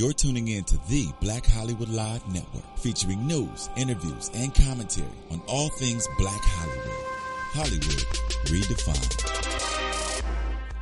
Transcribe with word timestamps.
You're 0.00 0.14
tuning 0.14 0.48
in 0.48 0.64
to 0.64 0.78
the 0.88 1.12
Black 1.20 1.44
Hollywood 1.44 1.90
Live 1.90 2.26
Network, 2.32 2.64
featuring 2.78 3.26
news, 3.26 3.68
interviews, 3.76 4.30
and 4.32 4.54
commentary 4.54 5.06
on 5.30 5.42
all 5.46 5.68
things 5.68 6.08
Black 6.16 6.40
Hollywood. 6.42 7.04
Hollywood 7.52 8.06
redefined. 8.46 9.20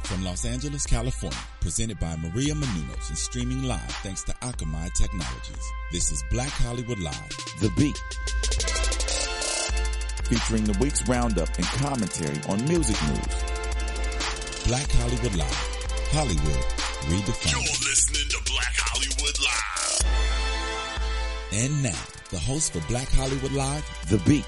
From 0.06 0.22
Los 0.22 0.44
Angeles, 0.44 0.86
California, 0.86 1.36
presented 1.60 1.98
by 1.98 2.14
Maria 2.14 2.54
Menounos 2.54 3.08
and 3.08 3.18
streaming 3.18 3.64
live 3.64 3.90
thanks 4.04 4.22
to 4.22 4.32
Akamai 4.34 4.94
Technologies. 4.94 5.66
This 5.90 6.12
is 6.12 6.22
Black 6.30 6.50
Hollywood 6.50 7.00
Live, 7.00 7.28
The 7.60 7.72
Beat. 7.76 7.98
Featuring 10.28 10.62
the 10.62 10.78
week's 10.78 11.08
roundup 11.08 11.48
and 11.56 11.66
commentary 11.66 12.38
on 12.48 12.64
music 12.68 12.96
news. 13.08 13.34
Black 14.68 14.88
Hollywood 14.92 15.34
Live, 15.34 15.68
Hollywood 16.12 16.64
redefined. 17.10 18.07
And 21.52 21.82
now, 21.82 21.98
the 22.30 22.38
host 22.38 22.72
for 22.72 22.80
Black 22.88 23.08
Hollywood 23.08 23.52
Live, 23.52 23.84
The 24.10 24.18
Beat. 24.18 24.44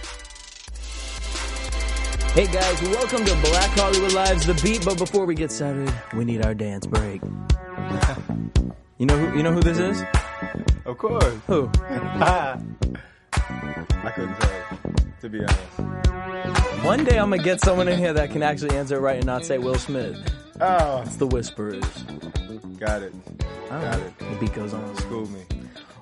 Hey 2.34 2.46
guys, 2.46 2.82
welcome 2.82 3.24
to 3.24 3.34
Black 3.48 3.70
Hollywood 3.70 4.12
Live's 4.12 4.46
The 4.46 4.54
Beat. 4.62 4.84
But 4.84 4.98
before 4.98 5.24
we 5.24 5.34
get 5.34 5.50
started, 5.50 5.92
we 6.14 6.24
need 6.24 6.44
our 6.44 6.54
dance 6.54 6.86
break. 6.86 7.22
you 8.98 9.06
know 9.06 9.16
who? 9.16 9.36
You 9.36 9.42
know 9.42 9.52
who 9.52 9.60
this 9.60 9.78
is? 9.78 10.02
Of 10.84 10.98
course. 10.98 11.34
Who? 11.46 11.70
I 11.82 12.58
couldn't 14.14 14.34
tell, 14.36 14.92
to 15.22 15.28
be 15.28 15.40
honest. 15.40 16.84
One 16.84 17.04
day 17.04 17.18
I'm 17.18 17.30
gonna 17.30 17.42
get 17.42 17.60
someone 17.60 17.88
in 17.88 17.98
here 17.98 18.12
that 18.12 18.30
can 18.30 18.42
actually 18.42 18.76
answer 18.76 18.96
it 18.96 19.00
right 19.00 19.16
and 19.16 19.26
not 19.26 19.44
say 19.44 19.58
Will 19.58 19.74
Smith. 19.76 20.16
Oh, 20.60 21.02
It's 21.02 21.16
the 21.16 21.26
Whispers. 21.26 21.84
got 22.78 23.02
it. 23.02 23.12
Got 23.70 23.98
it. 24.00 24.18
The 24.18 24.36
beat 24.38 24.52
goes 24.54 24.74
on. 24.74 24.96
School 24.96 25.26
me. 25.30 25.40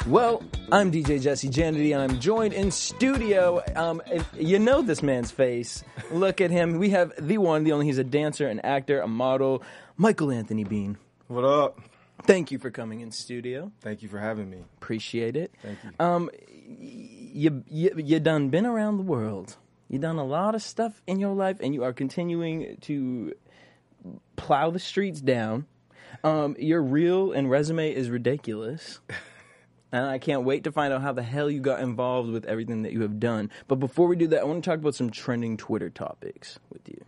Well, 0.06 0.42
I'm 0.72 0.90
DJ 0.90 1.20
Jesse 1.20 1.48
Janedy, 1.50 1.92
and 1.92 2.00
I'm 2.00 2.18
joined 2.18 2.54
in 2.54 2.70
studio. 2.70 3.62
Um, 3.76 4.00
you 4.34 4.58
know 4.58 4.80
this 4.80 5.02
man's 5.02 5.30
face. 5.30 5.84
Look 6.10 6.40
at 6.40 6.50
him. 6.50 6.78
We 6.78 6.90
have 6.90 7.12
the 7.18 7.38
one, 7.38 7.64
the 7.64 7.72
only. 7.72 7.86
He's 7.86 7.98
a 7.98 8.04
dancer, 8.04 8.48
an 8.48 8.60
actor, 8.60 9.00
a 9.00 9.08
model. 9.08 9.62
Mykal 9.98 10.34
Anthony 10.34 10.64
Bean. 10.64 10.96
What 11.26 11.44
up? 11.44 11.80
Thank 12.22 12.50
you 12.50 12.58
for 12.58 12.70
coming 12.70 13.00
in 13.00 13.10
studio. 13.10 13.70
Thank 13.82 14.02
you 14.02 14.08
for 14.08 14.18
having 14.18 14.48
me. 14.48 14.58
Appreciate 14.80 15.36
it. 15.36 15.52
Thank 15.62 15.78
you. 15.84 15.90
Um, 16.00 16.30
you 16.68 17.64
you 17.68 17.90
you 17.96 18.20
done 18.20 18.48
been 18.48 18.66
around 18.66 18.96
the 18.96 19.02
world. 19.02 19.56
You 19.88 19.98
done 19.98 20.16
a 20.16 20.24
lot 20.24 20.54
of 20.54 20.62
stuff 20.62 21.02
in 21.06 21.20
your 21.20 21.34
life, 21.34 21.58
and 21.60 21.74
you 21.74 21.84
are 21.84 21.92
continuing 21.92 22.78
to 22.82 23.34
plow 24.36 24.70
the 24.70 24.78
streets 24.78 25.20
down. 25.20 25.66
Um, 26.24 26.56
your 26.58 26.82
reel 26.82 27.32
and 27.32 27.50
resume 27.50 27.92
is 27.92 28.08
ridiculous. 28.08 29.00
And 29.90 30.04
I 30.04 30.18
can't 30.18 30.44
wait 30.44 30.64
to 30.64 30.72
find 30.72 30.92
out 30.92 31.00
how 31.00 31.12
the 31.12 31.22
hell 31.22 31.50
you 31.50 31.60
got 31.60 31.80
involved 31.80 32.30
with 32.30 32.44
everything 32.44 32.82
that 32.82 32.92
you 32.92 33.02
have 33.02 33.18
done. 33.18 33.50
But 33.68 33.76
before 33.76 34.06
we 34.06 34.16
do 34.16 34.26
that, 34.28 34.40
I 34.40 34.44
want 34.44 34.62
to 34.62 34.70
talk 34.70 34.80
about 34.80 34.94
some 34.94 35.10
trending 35.10 35.56
Twitter 35.56 35.88
topics 35.88 36.58
with 36.70 36.86
you. 36.88 37.04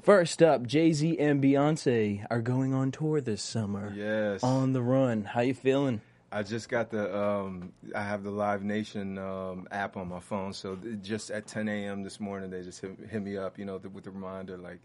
First 0.00 0.42
up, 0.42 0.66
Jay 0.66 0.92
Z 0.92 1.18
and 1.18 1.42
Beyonce 1.42 2.26
are 2.30 2.42
going 2.42 2.74
on 2.74 2.92
tour 2.92 3.20
this 3.20 3.42
summer. 3.42 3.92
Yes. 3.96 4.42
On 4.42 4.72
the 4.72 4.82
run. 4.82 5.24
How 5.24 5.40
you 5.40 5.54
feeling? 5.54 6.02
I 6.30 6.42
just 6.42 6.68
got 6.68 6.90
the 6.90 7.16
um, 7.16 7.72
I 7.94 8.02
have 8.02 8.24
the 8.24 8.30
Live 8.30 8.64
Nation 8.64 9.18
um, 9.18 9.68
app 9.70 9.96
on 9.96 10.08
my 10.08 10.18
phone, 10.18 10.52
so 10.52 10.76
just 11.00 11.30
at 11.30 11.46
10 11.46 11.68
a.m. 11.68 12.02
this 12.02 12.18
morning 12.18 12.50
they 12.50 12.62
just 12.62 12.80
hit, 12.80 12.90
hit 13.08 13.22
me 13.22 13.36
up, 13.36 13.56
you 13.56 13.64
know, 13.64 13.78
th- 13.78 13.94
with 13.94 14.02
the 14.02 14.10
reminder 14.10 14.56
like 14.56 14.80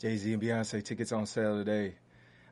Jay 0.00 0.16
Z 0.16 0.32
and 0.32 0.42
Beyonce 0.42 0.82
tickets 0.82 1.12
on 1.12 1.26
sale 1.26 1.56
today. 1.58 1.96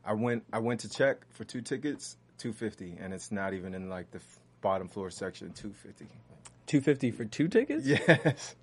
I 0.04 0.12
went 0.12 0.44
I 0.52 0.58
went 0.58 0.80
to 0.80 0.90
check 0.90 1.24
for 1.30 1.44
two 1.44 1.62
tickets, 1.62 2.18
250, 2.38 2.96
and 3.00 3.12
it's 3.12 3.30
not 3.32 3.52
even 3.54 3.74
in 3.74 3.88
like 3.88 4.10
the 4.10 4.18
f- 4.18 4.38
bottom 4.60 4.88
floor 4.88 5.10
section, 5.10 5.52
250. 5.52 6.06
Two 6.66 6.80
fifty 6.80 7.10
for 7.10 7.24
two 7.24 7.48
tickets? 7.48 7.86
Yes. 7.86 8.54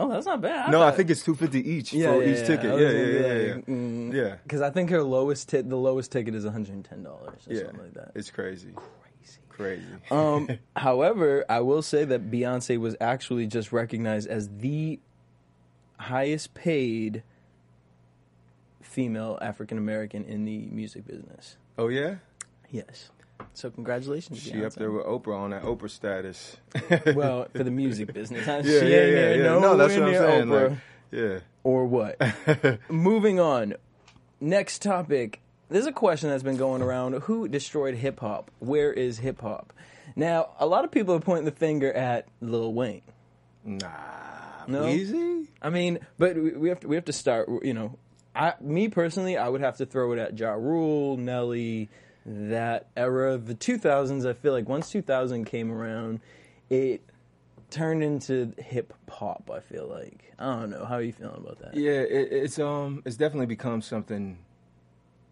Oh, 0.00 0.08
that's 0.08 0.26
not 0.26 0.40
bad. 0.40 0.70
No, 0.70 0.80
I 0.80 0.92
think 0.92 1.10
it's 1.10 1.24
250 1.24 1.68
each 1.68 1.92
Yeah, 1.92 2.14
for 2.14 2.22
yeah, 2.22 2.30
each 2.30 2.38
yeah. 2.38 2.46
ticket. 2.46 2.70
I 2.70 2.80
Yeah, 2.80 2.90
yeah, 2.90 3.20
like, 3.56 3.66
yeah. 3.66 3.74
mm, 3.74 4.12
Yeah. 4.14 4.36
Because 4.44 4.60
I 4.60 4.70
think 4.70 4.90
her 4.90 5.02
lowest 5.02 5.48
ti- 5.48 5.62
the 5.62 5.74
lowest 5.76 6.12
ticket 6.12 6.36
is 6.36 6.44
one 6.44 6.52
hundred 6.52 6.74
and 6.74 6.84
ten 6.84 7.02
dollars 7.02 7.40
or 7.48 7.52
Yeah, 7.52 7.62
something 7.62 7.80
like 7.80 7.94
that. 7.94 8.12
it's 8.14 8.30
crazy. 8.30 8.70
Crazy. 8.76 9.38
Crazy. 9.48 9.86
Um, 10.12 10.48
however, 10.76 11.44
I 11.48 11.60
will 11.60 11.82
say 11.82 12.04
that 12.04 12.30
Beyonce 12.30 12.78
was 12.78 12.94
actually 13.00 13.48
just 13.48 13.72
recognized 13.72 14.28
as 14.28 14.48
the 14.58 15.00
highest 15.98 16.54
paid 16.54 17.24
female 18.80 19.38
African 19.42 19.78
American 19.78 20.24
in 20.24 20.44
the 20.44 20.58
music 20.70 21.06
business. 21.06 21.56
oh 21.76 21.88
yeah, 21.88 22.16
Yes. 22.70 23.10
So 23.54 23.70
congratulations, 23.70 24.40
she 24.42 24.64
up 24.64 24.74
there 24.74 24.90
with 24.90 25.04
Oprah 25.06 25.36
on 25.38 25.50
that 25.50 25.62
Oprah 25.62 25.90
status. 25.90 26.56
Well, 27.14 27.46
for 27.54 27.64
the 27.64 27.70
music 27.70 28.12
business, 28.14 28.44
huh? 28.46 28.62
yeah, 28.62 28.62
she 28.62 28.68
yeah, 28.68 28.74
ain't 28.82 28.90
yeah, 28.90 28.98
there 29.14 29.36
yeah. 29.36 29.42
No, 29.58 29.76
that's 29.76 29.94
nowhere 29.96 30.12
what 30.22 30.22
I'm 30.24 30.48
saying. 30.50 30.80
Oprah. 31.12 31.34
Like, 31.34 31.42
or 31.64 31.86
what? 31.86 32.80
Moving 32.90 33.40
on. 33.40 33.74
Next 34.40 34.82
topic. 34.82 35.40
There's 35.70 35.86
a 35.86 35.92
question 35.92 36.30
that's 36.30 36.42
been 36.42 36.56
going 36.56 36.82
around. 36.82 37.14
Who 37.22 37.48
destroyed 37.48 37.94
hip 37.96 38.20
hop? 38.20 38.50
Where 38.60 38.92
is 38.92 39.18
hip 39.18 39.40
hop? 39.40 39.72
Now, 40.16 40.50
a 40.58 40.66
lot 40.66 40.84
of 40.84 40.90
people 40.90 41.14
are 41.14 41.20
pointing 41.20 41.44
the 41.44 41.50
finger 41.52 41.92
at 41.92 42.26
Lil 42.40 42.72
Wayne. 42.72 43.02
yeah. 43.66 43.76
Nah, 43.78 44.66
No? 44.66 44.82
Weezy. 44.84 45.46
I 45.60 45.70
mean, 45.70 45.98
but 46.18 46.36
we 46.36 46.52
we 46.52 46.68
have 46.68 46.80
to 46.80 46.86
we 46.88 46.94
have 46.96 47.04
to 47.06 47.12
start. 47.12 47.48
You 47.62 47.74
know, 47.74 47.98
I 48.34 48.54
me 48.60 48.88
personally, 48.88 49.36
I 49.36 49.48
would 49.48 49.60
have 49.60 49.76
to 49.78 49.86
throw 49.86 50.12
it 50.12 50.18
at 50.18 50.38
Ja 50.38 50.52
Rule, 50.52 51.16
Nelly, 51.16 51.88
that 52.26 52.86
era, 52.96 53.34
of 53.34 53.46
the 53.46 53.54
2000s. 53.54 54.28
I 54.28 54.32
feel 54.32 54.52
like 54.52 54.68
once 54.68 54.90
2000 54.90 55.44
came 55.44 55.70
around, 55.72 56.20
it 56.70 57.02
turned 57.70 58.02
into 58.02 58.52
hip 58.58 58.94
hop. 59.10 59.50
I 59.52 59.60
feel 59.60 59.86
like 59.86 60.32
I 60.38 60.60
don't 60.60 60.70
know 60.70 60.84
how 60.84 60.96
are 60.96 61.02
you 61.02 61.12
feeling 61.12 61.36
about 61.36 61.58
that. 61.60 61.74
Yeah, 61.74 62.00
it, 62.00 62.28
it's 62.32 62.58
um, 62.58 63.02
it's 63.04 63.16
definitely 63.16 63.46
become 63.46 63.82
something 63.82 64.38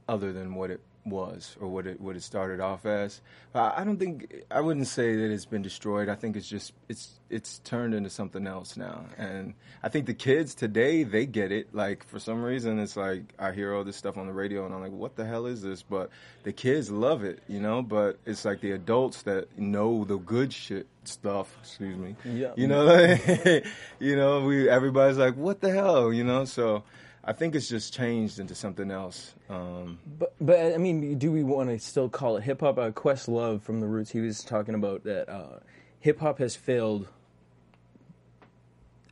other 0.09 0.33
than 0.33 0.55
what 0.55 0.71
it 0.71 0.81
was 1.07 1.57
or 1.61 1.69
what 1.69 1.87
it 1.87 2.01
what 2.01 2.17
it 2.17 2.23
started 2.23 2.61
off 2.61 2.85
as. 2.85 3.21
I, 3.55 3.85
don't 3.85 3.97
think 3.97 4.45
I 4.51 4.61
wouldn't 4.61 4.87
say 4.87 5.17
that 5.17 5.31
it's 5.31 5.47
been 5.47 5.63
destroyed. 5.63 6.11
I 6.11 6.15
think 6.15 6.37
it's 6.37 6.49
just 6.49 6.73
it's 6.89 7.21
it's 7.31 7.59
turned 7.61 7.95
into 7.95 8.11
something 8.11 8.47
else 8.47 8.77
now. 8.77 9.07
And 9.17 9.55
I 9.83 9.89
think 9.89 10.07
the 10.07 10.15
kids 10.15 10.55
today 10.55 11.05
they 11.05 11.25
get 11.25 11.53
it. 11.53 11.75
Like 11.75 12.05
for 12.05 12.19
some 12.19 12.43
reason, 12.43 12.79
it's 12.79 12.97
like 12.97 13.33
I 13.39 13.53
hear 13.53 13.75
all 13.75 13.85
this 13.85 13.97
stuff 13.97 14.19
on 14.19 14.27
the 14.27 14.33
radio 14.33 14.67
and 14.67 14.75
I'm 14.75 14.83
like, 14.83 14.93
what 14.93 15.17
the 15.17 15.25
hell 15.25 15.47
is 15.47 15.63
this? 15.63 15.83
But 15.83 16.11
the 16.43 16.53
kids 16.53 16.91
love 16.91 17.25
it, 17.25 17.41
you 17.49 17.61
know. 17.61 17.83
But 17.83 18.19
it's 18.27 18.45
like 18.45 18.61
the 18.61 18.73
adults 18.73 19.23
that 19.23 19.59
know 19.59 20.05
the 20.05 20.19
good 20.19 20.53
shit 20.53 20.87
stuff. 21.05 21.57
Excuse 21.61 21.97
me. 21.97 22.17
Yeah. 22.25 22.53
You 22.57 22.67
know, 22.67 22.85
like, 22.85 23.67
you 24.01 24.17
know, 24.17 24.45
we 24.45 24.69
everybody's 24.69 25.19
like, 25.19 25.37
what 25.37 25.61
the 25.61 25.71
hell, 25.71 26.13
you 26.13 26.25
know? 26.25 26.45
So. 26.45 26.83
I 27.29 27.33
think 27.33 27.57
it's 27.57 27.69
just 27.69 27.93
changed 27.93 28.39
into 28.39 28.55
something 28.55 28.91
else. 28.91 29.35
Um, 29.51 29.99
But 30.19 30.33
but 30.41 30.75
I 30.75 30.79
mean, 30.79 31.19
do 31.19 31.33
we 31.33 31.43
want 31.43 31.71
to 31.71 31.79
still 31.81 32.09
call 32.09 32.37
it 32.37 32.45
hip 32.45 32.61
hop? 32.61 32.79
Uh, 32.79 32.93
Questlove 32.93 33.63
from 33.63 33.81
the 33.81 33.87
Roots, 33.87 34.13
he 34.13 34.21
was 34.21 34.45
talking 34.45 34.77
about 34.77 35.03
that 35.05 35.29
uh, 35.29 35.59
hip 35.99 36.21
hop 36.21 36.39
has 36.39 36.55
failed 36.55 37.09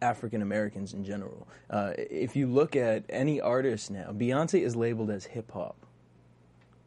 African 0.01 0.43
Americans 0.43 0.95
in 0.95 1.05
general. 1.05 1.49
Uh, 1.69 1.93
if 1.97 2.37
you 2.37 2.47
look 2.47 2.77
at 2.77 3.05
any 3.09 3.41
artist 3.41 3.91
now, 3.91 4.13
Beyonce 4.13 4.63
is 4.63 4.77
labeled 4.77 5.11
as 5.11 5.25
hip 5.25 5.51
hop. 5.51 5.77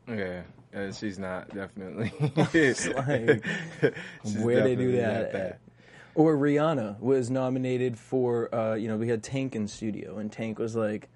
Yeah, 0.07 0.43
uh, 0.73 0.93
she's 0.93 1.19
not 1.19 1.53
definitely. 1.53 2.13
like, 2.37 2.51
She's 2.51 2.87
where 4.37 4.63
they 4.63 4.77
do 4.77 4.93
definitely 4.93 5.31
that. 5.39 5.59
Or 6.15 6.35
Rihanna 6.35 6.99
was 6.99 7.29
nominated 7.29 7.99
for, 7.99 8.53
uh, 8.55 8.75
you 8.75 8.87
know, 8.87 8.97
we 8.97 9.07
had 9.09 9.21
Tank 9.21 9.55
in 9.55 9.67
studio, 9.67 10.17
and 10.17 10.31
Tank 10.31 10.57
was 10.57 10.75
like, 10.75 11.09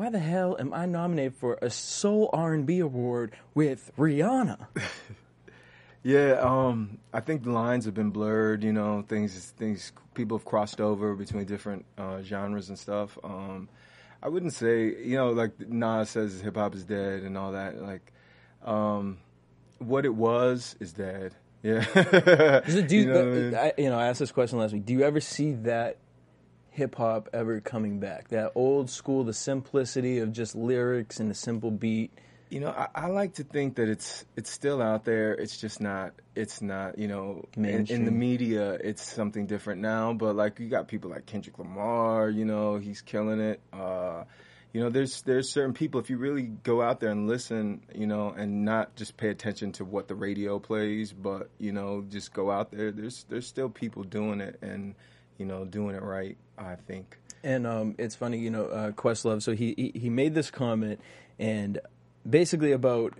"Why 0.00 0.08
the 0.08 0.18
hell 0.18 0.56
am 0.58 0.72
I 0.72 0.86
nominated 0.86 1.34
for 1.34 1.58
a 1.60 1.68
Soul 1.68 2.30
R 2.32 2.54
and 2.54 2.64
B 2.64 2.78
award 2.78 3.36
with 3.54 3.92
Rihanna?" 3.98 4.66
Yeah, 6.02 6.38
um, 6.40 6.96
I 7.12 7.20
think 7.20 7.42
the 7.42 7.50
lines 7.50 7.84
have 7.84 7.92
been 7.92 8.08
blurred. 8.08 8.64
You 8.64 8.72
know, 8.72 9.04
things 9.06 9.52
things 9.58 9.92
people 10.14 10.38
have 10.38 10.46
crossed 10.46 10.80
over 10.80 11.14
between 11.14 11.44
different 11.44 11.84
uh, 11.98 12.22
genres 12.22 12.70
and 12.70 12.78
stuff. 12.78 13.18
Um, 13.22 13.68
I 14.22 14.30
wouldn't 14.30 14.54
say 14.54 14.84
you 14.86 15.16
know 15.16 15.32
like 15.32 15.60
Nas 15.60 16.08
says 16.08 16.40
hip 16.40 16.56
hop 16.56 16.74
is 16.74 16.84
dead 16.84 17.22
and 17.22 17.36
all 17.36 17.52
that. 17.52 17.82
Like, 17.82 18.14
um, 18.64 19.18
what 19.78 20.06
it 20.06 20.14
was 20.14 20.74
is 20.80 20.94
dead. 20.94 21.34
Yeah. 21.62 21.84
So 21.84 22.80
do 22.80 22.96
you, 22.96 23.04
know 23.04 23.12
what 23.12 23.22
I 23.22 23.24
mean? 23.26 23.54
I, 23.54 23.72
you 23.76 23.90
know, 23.90 23.98
I 23.98 24.06
asked 24.06 24.20
this 24.20 24.32
question 24.32 24.58
last 24.58 24.72
week. 24.72 24.86
Do 24.86 24.94
you 24.94 25.02
ever 25.02 25.20
see 25.20 25.52
that 25.52 25.98
hip 26.70 26.94
hop 26.94 27.28
ever 27.32 27.60
coming 27.60 28.00
back? 28.00 28.28
That 28.28 28.52
old 28.54 28.90
school, 28.90 29.24
the 29.24 29.34
simplicity 29.34 30.18
of 30.18 30.32
just 30.32 30.54
lyrics 30.54 31.20
and 31.20 31.30
a 31.30 31.34
simple 31.34 31.70
beat. 31.70 32.12
You 32.48 32.60
know, 32.60 32.70
I, 32.70 32.88
I 32.94 33.06
like 33.06 33.34
to 33.34 33.44
think 33.44 33.76
that 33.76 33.88
it's 33.88 34.24
it's 34.36 34.50
still 34.50 34.82
out 34.82 35.04
there. 35.04 35.34
It's 35.34 35.56
just 35.60 35.80
not. 35.80 36.14
It's 36.34 36.60
not. 36.60 36.98
You 36.98 37.06
know, 37.06 37.44
in, 37.56 37.86
in 37.86 38.04
the 38.04 38.10
media, 38.10 38.72
it's 38.72 39.02
something 39.02 39.46
different 39.46 39.80
now. 39.82 40.12
But 40.12 40.34
like, 40.34 40.58
you 40.58 40.68
got 40.68 40.88
people 40.88 41.10
like 41.10 41.26
Kendrick 41.26 41.58
Lamar. 41.58 42.28
You 42.28 42.44
know, 42.44 42.78
he's 42.78 43.02
killing 43.02 43.40
it. 43.40 43.60
Uh, 43.72 44.24
you 44.72 44.80
know, 44.80 44.90
there's 44.90 45.22
there's 45.22 45.48
certain 45.48 45.74
people. 45.74 46.00
If 46.00 46.10
you 46.10 46.16
really 46.16 46.42
go 46.42 46.80
out 46.80 47.00
there 47.00 47.10
and 47.10 47.28
listen, 47.28 47.82
you 47.94 48.06
know, 48.06 48.30
and 48.36 48.64
not 48.64 48.94
just 48.94 49.16
pay 49.16 49.28
attention 49.28 49.72
to 49.72 49.84
what 49.84 50.06
the 50.06 50.14
radio 50.14 50.58
plays, 50.58 51.12
but 51.12 51.50
you 51.58 51.72
know, 51.72 52.04
just 52.08 52.32
go 52.32 52.50
out 52.50 52.70
there. 52.70 52.92
There's 52.92 53.24
there's 53.28 53.46
still 53.46 53.68
people 53.68 54.04
doing 54.04 54.40
it 54.40 54.58
and 54.62 54.94
you 55.40 55.46
know 55.46 55.64
doing 55.64 55.96
it 55.96 56.02
right. 56.02 56.36
I 56.60 56.76
think. 56.76 57.18
And 57.42 57.66
um, 57.66 57.94
it's 57.98 58.14
funny, 58.14 58.38
you 58.38 58.50
know, 58.50 58.66
uh, 58.66 58.90
Questlove. 58.92 59.42
So 59.42 59.52
he, 59.52 59.74
he 59.76 59.98
he 59.98 60.10
made 60.10 60.34
this 60.34 60.50
comment, 60.50 61.00
and 61.38 61.80
basically 62.28 62.72
about 62.72 63.14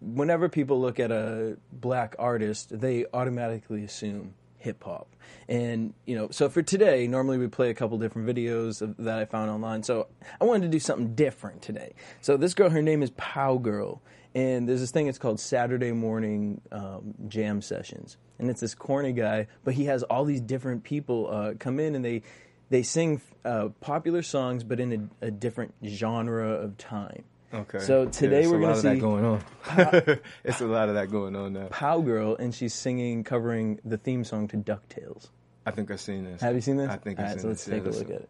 whenever 0.00 0.48
people 0.48 0.80
look 0.80 1.00
at 1.00 1.10
a 1.10 1.56
black 1.72 2.14
artist, 2.18 2.78
they 2.78 3.06
automatically 3.14 3.82
assume 3.82 4.34
hip 4.58 4.84
hop. 4.84 5.08
And 5.48 5.94
you 6.04 6.16
know, 6.16 6.28
so 6.30 6.48
for 6.48 6.62
today, 6.62 7.06
normally 7.06 7.38
we 7.38 7.48
play 7.48 7.70
a 7.70 7.74
couple 7.74 7.96
different 7.98 8.28
videos 8.28 8.82
of, 8.82 8.96
that 8.98 9.18
I 9.18 9.24
found 9.24 9.50
online. 9.50 9.82
So 9.82 10.08
I 10.40 10.44
wanted 10.44 10.62
to 10.62 10.68
do 10.68 10.78
something 10.78 11.14
different 11.14 11.62
today. 11.62 11.94
So 12.20 12.36
this 12.36 12.52
girl, 12.54 12.70
her 12.70 12.82
name 12.82 13.02
is 13.02 13.10
Pow 13.16 13.56
Girl, 13.56 14.02
and 14.34 14.68
there's 14.68 14.80
this 14.80 14.90
thing. 14.90 15.06
It's 15.06 15.18
called 15.18 15.38
Saturday 15.40 15.92
Morning 15.92 16.60
um, 16.72 17.14
Jam 17.28 17.60
Sessions, 17.62 18.16
and 18.38 18.50
it's 18.50 18.60
this 18.60 18.74
corny 18.74 19.12
guy, 19.12 19.46
but 19.64 19.74
he 19.74 19.84
has 19.86 20.02
all 20.04 20.24
these 20.24 20.40
different 20.40 20.84
people 20.84 21.28
uh, 21.30 21.54
come 21.58 21.78
in 21.80 21.94
and 21.94 22.04
they 22.04 22.22
they 22.70 22.82
sing 22.82 23.20
uh, 23.44 23.68
popular 23.80 24.22
songs, 24.22 24.64
but 24.64 24.80
in 24.80 25.10
a, 25.22 25.26
a 25.26 25.30
different 25.30 25.74
genre 25.84 26.50
of 26.52 26.76
time. 26.78 27.24
Okay. 27.52 27.78
So 27.78 28.06
today 28.06 28.42
Yeah, 28.42 28.48
we're 28.48 28.60
gonna 28.60 28.72
a 28.72 28.74
lot 28.74 28.82
see- 28.82 28.88
of 28.88 28.94
that 28.94 29.00
going 29.00 29.24
on. 29.24 30.18
it's 30.42 30.60
a 30.62 30.66
lot 30.66 30.88
of 30.88 30.96
that 30.96 31.10
going 31.10 31.36
on 31.36 31.52
now. 31.52 31.66
Pow 31.70 32.00
Girl, 32.00 32.34
and 32.36 32.52
she's 32.54 32.74
singing, 32.74 33.22
covering 33.22 33.78
the 33.84 33.96
theme 33.96 34.24
song 34.24 34.48
to 34.48 34.56
DuckTales. 34.56 35.28
I 35.66 35.70
think 35.70 35.90
I've 35.90 36.00
seen 36.00 36.24
this. 36.24 36.40
Have 36.42 36.54
you 36.56 36.60
seen 36.60 36.76
this? 36.78 36.90
I 36.90 36.96
think 36.96 37.18
All 37.20 37.24
I've 37.26 37.30
right, 37.30 37.40
seen 37.40 37.42
so 37.42 37.48
let's 37.48 37.64
this. 37.64 37.72
Yeah, 37.72 37.78
take 37.78 37.84
a 37.84 37.90
listen. 37.90 38.08
look 38.08 38.16
at 38.16 38.22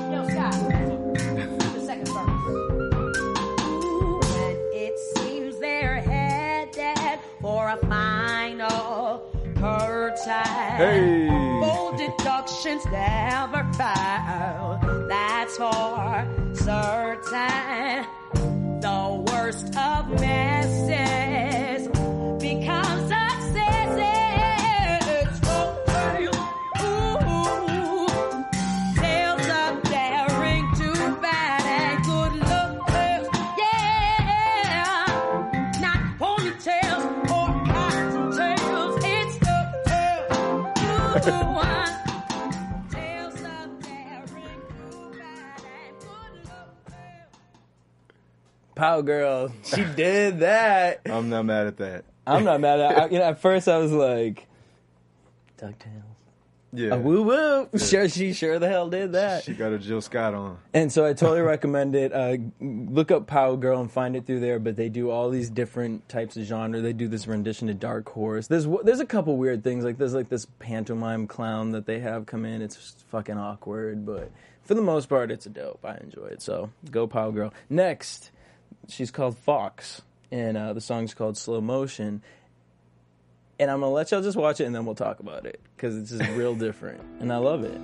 it. 0.00 0.12
Yo, 0.12 0.21
for 7.62 7.68
a 7.68 7.76
final 7.86 9.22
curtain. 9.56 10.44
Hey. 10.76 11.28
Full 11.28 11.96
deductions 11.96 12.84
never 12.86 13.62
found. 13.74 15.08
That's 15.08 15.56
for 15.56 16.26
certain. 16.54 18.06
The 18.80 19.24
worst 19.28 19.76
of 19.76 20.10
messes 20.20 21.81
Pow 48.82 49.00
Girl, 49.00 49.52
she 49.62 49.84
did 49.96 50.40
that. 50.40 51.02
I'm 51.06 51.28
not 51.28 51.44
mad 51.44 51.68
at 51.68 51.76
that. 51.76 52.04
I'm 52.26 52.42
not 52.42 52.60
mad 52.60 52.80
at. 52.80 52.98
I, 52.98 53.06
you 53.10 53.18
know, 53.20 53.26
at 53.26 53.40
first 53.40 53.68
I 53.68 53.78
was 53.78 53.92
like, 53.92 54.48
DuckTales. 55.56 56.02
Yeah. 56.72 56.96
Woo 56.96 57.22
woo! 57.22 57.68
Sure, 57.78 58.08
she 58.08 58.32
sure 58.32 58.58
the 58.58 58.68
hell 58.68 58.90
did 58.90 59.12
that. 59.12 59.44
She 59.44 59.52
got 59.54 59.72
a 59.72 59.78
Jill 59.78 60.00
Scott 60.00 60.34
on. 60.34 60.58
And 60.74 60.90
so 60.90 61.06
I 61.06 61.12
totally 61.12 61.40
recommend 61.42 61.94
it. 61.94 62.12
Uh, 62.12 62.38
look 62.60 63.12
up 63.12 63.28
Power 63.28 63.56
Girl 63.56 63.80
and 63.80 63.88
find 63.88 64.16
it 64.16 64.26
through 64.26 64.40
there. 64.40 64.58
But 64.58 64.74
they 64.74 64.88
do 64.88 65.12
all 65.12 65.30
these 65.30 65.48
different 65.48 66.08
types 66.08 66.36
of 66.36 66.42
genre. 66.42 66.80
They 66.80 66.92
do 66.92 67.06
this 67.06 67.28
rendition 67.28 67.68
to 67.68 67.74
Dark 67.74 68.08
Horse. 68.08 68.48
There's 68.48 68.66
there's 68.82 68.98
a 68.98 69.06
couple 69.06 69.36
weird 69.36 69.62
things 69.62 69.84
like 69.84 69.96
there's 69.96 70.14
like 70.14 70.28
this 70.28 70.48
pantomime 70.58 71.28
clown 71.28 71.70
that 71.70 71.86
they 71.86 72.00
have 72.00 72.26
come 72.26 72.44
in. 72.44 72.60
It's 72.60 72.74
just 72.74 73.04
fucking 73.12 73.38
awkward, 73.38 74.04
but 74.04 74.32
for 74.64 74.74
the 74.74 74.82
most 74.82 75.08
part, 75.08 75.30
it's 75.30 75.46
a 75.46 75.50
dope. 75.50 75.84
I 75.84 75.98
enjoy 75.98 76.26
it. 76.26 76.42
So 76.42 76.70
go 76.90 77.06
Power 77.06 77.30
Girl. 77.30 77.54
Next, 77.70 78.31
she's 78.88 79.10
called 79.10 79.36
Phox, 79.46 80.00
and 80.30 80.56
uh, 80.56 80.72
the 80.72 80.80
song's 80.80 81.14
called 81.14 81.36
Slow 81.36 81.60
Motion. 81.60 82.22
And 83.58 83.70
I'm 83.70 83.80
gonna 83.80 83.92
let 83.92 84.10
y'all 84.10 84.22
just 84.22 84.36
watch 84.36 84.60
it, 84.60 84.64
and 84.64 84.74
then 84.74 84.84
we'll 84.84 84.94
talk 84.94 85.20
about 85.20 85.46
it 85.46 85.60
because 85.76 85.96
it's 85.96 86.10
just 86.10 86.30
real 86.32 86.54
different, 86.66 87.02
and 87.20 87.32
I 87.32 87.36
love 87.36 87.64
it. 87.64 87.80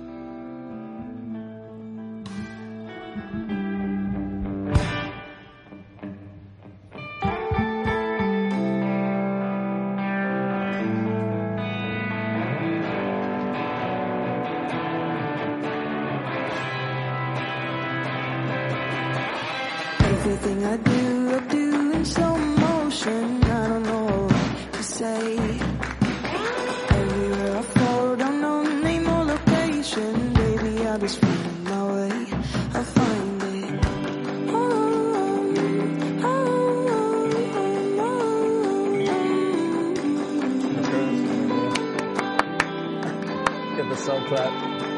Oh. 44.07 44.88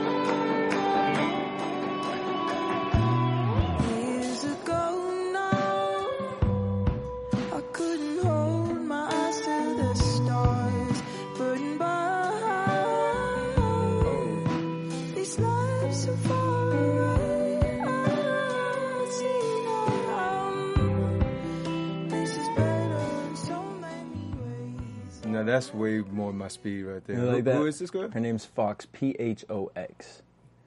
That's 25.62 25.76
way 25.76 26.00
more 26.00 26.34
my 26.34 26.48
speed 26.48 26.84
right 26.84 27.06
there. 27.06 27.16
You 27.18 27.22
Who- 27.22 27.32
like 27.34 27.44
that? 27.44 27.56
Who 27.56 27.66
is 27.68 27.78
this 27.78 27.92
girl? 27.92 28.10
Her 28.10 28.20
name's 28.20 28.48
Phox, 28.58 28.88
P 28.92 29.16
H 29.20 29.46
O 29.50 29.72
X. 29.76 30.24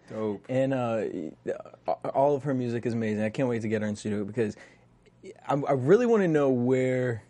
Dope. 0.08 0.44
And 0.48 0.72
uh, 0.72 1.04
all 2.14 2.36
of 2.36 2.44
her 2.44 2.54
music 2.54 2.86
is 2.86 2.92
amazing. 2.92 3.24
I 3.24 3.30
can't 3.30 3.48
wait 3.48 3.62
to 3.62 3.68
get 3.68 3.82
her 3.82 3.88
in 3.88 3.96
studio 3.96 4.24
because 4.24 4.56
I, 5.48 5.54
I 5.54 5.72
really 5.72 6.06
want 6.06 6.22
to 6.22 6.28
know 6.28 6.50
where 6.50 7.24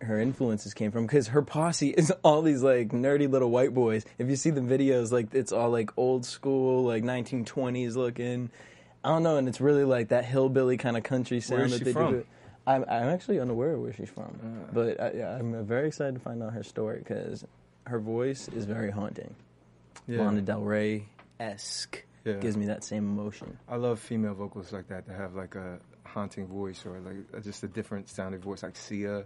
her 0.00 0.18
influences 0.18 0.72
came 0.72 0.92
from 0.92 1.04
because 1.04 1.28
her 1.28 1.42
posse 1.42 1.88
is 1.98 2.10
all 2.22 2.40
these 2.40 2.62
like 2.62 2.88
nerdy 2.88 3.30
little 3.30 3.50
white 3.50 3.74
boys. 3.74 4.06
If 4.18 4.30
you 4.30 4.36
see 4.36 4.50
the 4.50 4.62
videos, 4.62 5.12
like 5.12 5.34
it's 5.34 5.52
all 5.52 5.70
like 5.70 5.90
old 5.98 6.24
school, 6.24 6.84
like 6.84 7.02
1920s 7.02 7.96
looking. 7.96 8.50
I 9.04 9.08
don't 9.10 9.22
know, 9.22 9.36
and 9.36 9.46
it's 9.48 9.60
really 9.60 9.84
like 9.84 10.08
that 10.08 10.24
hillbilly 10.24 10.76
kind 10.78 10.96
of 10.96 11.02
country 11.02 11.40
sound 11.40 11.70
that 11.70 11.84
they 11.84 11.92
from? 11.92 12.12
do. 12.12 12.26
I'm, 12.66 12.84
I'm 12.88 13.08
actually 13.08 13.40
unaware 13.40 13.72
of 13.74 13.80
where 13.80 13.92
she's 13.92 14.10
from, 14.10 14.38
but 14.72 15.00
I, 15.00 15.12
yeah, 15.12 15.36
I'm 15.36 15.64
very 15.66 15.88
excited 15.88 16.14
to 16.14 16.20
find 16.20 16.42
out 16.42 16.52
her 16.52 16.62
story 16.62 16.98
because 16.98 17.44
her 17.86 17.98
voice 17.98 18.48
is 18.48 18.64
very 18.66 18.90
haunting. 18.90 19.34
Yeah. 20.06 20.20
Lana 20.22 20.42
Del 20.42 20.60
Rey 20.60 21.06
esque. 21.38 22.04
Yeah. 22.24 22.34
Gives 22.34 22.56
me 22.56 22.66
that 22.66 22.84
same 22.84 23.04
emotion. 23.04 23.58
I 23.68 23.76
love 23.76 23.98
female 23.98 24.34
vocalists 24.34 24.72
like 24.72 24.88
that 24.88 25.06
that 25.06 25.16
have 25.16 25.34
like 25.34 25.54
a 25.54 25.78
haunting 26.04 26.46
voice 26.46 26.84
or 26.84 27.00
like 27.00 27.16
uh, 27.34 27.40
just 27.40 27.62
a 27.64 27.68
different 27.68 28.08
sounding 28.10 28.40
voice, 28.40 28.62
like 28.62 28.76
Sia. 28.76 29.24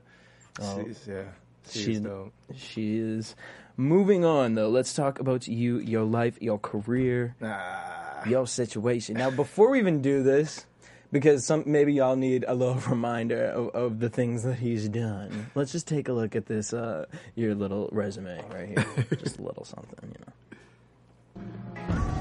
Oh. 0.63 0.85
Yeah. 1.09 1.25
She's 1.69 1.99
dope. 2.01 2.33
she 2.55 2.99
is. 2.99 3.35
Moving 3.77 4.25
on 4.25 4.55
though, 4.55 4.69
let's 4.69 4.95
talk 4.95 5.19
about 5.19 5.49
you, 5.49 5.79
your 5.79 6.05
life, 6.05 6.39
your 6.41 6.59
career, 6.59 7.35
Ah. 7.43 8.23
your 8.27 8.47
situation. 8.47 9.17
Now, 9.17 9.31
before 9.31 9.71
we 9.71 9.79
even 9.81 10.01
do 10.03 10.23
this, 10.23 10.67
because 11.15 11.47
some 11.47 11.63
maybe 11.65 11.93
y'all 11.93 12.17
need 12.17 12.45
a 12.49 12.55
little 12.55 12.75
reminder 12.91 13.45
of, 13.45 13.69
of 13.69 14.01
the 14.01 14.11
things 14.11 14.43
that 14.43 14.57
he's 14.57 14.89
done. 14.89 15.49
Let's 15.55 15.71
just 15.71 15.87
take 15.87 16.09
a 16.09 16.13
look 16.13 16.35
at 16.35 16.47
this 16.47 16.73
uh, 16.73 17.07
your 17.37 17.55
little 17.55 17.89
resume 17.93 18.43
right 18.53 18.69
here. 18.69 19.07
just 19.17 19.39
a 19.39 19.43
little 19.43 19.65
something, 19.65 20.13
you 20.13 20.19
know. 21.87 22.14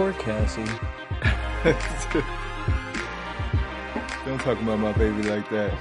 Poor 0.00 0.14
Cassie. 0.14 0.62
Don't 4.24 4.40
talk 4.40 4.58
about 4.62 4.78
my 4.78 4.92
baby 4.92 5.24
like 5.24 5.46
that. 5.50 5.74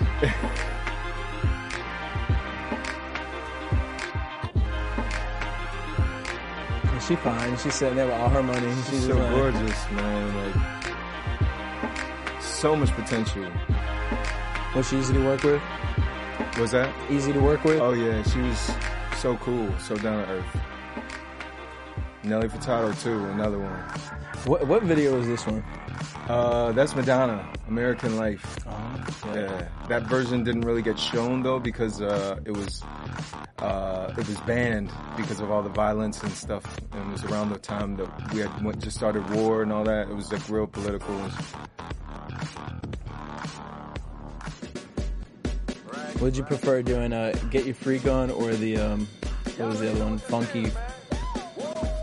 She 7.07 7.15
fine. 7.15 7.57
She's 7.59 7.73
sitting 7.75 7.95
there 7.95 8.07
with 8.07 8.15
all 8.15 8.27
her 8.27 8.43
money. 8.43 8.67
She's 8.75 8.89
She's 8.89 9.07
so 9.07 9.15
like, 9.15 9.29
gorgeous, 9.29 9.91
man. 9.91 10.53
Like, 10.53 10.55
so 12.41 12.75
much 12.75 12.91
potential. 12.91 13.47
Was 14.75 14.89
she 14.89 14.97
easy 14.97 15.13
to 15.13 15.23
work 15.23 15.43
with? 15.43 15.61
Was 16.59 16.71
that? 16.71 16.93
Easy 17.09 17.31
to 17.31 17.39
work 17.39 17.63
with? 17.63 17.79
Oh 17.79 17.93
yeah, 17.93 18.21
she 18.23 18.41
was 18.41 18.69
so 19.15 19.37
cool, 19.37 19.73
so 19.79 19.95
down 19.95 20.25
to 20.25 20.31
earth. 20.33 20.59
Nelly 22.23 22.49
Furtado 22.49 23.01
too, 23.01 23.25
another 23.25 23.57
one. 23.57 23.83
What 24.45 24.67
what 24.67 24.83
video 24.83 25.19
is 25.19 25.27
this 25.27 25.45
one? 25.45 25.63
Uh, 26.27 26.71
that's 26.71 26.95
Madonna, 26.95 27.47
American 27.67 28.17
Life. 28.17 28.59
Oh, 28.67 29.33
Yeah, 29.35 29.67
that 29.87 30.03
version 30.03 30.43
didn't 30.43 30.61
really 30.61 30.81
get 30.81 30.97
shown 30.97 31.43
though 31.43 31.59
because 31.59 32.01
uh, 32.01 32.39
it 32.45 32.51
was 32.51 32.83
uh, 33.59 34.13
it 34.17 34.27
was 34.27 34.39
banned 34.41 34.91
because 35.17 35.39
of 35.39 35.51
all 35.51 35.61
the 35.61 35.69
violence 35.69 36.23
and 36.23 36.31
stuff. 36.31 36.63
And 36.91 37.09
it 37.09 37.11
was 37.11 37.23
around 37.25 37.49
the 37.49 37.59
time 37.59 37.97
that 37.97 38.33
we 38.33 38.39
had 38.39 38.63
went, 38.63 38.81
just 38.81 38.95
started 38.95 39.29
war 39.31 39.61
and 39.61 39.71
all 39.73 39.83
that. 39.83 40.09
It 40.09 40.15
was 40.15 40.31
like 40.31 40.47
real 40.49 40.67
political. 40.67 41.15
Would 46.21 46.35
you 46.35 46.43
prefer 46.43 46.81
doing 46.81 47.13
uh, 47.13 47.33
Get 47.49 47.65
Your 47.65 47.75
Freak 47.75 48.05
On 48.05 48.29
or 48.29 48.53
the, 48.53 48.77
um, 48.77 49.07
what 49.57 49.69
was 49.69 49.79
the 49.79 49.89
other 49.89 50.03
one? 50.03 50.17
Funky. 50.17 50.69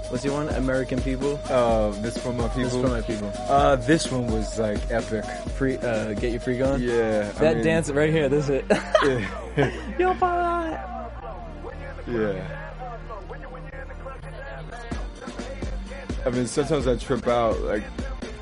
What's 0.08 0.22
the 0.22 0.32
one? 0.32 0.48
American 0.50 1.00
People? 1.00 1.40
Uh, 1.48 1.90
this 2.00 2.16
for 2.16 2.32
my 2.32 2.46
people. 2.48 2.62
is 2.66 2.72
for 2.72 2.88
my 2.88 3.00
people. 3.00 3.32
Uh, 3.48 3.74
this 3.76 4.10
one 4.10 4.28
was 4.28 4.58
like 4.58 4.78
epic. 4.90 5.24
Free, 5.56 5.76
uh, 5.78 6.12
Get 6.14 6.30
Your 6.30 6.40
Freak 6.40 6.62
On? 6.62 6.80
Yeah, 6.80 7.32
I 7.36 7.38
That 7.40 7.56
mean, 7.56 7.64
dance 7.64 7.90
right 7.90 8.10
here, 8.10 8.28
this 8.28 8.44
is 8.44 8.50
it. 8.50 8.64
Yeah. 8.70 9.70
Yo, 9.98 10.14
bye. 10.14 10.78
Yeah. 12.06 12.62
I 16.24 16.30
mean, 16.30 16.46
sometimes 16.46 16.86
I 16.86 16.96
trip 16.96 17.26
out, 17.26 17.60
like, 17.62 17.84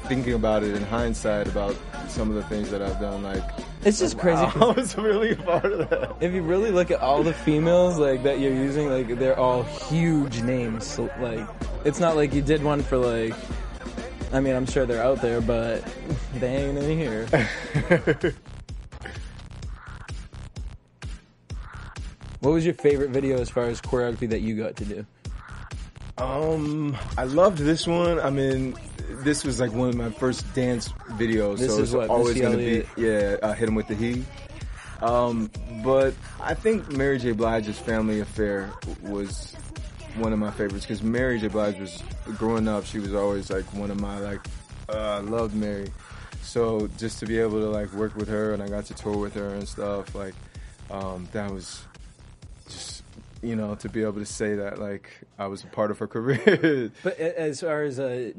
thinking 0.07 0.35
about 0.35 0.63
it 0.65 0.75
in 0.75 0.83
hindsight 0.83 1.49
about 1.49 1.77
some 2.09 2.29
of 2.29 2.35
the 2.37 2.43
things 2.45 2.71
that 2.71 2.83
I've 2.83 3.01
done. 3.01 3.23
Like, 3.23 3.43
It's 3.85 3.99
just 3.99 4.17
crazy. 4.19 4.41
I 4.43 4.73
was 4.73 4.97
really 4.99 5.35
part 5.35 5.67
of 5.67 5.91
that. 5.91 6.17
If 6.21 6.33
you 6.33 6.41
really 6.43 6.71
look 6.71 6.91
at 6.91 7.01
all 7.01 7.23
the 7.23 7.35
females 7.35 7.99
like 7.99 8.23
that 8.23 8.41
you're 8.41 8.55
using, 8.55 8.89
like 8.89 9.19
they're 9.19 9.39
all 9.39 9.63
huge 9.63 10.41
names. 10.41 10.87
So, 10.87 11.11
like, 11.21 11.47
it's 11.85 12.01
not 12.01 12.17
like 12.17 12.33
you 12.33 12.41
did 12.41 12.63
one 12.63 12.83
for 12.83 12.97
like. 12.97 13.35
I 14.33 14.41
mean, 14.41 14.57
I'm 14.57 14.65
sure 14.67 14.87
they're 14.87 15.03
out 15.03 15.21
there, 15.21 15.43
but 15.43 15.85
they 16.35 16.57
ain't 16.57 16.79
in 16.79 16.99
here. 16.99 17.27
what 22.41 22.51
was 22.51 22.65
your 22.65 22.75
favorite 22.75 23.11
video 23.11 23.39
as 23.39 23.51
far 23.51 23.65
as 23.65 23.83
choreography 23.83 24.31
that 24.31 24.41
you 24.41 24.57
got 24.57 24.77
to 24.77 24.85
do? 24.85 25.07
Um, 26.17 26.97
I 27.19 27.25
loved 27.25 27.59
this 27.59 27.87
one. 27.87 28.19
I 28.19 28.31
mean, 28.31 28.77
this 29.09 29.45
was 29.45 29.61
like 29.61 29.73
one 29.73 29.89
of 29.89 29.97
my 29.97 30.11
first 30.11 30.53
dance 30.55 30.89
videos. 31.13 31.59
This 31.59 31.75
so 31.75 31.83
it's 31.83 31.93
what, 31.93 32.11
always 32.11 32.41
gonna 32.41 32.57
be 32.57 32.85
yeah. 32.97 33.37
Uh, 33.43 33.53
hit 33.53 33.69
him 33.69 33.75
with 33.75 33.89
the 33.89 33.95
he. 33.95 34.25
Um, 35.03 35.51
but 35.83 36.15
I 36.41 36.55
think 36.55 36.91
Mary 36.93 37.19
J. 37.19 37.33
Blige's 37.33 37.79
Family 37.79 38.21
Affair 38.21 38.73
was 39.03 39.55
one 40.17 40.33
of 40.33 40.39
my 40.39 40.51
favorites 40.51 40.85
because 40.87 41.03
Mary 41.03 41.39
J. 41.39 41.49
Blige 41.49 41.79
was 41.79 42.03
growing 42.37 42.69
up. 42.69 42.85
She 42.85 42.99
was 42.99 43.15
always 43.15 43.51
like 43.51 43.65
one 43.75 43.91
of 43.91 44.01
my 44.01 44.19
like. 44.19 44.47
Uh, 44.89 45.17
I 45.17 45.19
loved 45.21 45.55
Mary, 45.55 45.91
so 46.43 46.89
just 46.99 47.19
to 47.21 47.27
be 47.27 47.39
able 47.39 47.61
to 47.61 47.71
like 47.71 47.91
work 47.95 48.15
with 48.17 48.29
her 48.29 48.53
and 48.53 48.63
I 48.63 48.69
got 48.69 48.85
to 48.87 48.95
tour 48.95 49.17
with 49.17 49.35
her 49.35 49.49
and 49.55 49.67
stuff 49.67 50.15
like 50.15 50.35
um, 50.91 51.27
that 51.33 51.51
was 51.51 51.83
you 53.45 53.57
know 53.57 53.75
to 53.77 53.89
be 53.89 54.03
able 54.03 54.15
to 54.15 54.27
say 54.27 54.55
that 54.57 54.79
like 54.79 55.11
I 55.39 55.47
was 55.47 55.63
a 55.65 55.67
part 55.69 55.91
of 55.91 55.99
her 55.99 56.07
career. 56.07 56.91
But 57.03 57.19
as 57.19 57.61
far 57.61 57.83
as 57.83 57.99
uh, 57.99 58.33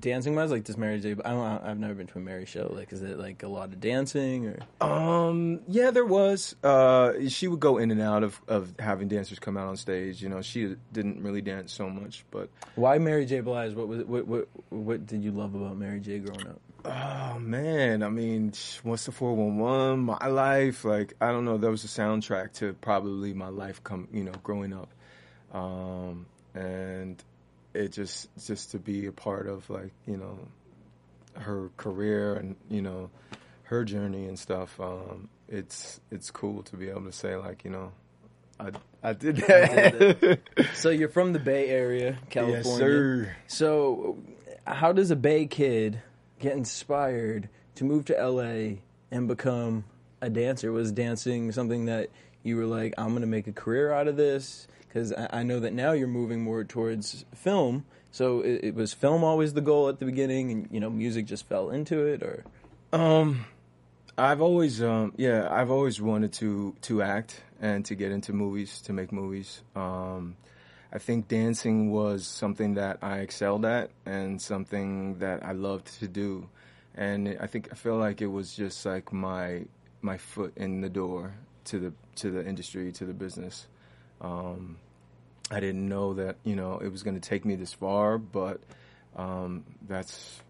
dancing 0.00 0.34
wise, 0.34 0.50
like 0.50 0.64
does 0.64 0.76
Mary 0.76 1.00
J. 1.00 1.12
I 1.24 1.30
don't. 1.30 1.64
I've 1.64 1.78
never 1.78 1.94
been 1.94 2.06
to 2.08 2.18
a 2.18 2.20
Mary 2.20 2.46
show. 2.46 2.70
Like, 2.74 2.92
is 2.92 3.02
it 3.02 3.18
like 3.18 3.42
a 3.42 3.48
lot 3.48 3.72
of 3.72 3.80
dancing 3.80 4.46
or? 4.46 4.86
Um, 4.86 5.60
yeah, 5.68 5.90
there 5.90 6.04
was. 6.04 6.54
Uh, 6.62 7.28
she 7.28 7.48
would 7.48 7.60
go 7.60 7.78
in 7.78 7.90
and 7.90 8.00
out 8.00 8.22
of, 8.22 8.40
of 8.48 8.74
having 8.78 9.08
dancers 9.08 9.38
come 9.38 9.56
out 9.56 9.68
on 9.68 9.76
stage. 9.76 10.22
You 10.22 10.28
know, 10.28 10.42
she 10.42 10.76
didn't 10.92 11.22
really 11.22 11.40
dance 11.40 11.72
so 11.72 11.88
much, 11.88 12.24
but 12.30 12.48
Why 12.74 12.98
Mary 12.98 13.26
J. 13.26 13.40
Blige? 13.40 13.74
What 13.74 13.88
was 13.88 14.04
what 14.04 14.26
what 14.26 14.48
what 14.70 15.06
did 15.06 15.22
you 15.22 15.32
love 15.32 15.54
about 15.54 15.76
Mary 15.76 16.00
J. 16.00 16.18
growing 16.18 16.46
up? 16.46 16.60
Oh 16.84 17.38
man, 17.38 18.02
I 18.02 18.08
mean, 18.08 18.52
what's 18.82 19.06
the 19.06 19.12
four 19.12 19.34
one 19.34 19.58
one? 19.58 20.00
My 20.00 20.26
life, 20.26 20.84
like 20.84 21.14
I 21.20 21.32
don't 21.32 21.44
know. 21.44 21.58
That 21.58 21.70
was 21.70 21.84
a 21.84 21.88
soundtrack 21.88 22.54
to 22.54 22.74
probably 22.74 23.34
my 23.34 23.48
life. 23.48 23.82
Come, 23.82 24.08
you 24.12 24.24
know, 24.24 24.32
growing 24.42 24.72
up, 24.72 24.88
um, 25.52 26.26
and 26.54 27.22
it 27.74 27.92
just 27.92 28.28
just 28.44 28.72
to 28.72 28.78
be 28.78 29.06
a 29.06 29.12
part 29.12 29.46
of 29.48 29.68
like 29.70 29.92
you 30.06 30.16
know 30.16 30.38
her 31.34 31.70
career 31.76 32.34
and 32.34 32.56
you 32.68 32.82
know 32.82 33.10
her 33.64 33.84
journey 33.84 34.26
and 34.26 34.38
stuff. 34.38 34.78
Um, 34.80 35.28
it's 35.48 36.00
it's 36.10 36.30
cool 36.30 36.62
to 36.64 36.76
be 36.76 36.88
able 36.88 37.04
to 37.04 37.12
say 37.12 37.36
like 37.36 37.64
you 37.64 37.70
know, 37.70 37.92
I 38.58 38.70
I 39.02 39.12
did 39.12 39.36
that. 39.36 40.40
So 40.74 40.90
you're 40.90 41.08
from 41.08 41.32
the 41.32 41.38
Bay 41.38 41.68
Area, 41.68 42.18
California. 42.30 42.64
yes, 42.64 42.78
sir. 42.78 43.36
So 43.46 44.18
how 44.66 44.92
does 44.92 45.10
a 45.10 45.16
Bay 45.16 45.46
kid 45.46 46.02
get 46.38 46.56
inspired 46.56 47.48
to 47.76 47.84
move 47.84 48.06
to 48.06 48.14
LA 48.14 48.78
and 49.10 49.28
become 49.28 49.84
a 50.20 50.30
dancer? 50.30 50.72
Was 50.72 50.92
dancing 50.92 51.52
something 51.52 51.86
that 51.86 52.10
you 52.42 52.56
were 52.56 52.66
like, 52.66 52.94
I'm 52.98 53.10
going 53.10 53.22
to 53.22 53.26
make 53.26 53.46
a 53.46 53.52
career 53.52 53.92
out 53.92 54.08
of 54.08 54.16
this? 54.16 54.68
Because 54.80 55.12
I, 55.12 55.28
I 55.32 55.42
know 55.42 55.60
that 55.60 55.72
now 55.72 55.92
you're 55.92 56.08
moving 56.08 56.42
more 56.42 56.64
towards 56.64 57.24
film. 57.34 57.84
So 58.10 58.40
it, 58.40 58.64
it 58.64 58.74
was 58.74 58.92
film 58.92 59.22
always 59.22 59.54
the 59.54 59.60
goal 59.60 59.88
at 59.88 59.98
the 59.98 60.06
beginning, 60.06 60.50
and 60.50 60.68
you 60.70 60.80
know, 60.80 60.90
music 60.90 61.26
just 61.26 61.46
fell 61.46 61.70
into 61.70 62.06
it, 62.06 62.22
or 62.22 62.44
Um, 62.92 63.44
I've 64.16 64.40
always, 64.40 64.82
um, 64.82 65.12
yeah, 65.16 65.46
I've 65.50 65.70
always 65.70 66.00
wanted 66.00 66.32
to 66.34 66.74
to 66.82 67.02
act 67.02 67.40
and 67.60 67.84
to 67.84 67.94
get 67.94 68.10
into 68.10 68.32
movies, 68.32 68.80
to 68.82 68.92
make 68.92 69.12
movies. 69.12 69.60
Um, 69.76 70.36
I 70.92 70.98
think 70.98 71.28
dancing 71.28 71.90
was 71.90 72.26
something 72.26 72.74
that 72.74 72.98
I 73.02 73.18
excelled 73.18 73.64
at 73.64 73.90
and 74.06 74.40
something 74.40 75.18
that 75.18 75.44
I 75.44 75.52
loved 75.52 75.98
to 76.00 76.08
do, 76.08 76.48
and 76.94 77.36
I 77.40 77.46
think 77.46 77.68
I 77.70 77.74
feel 77.74 77.96
like 77.96 78.22
it 78.22 78.26
was 78.26 78.54
just 78.54 78.84
like 78.86 79.12
my 79.12 79.64
my 80.00 80.16
foot 80.16 80.56
in 80.56 80.80
the 80.80 80.88
door 80.88 81.34
to 81.66 81.78
the 81.78 81.92
to 82.16 82.30
the 82.30 82.46
industry, 82.46 82.92
to 82.92 83.04
the 83.04 83.12
business. 83.12 83.66
Um, 84.20 84.78
I 85.50 85.60
didn't 85.60 85.88
know 85.88 86.14
that 86.14 86.36
you 86.44 86.56
know 86.56 86.78
it 86.78 86.90
was 86.90 87.02
going 87.02 87.20
to 87.20 87.28
take 87.28 87.44
me 87.44 87.54
this 87.54 87.72
far, 87.72 88.18
but 88.18 88.60
um, 89.16 89.64
that's 89.86 90.40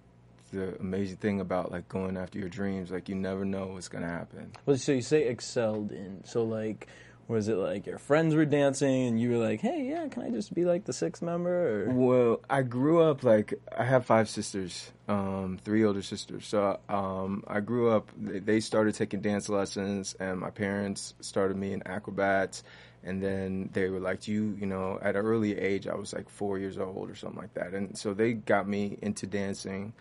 the 0.52 0.78
amazing 0.80 1.16
thing 1.16 1.40
about 1.40 1.71
like 1.71 1.88
going 1.88 2.16
after 2.16 2.38
your 2.38 2.49
dreams. 2.49 2.90
Like 2.90 3.09
you 3.09 3.14
never 3.14 3.45
know 3.45 3.66
what's 3.66 3.88
going 3.88 4.04
to 4.04 4.11
happen. 4.11 4.52
well, 4.66 4.76
so 4.76 4.92
you 4.92 5.02
say 5.02 5.25
excelled 5.25 5.92
in. 5.92 6.23
So 6.25 6.45
like, 6.45 6.87
was 7.29 7.47
it 7.49 7.57
like 7.57 7.87
your 7.87 7.99
friends 7.99 8.35
were 8.35 8.47
dancing 8.47 9.07
and 9.07 9.21
you 9.21 9.31
were 9.31 9.37
like, 9.37 9.61
hey, 9.61 9.87
yeah, 9.91 10.09
can 10.09 10.23
I 10.23 10.31
just 10.31 10.55
be 10.55 10.65
like 10.65 10.85
the 10.87 10.95
sixth 10.95 11.23
member? 11.23 11.85
Or 11.85 11.91
Well, 11.93 12.41
I 12.49 12.63
grew 12.63 13.03
up 13.03 13.23
like 13.23 13.53
I 13.77 13.85
have 13.85 14.07
five 14.07 14.31
sisters, 14.31 14.91
um, 15.09 15.59
three 15.63 15.85
older 15.85 16.01
sisters. 16.01 16.47
So 16.47 16.81
um, 16.89 17.45
I 17.47 17.61
grew 17.61 17.91
up. 17.91 18.11
they- 18.17 18.61
started 18.61 18.95
taking 18.95 19.21
dance 19.21 19.49
lessons, 19.49 20.17
and 20.19 20.41
my 20.41 20.51
parents 20.51 21.15
started 21.21 21.57
me 21.57 21.73
in 21.73 21.87
acrobats. 21.87 22.65
And 23.05 23.23
then 23.23 23.71
they 23.73 23.89
were 23.91 24.01
like, 24.01 24.27
"You, 24.27 24.57
you 24.59 24.67
know, 24.67 24.99
at 25.01 25.15
an 25.15 25.25
early 25.25 25.57
age, 25.57 25.87
I 25.87 25.95
was 25.95 26.13
like 26.13 26.29
four 26.29 26.59
years 26.59 26.77
old 26.79 27.09
or 27.09 27.15
something 27.15 27.39
like 27.39 27.55
that." 27.55 27.73
And 27.73 27.97
so 27.97 28.13
they 28.13 28.33
got 28.33 28.67
me 28.67 28.99
into 29.01 29.27
dancing 29.27 29.93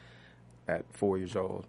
at 0.67 0.83
four 0.93 1.17
years 1.19 1.35
old. 1.35 1.67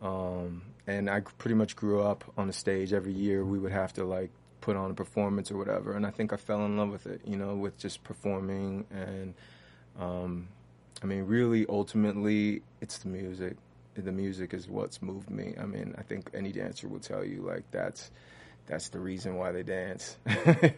Um, 0.00 0.62
and 0.86 1.10
I 1.10 1.20
pretty 1.20 1.54
much 1.54 1.76
grew 1.76 2.00
up 2.00 2.24
on 2.38 2.46
the 2.46 2.52
stage. 2.54 2.92
Every 2.94 3.12
year, 3.12 3.44
we 3.44 3.58
would 3.58 3.72
have 3.72 3.92
to 3.94 4.04
like 4.04 4.30
put 4.60 4.76
on 4.76 4.90
a 4.90 4.94
performance 4.94 5.50
or 5.50 5.56
whatever. 5.56 5.92
And 5.92 6.06
I 6.06 6.10
think 6.10 6.32
I 6.32 6.36
fell 6.36 6.64
in 6.66 6.76
love 6.76 6.90
with 6.90 7.06
it, 7.06 7.20
you 7.24 7.36
know, 7.36 7.54
with 7.54 7.78
just 7.78 8.04
performing. 8.04 8.86
And 8.90 9.34
um, 9.98 10.48
I 11.02 11.06
mean, 11.06 11.24
really, 11.24 11.66
ultimately, 11.68 12.62
it's 12.80 12.98
the 12.98 13.08
music. 13.08 13.56
The 13.94 14.12
music 14.12 14.54
is 14.54 14.68
what's 14.68 15.02
moved 15.02 15.30
me. 15.30 15.54
I 15.60 15.66
mean, 15.66 15.94
I 15.98 16.02
think 16.02 16.30
any 16.32 16.52
dancer 16.52 16.88
will 16.88 17.00
tell 17.00 17.24
you 17.24 17.42
like 17.42 17.64
that's 17.70 18.10
that's 18.66 18.88
the 18.88 19.00
reason 19.00 19.36
why 19.36 19.52
they 19.52 19.62
dance. 19.62 20.16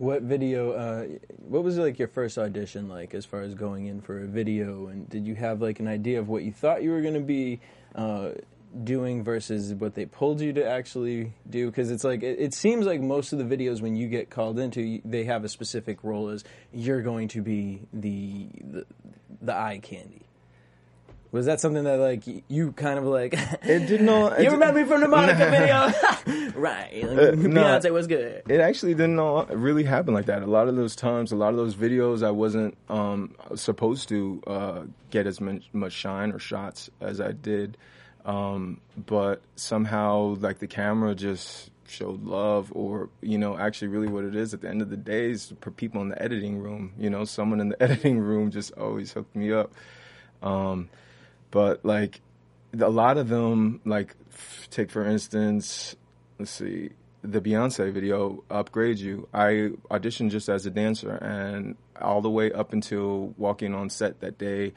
What 0.00 0.22
video? 0.22 0.72
Uh, 0.72 1.18
what 1.46 1.62
was 1.62 1.76
like 1.76 1.98
your 1.98 2.08
first 2.08 2.38
audition 2.38 2.88
like, 2.88 3.12
as 3.12 3.26
far 3.26 3.42
as 3.42 3.52
going 3.52 3.84
in 3.84 4.00
for 4.00 4.22
a 4.22 4.26
video? 4.26 4.86
And 4.86 5.06
did 5.10 5.26
you 5.26 5.34
have 5.34 5.60
like 5.60 5.78
an 5.78 5.86
idea 5.86 6.18
of 6.20 6.26
what 6.30 6.42
you 6.42 6.52
thought 6.52 6.82
you 6.82 6.90
were 6.90 7.02
going 7.02 7.12
to 7.12 7.20
be 7.20 7.60
uh, 7.94 8.30
doing 8.84 9.22
versus 9.24 9.74
what 9.74 9.94
they 9.94 10.06
pulled 10.06 10.40
you 10.40 10.52
to 10.54 10.64
actually 10.68 11.32
do? 11.48 11.66
Because 11.66 11.90
it's 11.90 12.04
like 12.04 12.22
it, 12.22 12.38
it 12.38 12.54
seems 12.54 12.86
like 12.86 13.00
most 13.00 13.32
of 13.32 13.38
the 13.38 13.44
videos 13.56 13.80
when 13.80 13.96
you 13.96 14.08
get 14.08 14.30
called 14.30 14.58
into, 14.58 15.00
they 15.04 15.24
have 15.24 15.44
a 15.44 15.48
specific 15.48 16.02
role 16.04 16.28
as 16.28 16.44
you're 16.72 17.02
going 17.02 17.28
to 17.28 17.42
be 17.42 17.80
the 17.92 18.46
the, 18.62 18.86
the 19.42 19.54
eye 19.54 19.80
candy. 19.82 20.22
Was 21.32 21.46
that 21.46 21.60
something 21.60 21.84
that 21.84 22.00
like 22.00 22.24
you 22.48 22.72
kind 22.72 22.98
of 22.98 23.04
like? 23.04 23.34
It 23.62 23.86
did 23.86 24.00
not. 24.12 24.42
you 24.42 24.50
remember 24.50 24.80
me 24.80 24.86
from 24.88 25.00
the 25.00 25.06
Monica 25.06 25.48
video, 25.50 26.50
right? 26.60 26.90
Like, 26.92 27.04
Uh, 27.04 27.30
no. 27.36 27.62
Beyonce 27.62 27.92
was 27.92 28.08
good. 28.08 28.42
It 28.48 28.58
actually 28.58 28.94
didn't 28.94 29.20
all 29.20 29.46
really 29.46 29.84
happen 29.84 30.12
like 30.12 30.26
that. 30.26 30.42
A 30.42 30.46
lot 30.46 30.66
of 30.66 30.74
those 30.74 30.96
times, 30.96 31.30
a 31.30 31.36
lot 31.36 31.50
of 31.50 31.56
those 31.56 31.76
videos, 31.76 32.26
I 32.26 32.32
wasn't 32.32 32.76
um, 32.88 33.36
supposed 33.54 34.08
to 34.08 34.42
uh, 34.44 34.82
get 35.10 35.28
as 35.28 35.40
much, 35.40 35.68
much 35.72 35.92
shine 35.92 36.32
or 36.32 36.40
shots 36.40 36.90
as 37.00 37.20
I 37.20 37.30
did, 37.30 37.76
um, 38.24 38.80
but 38.96 39.42
somehow, 39.56 40.36
like 40.40 40.58
the 40.58 40.66
camera 40.66 41.14
just 41.14 41.70
showed 41.86 42.24
love, 42.24 42.70
or 42.74 43.08
you 43.20 43.38
know, 43.38 43.56
actually, 43.58 43.88
really, 43.88 44.08
what 44.08 44.24
it 44.24 44.36
is 44.36 44.54
at 44.54 44.60
the 44.60 44.68
end 44.68 44.82
of 44.82 44.90
the 44.90 44.96
day 44.96 45.30
is 45.30 45.52
for 45.60 45.70
people 45.70 46.02
in 46.02 46.08
the 46.08 46.22
editing 46.22 46.58
room. 46.58 46.92
You 46.98 47.10
know, 47.10 47.24
someone 47.24 47.60
in 47.60 47.70
the 47.70 47.82
editing 47.82 48.18
room 48.18 48.50
just 48.50 48.72
always 48.72 49.12
hooked 49.12 49.34
me 49.34 49.52
up. 49.52 49.72
Um, 50.42 50.88
but 51.50 51.84
like 51.84 52.20
a 52.78 52.88
lot 52.88 53.18
of 53.18 53.28
them, 53.28 53.80
like 53.84 54.14
take 54.70 54.90
for 54.90 55.04
instance, 55.04 55.96
let's 56.38 56.50
see, 56.50 56.90
the 57.22 57.40
Beyonce 57.40 57.92
video, 57.92 58.44
"Upgrade 58.50 58.98
You." 58.98 59.28
I 59.32 59.72
auditioned 59.90 60.30
just 60.30 60.48
as 60.48 60.66
a 60.66 60.70
dancer, 60.70 61.12
and 61.16 61.76
all 62.00 62.20
the 62.20 62.30
way 62.30 62.52
up 62.52 62.72
until 62.72 63.34
walking 63.36 63.74
on 63.74 63.90
set 63.90 64.20
that 64.20 64.38
day, 64.38 64.72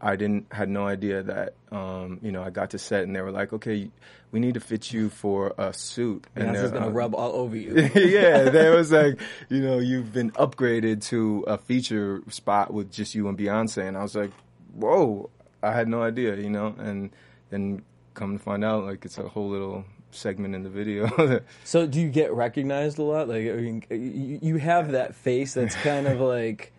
I 0.00 0.16
didn't 0.16 0.52
had 0.52 0.68
no 0.68 0.86
idea 0.86 1.22
that 1.22 1.54
um, 1.72 2.18
you 2.22 2.32
know 2.32 2.42
I 2.42 2.50
got 2.50 2.70
to 2.70 2.78
set, 2.78 3.04
and 3.04 3.16
they 3.16 3.20
were 3.20 3.30
like, 3.30 3.52
"Okay, 3.52 3.90
we 4.30 4.40
need 4.40 4.54
to 4.54 4.60
fit 4.60 4.92
you 4.92 5.08
for 5.08 5.54
a 5.56 5.72
suit." 5.72 6.26
And 6.36 6.54
they're, 6.54 6.68
gonna 6.68 6.88
uh, 6.88 6.90
rub 6.90 7.14
all 7.14 7.32
over 7.32 7.56
you. 7.56 7.74
yeah, 7.94 8.50
they 8.50 8.70
was 8.70 8.92
like, 8.92 9.18
you 9.48 9.62
know, 9.62 9.78
you've 9.78 10.12
been 10.12 10.32
upgraded 10.32 11.02
to 11.06 11.44
a 11.46 11.56
feature 11.56 12.22
spot 12.28 12.72
with 12.72 12.92
just 12.92 13.14
you 13.14 13.28
and 13.28 13.38
Beyonce, 13.38 13.88
and 13.88 13.96
I 13.96 14.02
was 14.02 14.14
like, 14.14 14.32
whoa, 14.74 15.30
I 15.62 15.72
had 15.72 15.88
no 15.88 16.02
idea, 16.02 16.36
you 16.36 16.50
know, 16.50 16.74
and 16.78 17.10
then 17.50 17.82
come 18.14 18.38
to 18.38 18.42
find 18.42 18.64
out, 18.64 18.84
like 18.84 19.04
it's 19.04 19.18
a 19.18 19.28
whole 19.28 19.48
little 19.48 19.84
segment 20.10 20.54
in 20.54 20.62
the 20.62 20.70
video. 20.70 21.40
So 21.64 21.86
do 21.86 22.00
you 22.00 22.08
get 22.08 22.32
recognized 22.32 22.98
a 22.98 23.02
lot? 23.02 23.28
Like 23.28 23.48
I 23.48 23.52
mean, 23.52 24.38
you 24.42 24.56
have 24.56 24.92
that 24.92 25.14
face 25.14 25.54
that's 25.54 25.74
kind 25.76 26.06
of 26.06 26.20
like 26.20 26.72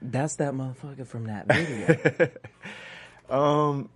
that's 0.00 0.36
that 0.36 0.54
motherfucker 0.54 1.06
from 1.06 1.24
that 1.24 1.46
video. 1.46 2.30
Um, 3.32 3.88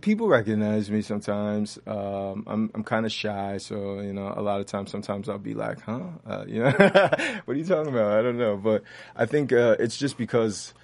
people 0.00 0.26
recognize 0.26 0.90
me 0.90 1.02
sometimes. 1.02 1.78
Um, 1.86 2.42
I'm 2.48 2.70
I'm 2.74 2.82
kind 2.82 3.06
of 3.06 3.12
shy, 3.12 3.58
so 3.58 4.00
you 4.00 4.12
know, 4.12 4.34
a 4.36 4.42
lot 4.42 4.60
of 4.60 4.66
times, 4.66 4.90
sometimes 4.90 5.28
I'll 5.28 5.38
be 5.38 5.54
like, 5.54 5.80
"Huh," 5.82 6.00
uh, 6.26 6.44
you 6.48 6.64
know, 6.64 6.70
what 7.44 7.54
are 7.54 7.54
you 7.54 7.64
talking 7.64 7.92
about? 7.92 8.18
I 8.18 8.22
don't 8.22 8.38
know, 8.38 8.56
but 8.56 8.82
I 9.14 9.26
think 9.26 9.52
uh, 9.52 9.76
it's 9.78 9.96
just 9.96 10.18
because 10.18 10.74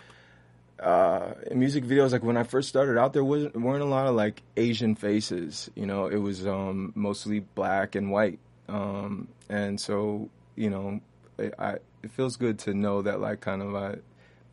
uh, 0.78 1.32
music 1.52 1.84
videos, 1.84 2.12
like 2.12 2.22
when 2.22 2.36
I 2.36 2.44
first 2.44 2.68
started 2.68 2.98
out, 2.98 3.14
there 3.14 3.24
wasn't 3.24 3.56
weren't 3.56 3.82
a 3.82 3.86
lot 3.86 4.06
of 4.06 4.14
like 4.14 4.42
Asian 4.56 4.94
faces. 4.94 5.68
You 5.74 5.86
know, 5.86 6.06
it 6.06 6.18
was 6.18 6.46
um, 6.46 6.92
mostly 6.94 7.40
black 7.40 7.96
and 7.96 8.12
white, 8.12 8.38
um, 8.68 9.26
and 9.48 9.80
so 9.80 10.30
you 10.54 10.70
know, 10.70 11.00
it, 11.36 11.52
I, 11.58 11.78
it 12.04 12.12
feels 12.12 12.36
good 12.36 12.60
to 12.60 12.74
know 12.74 13.02
that 13.02 13.18
like 13.20 13.40
kind 13.40 13.60
of 13.60 13.74
I 13.74 13.96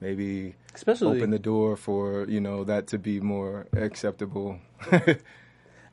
maybe 0.01 0.55
Especially- 0.73 1.17
open 1.17 1.29
the 1.31 1.39
door 1.39 1.75
for 1.77 2.25
you 2.27 2.39
know 2.41 2.63
that 2.63 2.87
to 2.87 2.97
be 2.99 3.19
more 3.19 3.67
acceptable. 3.73 4.59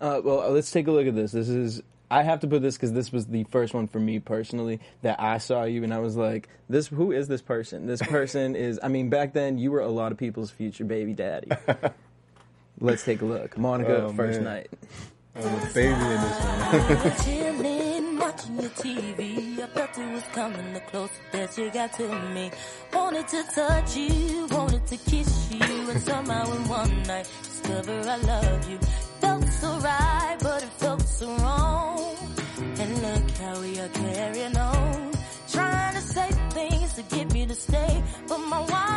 Uh, 0.00 0.21
well, 0.25 0.50
let's 0.50 0.73
take 0.73 0.88
a 0.88 0.90
look 0.90 1.06
at 1.06 1.14
this. 1.14 1.30
This 1.30 1.49
is 1.49 1.80
I 2.11 2.24
have 2.24 2.40
to 2.40 2.48
put 2.48 2.61
this 2.61 2.74
because 2.77 2.92
this 2.92 3.12
was 3.12 3.27
the 3.27 3.44
first 3.44 3.72
one 3.72 3.87
for 3.87 4.00
me 4.00 4.18
personally 4.18 4.81
that 5.03 5.20
I 5.20 5.38
saw 5.38 5.62
you 5.62 5.85
and 5.85 5.94
I 5.94 6.00
was 6.00 6.16
like, 6.16 6.48
"This 6.68 6.88
who 6.88 7.12
is 7.12 7.29
this 7.29 7.40
person? 7.40 7.87
This 7.87 8.03
person 8.09 8.57
is." 8.57 8.81
I 8.83 8.88
mean, 8.88 9.11
back 9.11 9.33
then 9.33 9.59
you 9.59 9.70
were 9.70 9.79
a 9.79 9.87
lot 9.88 10.11
of 10.11 10.18
people's 10.18 10.50
future 10.50 10.85
baby 10.85 11.14
daddy. 11.14 11.53
let's 12.81 13.05
take 13.05 13.22
a 13.22 13.24
look. 13.24 13.57
Monica, 13.57 14.07
Oh, 14.07 14.12
first 14.12 14.40
man. 14.40 14.66
night. 14.66 14.70
I'm 15.35 15.45
a 15.45 15.73
baby 15.73 15.92
in 15.92 15.99
this 15.99 16.40
one. 16.45 17.25
Chilling, 17.25 18.18
watching 18.23 18.61
your 18.61 18.71
TV. 18.71 19.59
I 19.61 19.66
felt 19.66 19.99
it 19.99 20.12
was 20.12 20.23
coming 20.35 20.73
the 20.75 20.81
closer 20.81 21.23
that 21.33 21.57
you 21.57 21.71
got 21.71 21.92
to 21.95 22.09
me. 22.35 22.51
Wanted 22.92 23.29
to 23.29 23.42
touch 23.55 23.97
you, 23.97 24.47
wanted 24.51 24.87
to 24.87 24.97
kiss 24.99 25.51
you, 25.51 25.90
and 25.90 26.01
somehow 26.03 26.53
in 26.53 26.68
one 26.68 27.03
night 27.05 27.31
discover 27.42 27.99
I 28.11 28.16
love 28.16 28.71
you. 28.71 28.79
Felt 29.21 29.49
so 29.49 29.79
right, 29.79 30.37
but 30.40 30.62
it 30.62 30.73
felt 30.77 31.03
so 31.03 31.27
wrong. 31.37 32.16
And 32.59 33.03
look 33.03 33.31
how 33.38 33.61
we 33.61 33.79
are 33.81 33.88
carrying 33.88 34.57
on, 34.57 35.12
trying 35.51 35.95
to 35.95 36.01
say 36.01 36.31
things 36.51 36.92
to 36.95 37.03
get 37.03 37.33
me 37.33 37.47
to 37.47 37.55
stay, 37.55 38.03
but 38.29 38.38
my 38.38 38.61
watch 38.61 38.91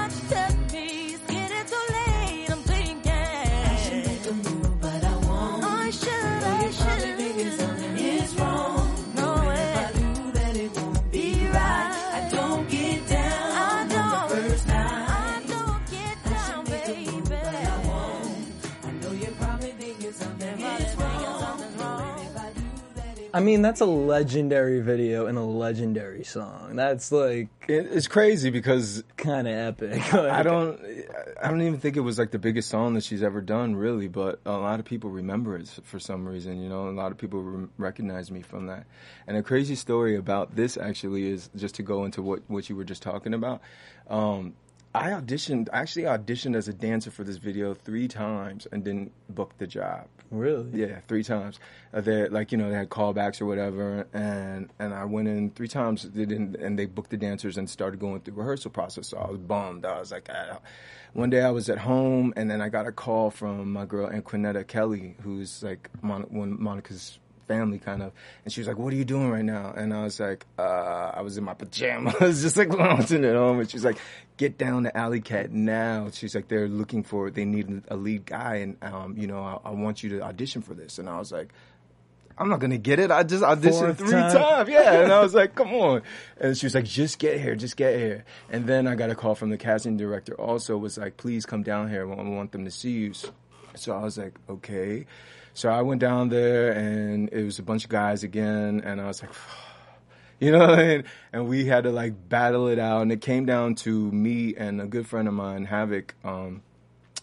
I 23.36 23.41
mean, 23.41 23.62
that's 23.62 23.82
a 23.82 23.86
legendary 23.86 24.80
video 24.80 25.26
and 25.26 25.38
a 25.38 25.43
legendary 25.43 26.24
song. 26.24 26.78
That's 26.78 27.12
like 27.12 27.50
It, 27.67 27.88
it's 27.91 28.08
crazy 28.08 28.50
because 28.50 29.04
kind 29.17 29.45
of 29.45 29.54
epic. 29.54 30.13
I 30.13 30.41
don't, 30.41 30.80
I 31.43 31.50
don't 31.50 31.62
even 31.62 31.78
think 31.78 31.98
it 31.98 32.00
was 32.00 32.17
like 32.17 32.32
the 32.32 32.39
biggest 32.39 32.69
song 32.69 32.93
that 32.93 33.04
she's 33.04 33.21
ever 33.21 33.41
done, 33.41 33.76
really. 33.76 34.08
But 34.08 34.39
a 34.45 34.54
lot 34.54 34.80
of 34.80 34.86
people 34.86 35.10
remember 35.10 35.58
it 35.58 35.67
for 35.84 36.00
some 36.00 36.26
reason. 36.26 36.62
You 36.62 36.69
know, 36.69 36.88
a 36.88 36.91
lot 36.91 37.12
of 37.12 37.17
people 37.17 37.41
re- 37.41 37.67
recognize 37.78 38.32
me 38.32 38.41
from 38.41 38.67
that. 38.67 38.86
And 39.28 39.36
a 39.36 39.43
crazy 39.43 39.76
story 39.76 40.15
about 40.15 40.56
this 40.56 40.78
actually 40.78 41.30
is 41.30 41.50
just 41.58 41.76
to 41.76 41.84
go 41.84 42.06
into 42.06 42.21
what 42.21 42.39
what 42.48 42.69
you 42.69 42.78
were 42.78 42.86
just 42.86 43.02
talking 43.02 43.34
about. 43.34 43.60
Um, 44.10 44.54
I 44.95 45.10
auditioned, 45.12 45.67
I 45.73 45.79
actually 45.79 46.03
auditioned 46.03 46.55
as 46.55 46.67
a 46.67 46.73
dancer 46.73 47.12
for 47.12 47.23
this 47.23 47.38
video 47.38 47.73
three 47.73 48.08
times 48.08 48.65
and 48.71 48.84
didn't 48.84 49.12
book 49.29 49.53
the 49.58 49.67
job. 49.67 50.08
really. 50.31 50.69
Yeah, 50.73 50.99
three 51.08 51.23
times. 51.23 51.60
Uh, 51.93 52.01
they 52.01 52.27
like 52.29 52.51
you 52.51 52.58
know 52.58 52.69
they 52.69 52.75
had 52.75 52.89
callbacks 52.89 53.41
or 53.41 53.45
whatever, 53.45 54.08
and 54.13 54.69
and 54.79 54.93
I 54.93 55.05
went 55.05 55.27
in 55.27 55.51
three 55.51 55.67
times. 55.67 56.03
They 56.03 56.25
didn't, 56.25 56.55
and 56.55 56.79
they 56.79 56.86
booked 56.86 57.10
the 57.12 57.17
dancers 57.17 57.58
and 57.58 57.69
started 57.69 57.99
going 57.99 58.21
through 58.21 58.36
rehearsal 58.36 58.71
process. 58.71 59.10
So 59.10 59.17
I 59.17 59.29
was 59.29 59.39
bummed. 59.39 59.86
I 59.86 59.99
was 59.99 60.12
like, 60.12 60.29
ah. 60.34 60.60
one 61.13 61.29
day 61.29 61.41
I 61.41 61.51
was 61.51 61.69
at 61.69 61.77
home, 61.77 62.34
and 62.36 62.49
then 62.49 62.62
I 62.62 62.69
got 62.69 62.88
a 62.88 62.91
call 62.91 63.31
from 63.31 63.71
my 63.71 63.86
girl 63.86 64.10
Anquinetta 64.10 64.65
Kelly, 64.65 65.15
who's 65.21 65.62
like 65.62 65.89
Mon- 66.01 66.27
one 66.29 66.62
Monica's 66.62 67.19
family 67.47 67.79
kind 67.79 68.01
of 68.01 68.12
and 68.43 68.53
she 68.53 68.60
was 68.60 68.67
like 68.67 68.77
what 68.77 68.91
are 68.91 68.95
you 68.95 69.05
doing 69.05 69.29
right 69.29 69.45
now 69.45 69.73
and 69.75 69.93
i 69.93 70.03
was 70.03 70.19
like 70.19 70.45
uh 70.58 71.12
i 71.13 71.21
was 71.21 71.38
in 71.38 71.43
my 71.43 71.53
pajamas 71.53 72.41
just 72.41 72.58
like 72.58 72.69
lounging 72.69 73.23
at 73.25 73.36
home 73.36 73.60
and 73.60 73.69
she's 73.69 73.86
like 73.86 73.97
get 74.38 74.58
down 74.58 74.84
to 74.84 74.97
alley 74.97 75.21
cat 75.21 75.51
now 75.51 76.10
she's 76.12 76.36
like 76.36 76.47
they're 76.47 76.67
looking 76.67 77.03
for 77.03 77.29
they 77.29 77.45
need 77.45 77.84
a 77.89 77.95
lead 77.95 78.25
guy 78.25 78.55
and 78.55 78.77
um 78.81 79.15
you 79.17 79.27
know 79.27 79.43
i, 79.43 79.69
I 79.69 79.71
want 79.71 80.03
you 80.03 80.10
to 80.12 80.21
audition 80.21 80.62
for 80.62 80.73
this 80.73 80.97
and 80.99 81.10
i 81.10 81.19
was 81.19 81.31
like 81.31 81.53
I'm 82.38 82.49
not 82.49 82.60
gonna 82.60 82.77
get 82.77 82.99
it. 82.99 83.12
I 83.12 83.23
just 83.23 83.43
auditioned 83.43 83.95
Fourth 83.95 83.97
three 83.99 84.12
time. 84.12 84.31
times. 84.31 84.69
Yeah. 84.69 85.01
And 85.01 85.12
I 85.12 85.21
was 85.21 85.34
like, 85.41 85.55
come 85.55 85.73
on. 85.73 86.01
And 86.38 86.58
she 86.58 86.65
was 86.65 86.75
like, 86.75 86.86
just 86.86 87.17
get 87.17 87.39
here, 87.39 87.55
just 87.55 87.77
get 87.77 87.97
here. 87.97 88.25
And 88.49 88.67
then 88.67 88.88
I 88.88 88.95
got 88.95 89.10
a 89.10 89.15
call 89.15 89.36
from 89.36 89.49
the 89.49 89.58
casting 89.58 89.95
director 89.97 90.34
also 90.34 90.77
was 90.77 90.97
like, 90.97 91.17
please 91.17 91.45
come 91.45 91.63
down 91.63 91.89
here. 91.89 92.01
I 92.01 92.13
want 92.13 92.51
them 92.51 92.65
to 92.65 92.71
see 92.71 92.91
you. 92.91 93.13
So 93.75 93.93
I 93.93 94.03
was 94.03 94.17
like, 94.17 94.34
okay. 94.49 95.05
So 95.56 95.70
I 95.70 95.82
went 95.84 96.02
down 96.02 96.28
there 96.28 96.74
and 96.74 97.30
it 97.32 97.46
was 97.46 97.60
a 97.60 97.63
bunch 97.63 97.86
of 97.86 97.89
guys 97.89 98.24
again. 98.24 98.82
And 98.84 99.00
I 99.00 99.08
was 99.08 99.22
like, 99.22 99.32
you 100.39 100.52
know, 100.52 100.74
and, 100.74 101.06
and 101.32 101.48
we 101.48 101.65
had 101.65 101.86
to 101.86 101.91
like 101.91 102.28
battle 102.28 102.68
it 102.68 102.78
out. 102.78 103.02
And 103.02 103.12
it 103.12 103.22
came 103.22 103.46
down 103.46 103.76
to 103.76 104.12
me 104.12 104.54
and 104.56 104.82
a 104.82 104.86
good 104.86 105.08
friend 105.08 105.30
of 105.30 105.34
mine, 105.34 105.63
Havoc. 105.63 106.13
Um, 106.26 106.62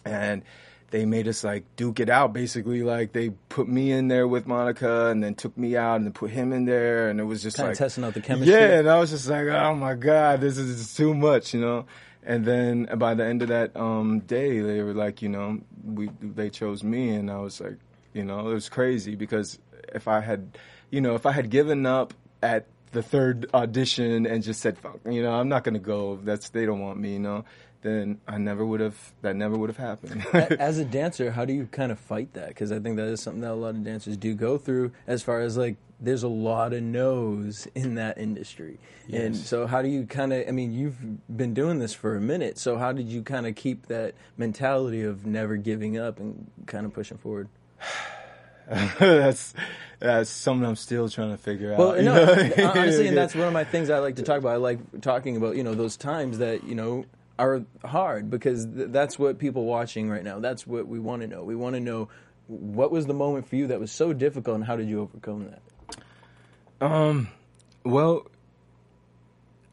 and 0.03 0.41
they 0.89 1.05
made 1.05 1.27
us 1.27 1.43
like 1.43 1.63
duke 1.75 1.99
it 1.99 2.09
out 2.09 2.33
basically 2.33 2.83
like 2.83 3.13
they 3.13 3.31
put 3.49 3.67
me 3.67 3.91
in 3.91 4.09
there 4.09 4.27
with 4.27 4.45
monica 4.45 5.07
and 5.07 5.23
then 5.23 5.33
took 5.33 5.57
me 5.57 5.75
out 5.75 5.95
and 5.95 6.05
then 6.05 6.13
put 6.13 6.29
him 6.29 6.53
in 6.53 6.65
there 6.65 7.09
and 7.09 7.19
it 7.19 7.23
was 7.23 7.41
just 7.41 7.55
Kinda 7.55 7.69
like 7.69 7.77
testing 7.79 8.03
out 8.03 8.13
the 8.13 8.21
chemistry. 8.21 8.53
yeah 8.53 8.77
and 8.77 8.87
i 8.87 8.99
was 8.99 9.09
just 9.09 9.27
like 9.27 9.47
oh 9.47 9.73
my 9.73 9.95
god 9.95 10.39
this 10.39 10.55
is 10.55 10.93
too 10.93 11.15
much 11.15 11.51
you 11.55 11.61
know 11.61 11.85
and 12.21 12.45
then 12.45 12.87
by 12.97 13.15
the 13.15 13.25
end 13.25 13.41
of 13.41 13.47
that 13.47 13.75
um, 13.75 14.19
day 14.19 14.59
they 14.59 14.83
were 14.83 14.93
like 14.93 15.23
you 15.23 15.29
know 15.29 15.61
we 15.83 16.11
they 16.21 16.51
chose 16.51 16.83
me 16.83 17.09
and 17.09 17.31
i 17.31 17.39
was 17.39 17.59
like 17.59 17.77
you 18.13 18.23
know 18.23 18.49
it 18.49 18.53
was 18.53 18.69
crazy 18.69 19.15
because 19.15 19.59
if 19.93 20.07
i 20.07 20.19
had 20.19 20.57
you 20.89 21.01
know 21.01 21.15
if 21.15 21.25
i 21.25 21.31
had 21.31 21.49
given 21.49 21.85
up 21.85 22.13
at 22.41 22.65
the 22.91 23.01
third 23.01 23.49
audition 23.53 24.25
and 24.25 24.43
just 24.43 24.61
said 24.61 24.77
fuck 24.77 24.99
you 25.09 25.21
know 25.21 25.31
i'm 25.33 25.49
not 25.49 25.63
gonna 25.63 25.79
go 25.79 26.17
that's 26.23 26.49
they 26.49 26.65
don't 26.65 26.79
want 26.79 26.99
me 26.99 27.13
you 27.13 27.19
know 27.19 27.43
then 27.83 28.19
I 28.27 28.37
never 28.37 28.65
would 28.65 28.79
have. 28.79 29.13
That 29.21 29.35
never 29.35 29.57
would 29.57 29.69
have 29.69 29.77
happened. 29.77 30.25
As 30.33 30.79
a 30.79 30.85
dancer, 30.85 31.31
how 31.31 31.45
do 31.45 31.53
you 31.53 31.67
kind 31.67 31.91
of 31.91 31.99
fight 31.99 32.33
that? 32.33 32.47
Because 32.47 32.71
I 32.71 32.79
think 32.79 32.95
that 32.95 33.07
is 33.07 33.21
something 33.21 33.41
that 33.41 33.51
a 33.51 33.53
lot 33.53 33.75
of 33.75 33.83
dancers 33.83 34.17
do 34.17 34.33
go 34.33 34.57
through 34.57 34.93
as 35.05 35.21
far 35.21 35.41
as 35.41 35.57
like 35.57 35.75
there's 35.99 36.23
a 36.23 36.29
lot 36.29 36.73
of 36.73 36.81
no's 36.81 37.67
in 37.75 37.95
that 37.95 38.17
industry. 38.17 38.79
And 39.11 39.35
so 39.35 39.67
how 39.67 39.81
do 39.81 39.89
you 39.89 40.05
kind 40.05 40.33
of 40.33 40.47
I 40.47 40.51
mean, 40.51 40.73
you've 40.73 40.97
been 41.35 41.53
doing 41.53 41.79
this 41.79 41.93
for 41.93 42.15
a 42.15 42.21
minute. 42.21 42.57
So 42.57 42.77
how 42.77 42.93
did 42.93 43.07
you 43.07 43.21
kind 43.21 43.45
of 43.45 43.55
keep 43.55 43.87
that 43.87 44.15
mentality 44.37 45.03
of 45.03 45.25
never 45.25 45.57
giving 45.57 45.97
up 45.97 46.19
and 46.19 46.49
kind 46.65 46.85
of 46.85 46.93
pushing 46.93 47.17
forward? 47.17 47.49
that's 48.99 49.53
that's 49.99 50.29
something 50.29 50.67
I'm 50.67 50.75
still 50.75 51.09
trying 51.09 51.31
to 51.31 51.37
figure 51.37 51.75
Well, 51.77 51.91
out. 51.91 51.97
you 51.99 52.03
no, 52.03 52.71
honestly, 52.71 53.07
and 53.07 53.17
that's 53.17 53.35
one 53.35 53.47
of 53.47 53.53
my 53.53 53.63
things 53.63 53.89
I 53.89 53.99
like 53.99 54.15
to 54.17 54.23
talk 54.23 54.37
about. 54.39 54.53
I 54.53 54.57
like 54.57 55.01
talking 55.01 55.37
about 55.37 55.55
you 55.55 55.63
know 55.63 55.73
those 55.75 55.97
times 55.97 56.39
that 56.39 56.63
you 56.63 56.75
know 56.75 57.05
are 57.39 57.63
hard 57.83 58.29
because 58.29 58.65
th- 58.65 58.89
that's 58.89 59.17
what 59.17 59.39
people 59.39 59.65
watching 59.65 60.09
right 60.09 60.23
now. 60.23 60.39
That's 60.39 60.65
what 60.67 60.87
we 60.87 60.99
want 60.99 61.21
to 61.21 61.27
know. 61.27 61.43
We 61.43 61.55
want 61.55 61.75
to 61.75 61.79
know 61.79 62.09
what 62.47 62.91
was 62.91 63.05
the 63.05 63.13
moment 63.13 63.47
for 63.47 63.55
you 63.55 63.67
that 63.67 63.79
was 63.79 63.91
so 63.91 64.13
difficult, 64.13 64.55
and 64.55 64.65
how 64.65 64.75
did 64.75 64.87
you 64.87 65.01
overcome 65.01 65.49
that? 65.49 66.85
Um, 66.85 67.29
Well, 67.85 68.27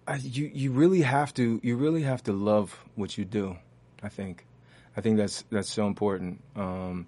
I, 0.07 0.16
you 0.16 0.51
you 0.53 0.73
really 0.73 1.03
have 1.03 1.33
to 1.35 1.61
you 1.62 1.77
really 1.77 2.03
have 2.03 2.23
to 2.25 2.33
love 2.33 2.77
what 2.94 3.16
you 3.18 3.25
do. 3.25 3.57
I 4.03 4.09
think, 4.09 4.46
I 4.96 5.01
think 5.01 5.16
that's 5.18 5.44
that's 5.51 5.68
so 5.68 5.87
important. 5.87 6.40
Um, 6.57 7.07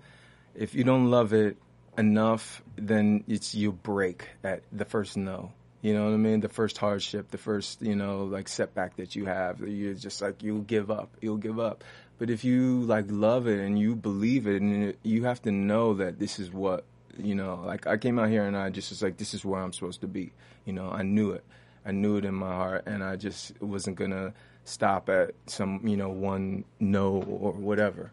if 0.55 0.75
you 0.75 0.85
don't 0.85 1.11
love 1.11 1.33
it 1.33 1.57
enough, 1.99 2.63
then 2.77 3.25
it's 3.29 3.55
you 3.55 3.73
break 3.73 4.29
at 4.43 4.63
the 4.73 4.85
first 4.85 5.17
no. 5.17 5.53
You 5.83 5.95
know 5.95 6.05
what 6.05 6.15
I 6.15 6.17
mean? 6.17 6.41
The 6.41 6.49
first 6.49 6.79
hardship, 6.79 7.31
the 7.31 7.39
first 7.39 7.83
you 7.83 7.97
know 7.97 8.25
like 8.25 8.49
setback 8.49 8.97
that 8.97 9.17
you 9.17 9.25
have, 9.27 9.61
you're 9.61 9.95
just 9.95 10.23
like 10.23 10.43
you'll 10.43 10.61
give 10.61 10.91
up. 10.91 11.11
You'll 11.21 11.39
give 11.39 11.59
up. 11.59 11.83
But 12.19 12.31
if 12.31 12.45
you 12.45 12.83
like 12.83 13.07
love 13.09 13.49
it 13.49 13.59
and 13.59 13.79
you 13.79 13.97
believe 13.97 14.47
it, 14.47 14.63
and 14.63 14.95
you 15.03 15.25
have 15.25 15.43
to 15.43 15.51
know 15.51 15.95
that 15.95 16.21
this 16.21 16.39
is 16.39 16.53
what 16.53 16.85
you 17.19 17.35
know. 17.35 17.63
Like 17.65 17.87
I 17.87 17.97
came 17.97 18.19
out 18.19 18.29
here 18.29 18.45
and 18.45 18.57
I 18.57 18.71
just 18.71 18.91
was 18.91 19.03
like, 19.03 19.17
this 19.17 19.35
is 19.35 19.45
where 19.45 19.61
I'm 19.61 19.73
supposed 19.73 20.01
to 20.03 20.07
be. 20.07 20.33
You 20.65 20.73
know, 20.73 20.89
I 20.91 21.03
knew 21.03 21.33
it. 21.33 21.45
I 21.85 21.91
knew 21.91 22.17
it 22.17 22.25
in 22.25 22.35
my 22.35 22.53
heart, 22.53 22.85
and 22.87 23.03
I 23.03 23.17
just 23.17 23.61
wasn't 23.61 23.97
gonna 23.97 24.35
stop 24.65 25.09
at 25.09 25.35
some 25.47 25.85
you 25.85 25.97
know 25.97 26.11
one 26.11 26.65
no 26.79 27.23
or 27.23 27.53
whatever. 27.53 28.13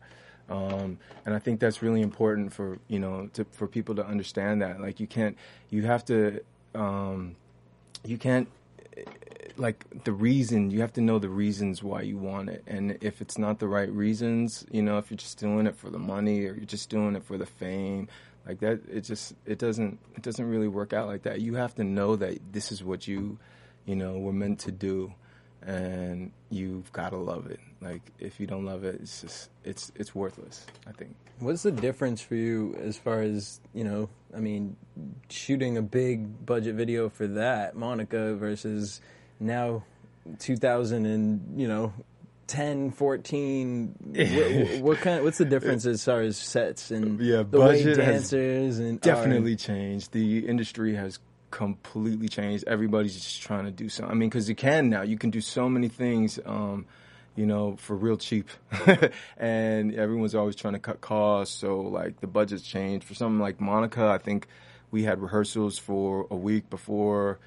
Um, 0.49 0.97
and 1.25 1.35
I 1.35 1.39
think 1.39 1.59
that's 1.59 1.81
really 1.81 2.01
important 2.01 2.53
for 2.53 2.79
you 2.87 2.99
know 2.99 3.29
to, 3.33 3.45
for 3.45 3.67
people 3.67 3.95
to 3.95 4.05
understand 4.05 4.61
that. 4.61 4.81
Like 4.81 4.99
you 4.99 5.07
can't, 5.07 5.37
you 5.69 5.83
have 5.83 6.05
to, 6.05 6.41
um, 6.75 7.35
you 8.05 8.17
can't 8.17 8.47
like 9.57 10.03
the 10.05 10.11
reason 10.13 10.71
you 10.71 10.79
have 10.81 10.93
to 10.93 11.01
know 11.01 11.19
the 11.19 11.29
reasons 11.29 11.83
why 11.83 12.01
you 12.01 12.17
want 12.17 12.49
it. 12.49 12.63
And 12.65 12.97
if 13.01 13.21
it's 13.21 13.37
not 13.37 13.59
the 13.59 13.67
right 13.67 13.91
reasons 13.91 14.65
you 14.71 14.81
know 14.81 14.97
if 14.97 15.11
you're 15.11 15.17
just 15.17 15.37
doing 15.37 15.67
it 15.67 15.75
for 15.75 15.89
the 15.89 15.99
money 15.99 16.45
or 16.45 16.53
you're 16.53 16.65
just 16.65 16.89
doing 16.89 17.15
it 17.15 17.23
for 17.23 17.37
the 17.37 17.45
fame 17.45 18.07
like 18.49 18.59
that 18.59 18.79
it 18.91 19.01
just 19.01 19.35
it 19.45 19.59
doesn't 19.59 19.99
it 20.15 20.23
doesn't 20.23 20.49
really 20.49 20.67
work 20.67 20.91
out 20.91 21.07
like 21.07 21.23
that. 21.23 21.39
You 21.39 21.53
have 21.55 21.75
to 21.75 21.83
know 21.83 22.15
that 22.15 22.51
this 22.51 22.71
is 22.71 22.83
what 22.83 23.07
you 23.07 23.37
you 23.85 23.95
know 23.95 24.17
were 24.17 24.33
meant 24.33 24.59
to 24.61 24.71
do 24.71 25.13
and 25.65 26.31
you've 26.49 26.91
got 26.93 27.09
to 27.09 27.17
love 27.17 27.47
it 27.47 27.59
like 27.81 28.01
if 28.19 28.39
you 28.39 28.47
don't 28.47 28.65
love 28.65 28.83
it 28.83 28.99
it's 29.01 29.21
just 29.21 29.49
it's 29.63 29.91
it's 29.95 30.15
worthless 30.15 30.65
i 30.87 30.91
think 30.91 31.15
What's 31.39 31.63
the 31.63 31.71
difference 31.71 32.21
for 32.21 32.35
you 32.35 32.75
as 32.81 32.97
far 32.97 33.21
as 33.21 33.61
you 33.73 33.85
know? 33.85 34.09
I 34.35 34.39
mean, 34.39 34.75
shooting 35.29 35.77
a 35.77 35.81
big 35.81 36.45
budget 36.45 36.75
video 36.75 37.07
for 37.07 37.27
that 37.27 37.75
Monica 37.75 38.35
versus 38.35 38.99
now 39.39 39.83
2000 40.39 41.05
and 41.05 41.59
you 41.59 41.67
know 41.67 41.93
10 42.47 42.91
14 42.91 43.95
what, 44.01 44.81
what 44.81 44.97
kind 44.97 45.23
what's 45.23 45.37
the 45.37 45.45
difference 45.45 45.85
as 45.85 46.03
far 46.03 46.21
as 46.21 46.37
sets 46.37 46.91
and 46.91 47.19
Yeah, 47.21 47.43
the 47.49 47.59
way 47.59 47.83
budget 47.83 47.97
dancers 47.97 48.79
and 48.79 48.99
definitely 48.99 49.55
changed. 49.55 50.11
The 50.11 50.45
industry 50.45 50.95
has 50.95 51.19
completely 51.51 52.27
changed. 52.27 52.63
Everybody's 52.67 53.13
just 53.15 53.41
trying 53.41 53.65
to 53.65 53.71
do 53.71 53.89
something. 53.89 54.11
I 54.11 54.15
mean, 54.15 54.29
because 54.29 54.49
you 54.49 54.55
can 54.55 54.89
now. 54.89 55.01
You 55.01 55.17
can 55.17 55.29
do 55.29 55.41
so 55.41 55.69
many 55.69 55.87
things, 55.87 56.39
um, 56.45 56.85
you 57.35 57.45
know, 57.45 57.75
for 57.77 57.95
real 57.95 58.17
cheap. 58.17 58.49
and 59.37 59.93
everyone's 59.95 60.35
always 60.35 60.55
trying 60.55 60.73
to 60.73 60.79
cut 60.79 61.01
costs. 61.01 61.55
So, 61.55 61.81
like, 61.81 62.19
the 62.19 62.27
budget's 62.27 62.63
changed. 62.63 63.05
For 63.05 63.13
something 63.13 63.39
like 63.39 63.59
Monica, 63.59 64.07
I 64.07 64.17
think 64.17 64.47
we 64.91 65.03
had 65.03 65.21
rehearsals 65.21 65.77
for 65.77 66.27
a 66.31 66.35
week 66.35 66.69
before, 66.69 67.39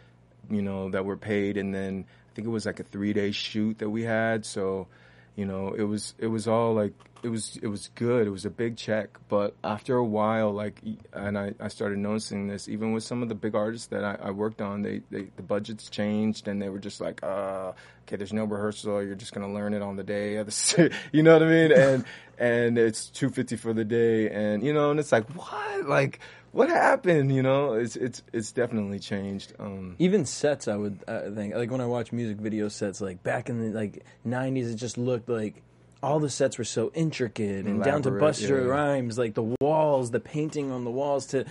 you 0.50 0.62
know, 0.62 0.90
that 0.90 1.04
were 1.04 1.16
paid. 1.16 1.56
And 1.56 1.74
then 1.74 2.04
I 2.08 2.34
think 2.34 2.46
it 2.46 2.50
was 2.50 2.66
like 2.66 2.80
a 2.80 2.84
three 2.84 3.12
day 3.12 3.30
shoot 3.30 3.78
that 3.78 3.90
we 3.90 4.02
had. 4.02 4.44
So, 4.44 4.88
you 5.36 5.46
know 5.46 5.72
it 5.72 5.84
was 5.84 6.14
it 6.18 6.26
was 6.26 6.46
all 6.46 6.74
like 6.74 6.92
it 7.22 7.28
was 7.28 7.56
it 7.62 7.68
was 7.68 7.88
good. 7.94 8.26
It 8.26 8.30
was 8.30 8.44
a 8.44 8.50
big 8.50 8.76
check. 8.76 9.18
But 9.28 9.54
after 9.62 9.96
a 9.96 10.04
while 10.04 10.52
like 10.52 10.80
and 11.12 11.38
i, 11.38 11.54
I 11.60 11.68
started 11.68 11.98
noticing 11.98 12.48
this 12.48 12.68
even 12.68 12.92
with 12.92 13.04
some 13.04 13.22
of 13.22 13.28
the 13.28 13.34
big 13.34 13.54
artists 13.54 13.86
that 13.88 14.04
i, 14.04 14.16
I 14.20 14.30
worked 14.30 14.60
on 14.60 14.82
they, 14.82 15.02
they 15.10 15.28
the 15.36 15.42
budgets 15.42 15.88
changed 15.88 16.48
and 16.48 16.60
they 16.60 16.68
were 16.68 16.78
just 16.78 17.00
like 17.00 17.22
uh 17.22 17.72
okay 18.06 18.16
there's 18.16 18.32
no 18.32 18.44
rehearsal. 18.44 19.02
You're 19.02 19.14
just 19.14 19.32
gonna 19.32 19.52
learn 19.52 19.74
it 19.74 19.82
on 19.82 19.96
the 19.96 20.02
day 20.02 20.36
of 20.36 20.46
the 20.46 20.92
you 21.12 21.22
know 21.22 21.34
what 21.34 21.42
i 21.42 21.48
mean? 21.48 21.72
And 21.72 22.04
and 22.38 22.78
it's 22.78 23.06
250 23.06 23.56
for 23.56 23.72
the 23.72 23.84
day. 23.84 24.28
And 24.30 24.62
you 24.62 24.72
know 24.72 24.90
and 24.90 25.00
it's 25.00 25.12
like 25.12 25.28
what? 25.30 25.86
Like 25.86 26.20
what 26.52 26.68
happened 26.68 27.34
you 27.34 27.42
know 27.42 27.72
it's 27.72 27.96
it's 27.96 28.22
it's 28.32 28.52
definitely 28.52 28.98
changed 28.98 29.52
um 29.58 29.96
even 29.98 30.24
sets 30.24 30.68
i 30.68 30.76
would 30.76 31.02
uh, 31.08 31.30
think 31.34 31.54
like 31.54 31.70
when 31.70 31.80
i 31.80 31.86
watch 31.86 32.12
music 32.12 32.36
video 32.36 32.68
sets 32.68 33.00
like 33.00 33.22
back 33.22 33.48
in 33.48 33.60
the 33.60 33.78
like 33.78 34.04
90s 34.26 34.72
it 34.72 34.76
just 34.76 34.96
looked 34.96 35.28
like 35.28 35.62
all 36.02 36.18
the 36.18 36.30
sets 36.30 36.58
were 36.58 36.64
so 36.64 36.90
intricate 36.94 37.64
and 37.64 37.82
down 37.82 38.02
to 38.02 38.08
Elaborate, 38.08 38.34
Busta 38.34 38.48
yeah. 38.48 38.56
rhymes 38.56 39.16
like 39.18 39.34
the 39.34 39.54
walls 39.60 40.10
the 40.10 40.20
painting 40.20 40.70
on 40.70 40.84
the 40.84 40.90
walls 40.90 41.26
to 41.26 41.44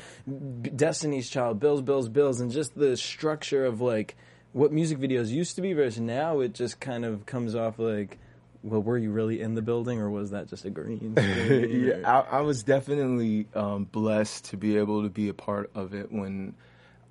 destiny's 0.76 1.30
child 1.30 1.60
bills 1.60 1.82
bills 1.82 2.10
bills 2.10 2.40
and 2.40 2.52
just 2.52 2.78
the 2.78 2.96
structure 2.96 3.66
of 3.66 3.82
like 3.82 4.16
what 4.54 4.72
music 4.72 5.00
videos 5.00 5.30
used 5.30 5.56
to 5.56 5.62
be 5.62 5.74
versus 5.74 6.02
now 6.02 6.42
it 6.42 6.54
just 6.54 6.80
kind 6.80 7.06
of 7.06 7.26
comes 7.26 7.56
off 7.56 7.80
like 7.80 8.20
well 8.64 8.82
were 8.82 8.98
you 8.98 9.12
really 9.12 9.42
in 9.42 9.56
the 9.56 9.62
building 9.62 10.00
or 10.00 10.10
was 10.10 10.32
that 10.32 10.48
just 10.48 10.66
a 10.66 10.70
green 10.70 11.16
screen? 11.18 11.86
yeah, 11.86 12.10
I, 12.10 12.38
I 12.38 12.42
was 12.42 12.64
definitely 12.64 13.48
um, 13.56 13.86
blessed 13.86 14.46
to 14.46 14.58
be 14.58 14.78
able 14.78 15.04
to 15.04 15.10
be 15.10 15.30
a 15.30 15.34
part 15.34 15.72
of 15.76 15.94
it 15.94 16.12
when 16.12 16.56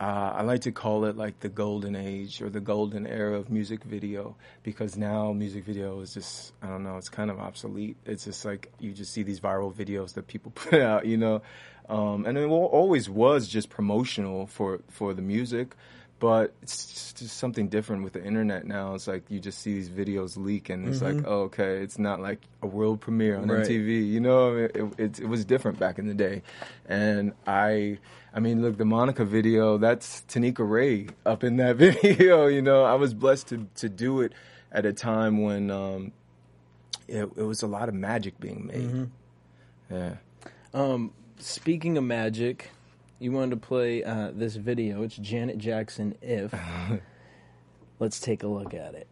uh, 0.01 0.33
I 0.37 0.43
like 0.43 0.63
to 0.63 0.73
call 0.73 1.05
it 1.05 1.17
like 1.19 1.41
the 1.41 1.51
golden 1.51 1.95
age 1.95 2.41
or 2.41 2.49
the 2.49 2.61
golden 2.61 3.07
era 3.07 3.39
of 3.39 3.51
music 3.51 3.85
video 3.85 4.35
because 4.63 4.97
now 4.97 5.33
music 5.35 5.65
video 5.65 6.01
is 6.01 6.15
just 6.15 6.55
I 6.63 6.69
don't 6.69 6.83
know 6.83 6.97
it's 6.97 7.11
kind 7.11 7.31
of 7.31 7.39
obsolete. 7.39 7.99
It's 8.07 8.25
just 8.25 8.47
like 8.47 8.73
you 8.79 8.93
just 8.93 9.13
see 9.13 9.23
these 9.23 9.41
viral 9.41 9.75
videos 9.75 10.15
that 10.15 10.27
people 10.27 10.51
put 10.55 10.81
out, 10.81 11.05
you 11.05 11.19
know, 11.19 11.43
um, 11.91 12.25
and 12.25 12.39
it 12.39 12.47
always 12.47 13.11
was 13.11 13.47
just 13.47 13.69
promotional 13.69 14.47
for 14.47 14.81
for 14.89 15.13
the 15.13 15.23
music. 15.23 15.77
But 16.21 16.55
it's 16.63 17.13
just 17.15 17.39
something 17.39 17.69
different 17.69 18.05
with 18.05 18.13
the 18.13 18.23
internet 18.23 18.67
now. 18.67 18.95
It's 18.95 19.09
like 19.09 19.25
you 19.31 19.41
just 19.41 19.59
see 19.59 19.73
these 19.75 19.89
videos 19.89 20.37
leak, 20.37 20.69
and 20.69 20.87
it's 20.87 21.01
like, 21.01 21.17
oh, 21.27 21.41
okay, 21.45 21.79
it's 21.79 21.99
not 21.99 22.21
like 22.21 22.41
a 22.63 22.67
world 22.67 23.01
premiere 23.01 23.39
on 23.39 23.49
Right. 23.49 23.67
MTV. 23.67 24.07
You 24.09 24.21
know, 24.21 24.55
it, 24.57 24.77
it, 24.99 25.21
it 25.21 25.27
was 25.27 25.47
different 25.47 25.79
back 25.79 25.99
in 25.99 26.07
the 26.07 26.13
day. 26.15 26.43
And 26.87 27.33
I, 27.47 27.99
I 28.35 28.41
mean, 28.41 28.61
look, 28.61 28.77
the 28.77 28.85
Monica 28.85 29.25
video, 29.25 29.79
that's 29.79 30.21
Tanika 30.29 30.59
Ray 30.61 31.07
up 31.25 31.43
in 31.43 31.57
that 31.57 31.77
video. 31.79 32.47
You 32.49 32.61
know, 32.61 32.85
I 32.85 32.95
was 32.95 33.15
blessed 33.15 33.49
to 33.49 33.67
to 33.77 33.89
do 33.89 34.21
it 34.21 34.33
at 34.71 34.85
a 34.85 34.93
time 34.93 35.43
when 35.43 35.71
um, 35.71 36.13
it, 37.09 37.31
it 37.35 37.43
was 37.45 37.63
a 37.63 37.67
lot 37.67 37.89
of 37.89 37.95
magic 37.95 38.39
being 38.39 38.67
made. 38.67 39.11
Yeah. 39.91 40.15
Um, 40.75 41.13
speaking 41.39 41.97
of 41.97 42.05
magic, 42.05 42.71
you 43.21 43.31
wanted 43.33 43.51
to 43.51 43.57
play 43.59 44.03
uh, 44.03 44.33
this 44.35 44.57
video. 44.57 45.03
It's 45.03 45.17
Janet 45.17 45.59
Jackson. 45.59 46.17
If 46.23 46.53
let's 48.01 48.19
take 48.19 48.43
a 48.43 48.49
look 48.49 48.75
at 48.75 48.95
it. 48.95 49.07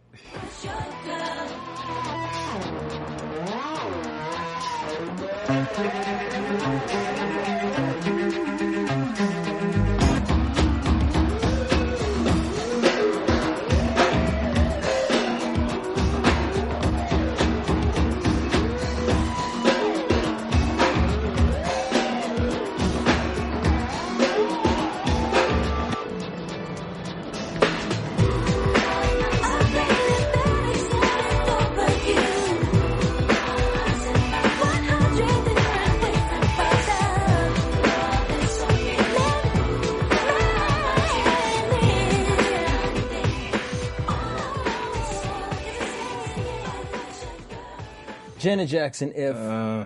Janet 48.39 48.69
Jackson. 48.69 49.11
If 49.13 49.35
Uh, 49.35 49.85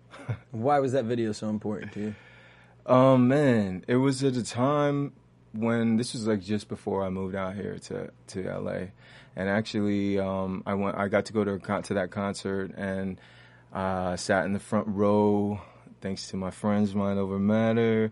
why 0.50 0.78
was 0.78 0.92
that 0.92 1.04
video 1.04 1.32
so 1.32 1.50
important 1.50 1.92
to 1.92 2.00
you? 2.00 2.14
Oh 2.86 3.18
man, 3.18 3.84
it 3.86 3.96
was 3.96 4.24
at 4.24 4.34
a 4.34 4.42
time 4.42 5.12
when 5.52 5.98
this 5.98 6.14
was 6.14 6.26
like 6.26 6.40
just 6.40 6.68
before 6.68 7.04
I 7.04 7.10
moved 7.10 7.34
out 7.34 7.54
here 7.54 7.78
to 7.78 8.10
to 8.28 8.58
LA, 8.58 8.86
and 9.36 9.48
actually 9.48 10.18
um, 10.18 10.62
I 10.64 10.72
went 10.74 10.96
I 10.96 11.08
got 11.08 11.26
to 11.26 11.34
go 11.34 11.44
to 11.44 11.52
a 11.52 11.58
con- 11.58 11.82
to 11.84 11.94
that 11.94 12.10
concert 12.10 12.72
and 12.76 13.20
uh, 13.74 14.16
sat 14.16 14.46
in 14.46 14.54
the 14.54 14.58
front 14.58 14.88
row 14.88 15.60
thanks 16.00 16.28
to 16.28 16.36
my 16.36 16.50
friends 16.50 16.94
Mind 16.94 17.18
Over 17.18 17.38
Matter. 17.38 18.10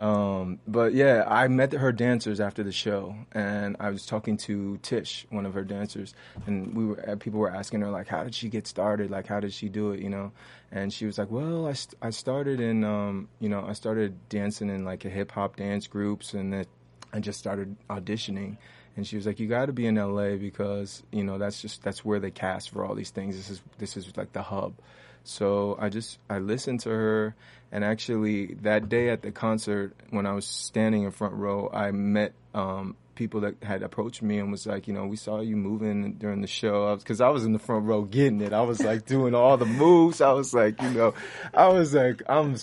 Um, 0.00 0.60
but 0.66 0.94
yeah, 0.94 1.24
I 1.26 1.46
met 1.48 1.72
her 1.74 1.92
dancers 1.92 2.40
after 2.40 2.62
the 2.62 2.72
show, 2.72 3.14
and 3.32 3.76
I 3.78 3.90
was 3.90 4.06
talking 4.06 4.38
to 4.38 4.78
Tish, 4.78 5.26
one 5.28 5.44
of 5.44 5.52
her 5.52 5.62
dancers, 5.62 6.14
and 6.46 6.74
we 6.74 6.86
were 6.86 7.10
uh, 7.10 7.16
people 7.16 7.38
were 7.38 7.50
asking 7.50 7.82
her 7.82 7.90
like, 7.90 8.08
how 8.08 8.24
did 8.24 8.34
she 8.34 8.48
get 8.48 8.66
started? 8.66 9.10
Like, 9.10 9.26
how 9.26 9.40
did 9.40 9.52
she 9.52 9.68
do 9.68 9.92
it? 9.92 10.00
You 10.00 10.08
know, 10.08 10.32
and 10.72 10.90
she 10.90 11.04
was 11.04 11.18
like, 11.18 11.30
well, 11.30 11.66
I, 11.66 11.74
st- 11.74 11.96
I 12.00 12.10
started 12.10 12.60
in, 12.60 12.82
um, 12.82 13.28
you 13.40 13.50
know, 13.50 13.62
I 13.66 13.74
started 13.74 14.16
dancing 14.30 14.70
in 14.70 14.86
like 14.86 15.04
a 15.04 15.10
hip 15.10 15.32
hop 15.32 15.56
dance 15.56 15.86
groups, 15.86 16.32
and 16.32 16.50
then 16.50 16.64
I 17.12 17.20
just 17.20 17.38
started 17.38 17.76
auditioning. 17.90 18.56
And 18.96 19.06
she 19.06 19.16
was 19.16 19.26
like, 19.26 19.38
"You 19.38 19.46
got 19.48 19.66
to 19.66 19.72
be 19.72 19.86
in 19.86 19.94
LA 19.96 20.36
because 20.36 21.02
you 21.12 21.24
know 21.24 21.38
that's 21.38 21.62
just 21.62 21.82
that's 21.82 22.04
where 22.04 22.18
they 22.18 22.30
cast 22.30 22.70
for 22.70 22.84
all 22.84 22.94
these 22.94 23.10
things. 23.10 23.36
This 23.36 23.50
is 23.50 23.62
this 23.78 23.96
is 23.96 24.16
like 24.16 24.32
the 24.32 24.42
hub." 24.42 24.74
So 25.24 25.76
I 25.78 25.88
just 25.88 26.18
I 26.28 26.38
listened 26.38 26.80
to 26.80 26.90
her, 26.90 27.34
and 27.72 27.84
actually 27.84 28.54
that 28.62 28.88
day 28.88 29.10
at 29.10 29.22
the 29.22 29.30
concert, 29.30 29.94
when 30.10 30.26
I 30.26 30.32
was 30.32 30.46
standing 30.46 31.02
in 31.02 31.10
front 31.10 31.34
row, 31.34 31.70
I 31.72 31.90
met 31.90 32.32
um, 32.54 32.96
people 33.14 33.42
that 33.42 33.54
had 33.62 33.82
approached 33.82 34.22
me 34.22 34.38
and 34.38 34.50
was 34.50 34.66
like, 34.66 34.88
you 34.88 34.94
know, 34.94 35.06
we 35.06 35.16
saw 35.16 35.40
you 35.40 35.56
moving 35.56 36.14
during 36.14 36.40
the 36.40 36.46
show, 36.46 36.96
because 36.96 37.20
I, 37.20 37.28
was 37.28 37.44
in 37.44 37.52
the 37.52 37.58
front 37.58 37.84
row 37.84 38.02
getting 38.02 38.40
it. 38.40 38.52
I 38.52 38.62
was 38.62 38.82
like 38.82 39.04
doing 39.06 39.34
all 39.34 39.56
the 39.56 39.66
moves. 39.66 40.20
I 40.20 40.32
was 40.32 40.54
like, 40.54 40.80
you 40.80 40.90
know, 40.90 41.14
I 41.52 41.68
was 41.68 41.94
like, 41.94 42.22
I'm. 42.28 42.56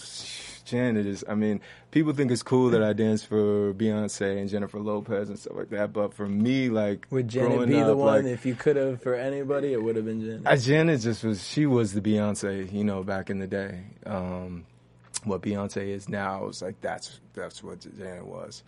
Janet 0.66 1.06
is. 1.06 1.24
I 1.30 1.36
mean, 1.36 1.62
people 1.98 2.14
think 2.14 2.30
it's 2.30 2.44
cool 2.44 2.70
that 2.70 2.84
I 2.84 2.94
dance 2.94 3.24
for 3.24 3.74
Beyonce 3.74 4.40
and 4.40 4.48
Jennifer 4.48 4.80
Lopez 4.80 5.30
and 5.30 5.40
stuff 5.40 5.56
like 5.56 5.72
that, 5.72 5.94
but 5.94 6.14
for 6.14 6.28
me, 6.28 6.70
like 6.70 7.08
Would 7.10 7.28
Janet 7.28 7.68
be 7.68 7.82
the 7.82 7.96
one? 7.96 8.24
like, 8.24 8.32
if 8.32 8.46
you 8.46 8.54
could 8.54 8.76
have 8.76 9.02
for 9.02 9.16
anybody, 9.16 9.74
it 9.74 9.82
would 9.82 9.96
have 9.96 10.06
been 10.06 10.22
Janet. 10.22 10.46
uh, 10.46 10.56
Janet 10.56 11.02
just 11.02 11.24
was. 11.24 11.44
She 11.48 11.66
was 11.66 11.94
the 11.94 12.02
Beyonce, 12.02 12.72
you 12.72 12.84
know, 12.84 13.02
back 13.02 13.32
in 13.32 13.40
the 13.40 13.48
day. 13.48 13.80
Um, 14.06 14.66
what 15.24 15.42
Beyonce 15.42 15.88
is 15.88 16.08
now 16.08 16.46
was 16.46 16.62
like 16.62 16.80
that's 16.82 17.20
that's 17.34 17.64
what 17.64 17.80
Janet 17.98 18.28
was. 18.28 18.62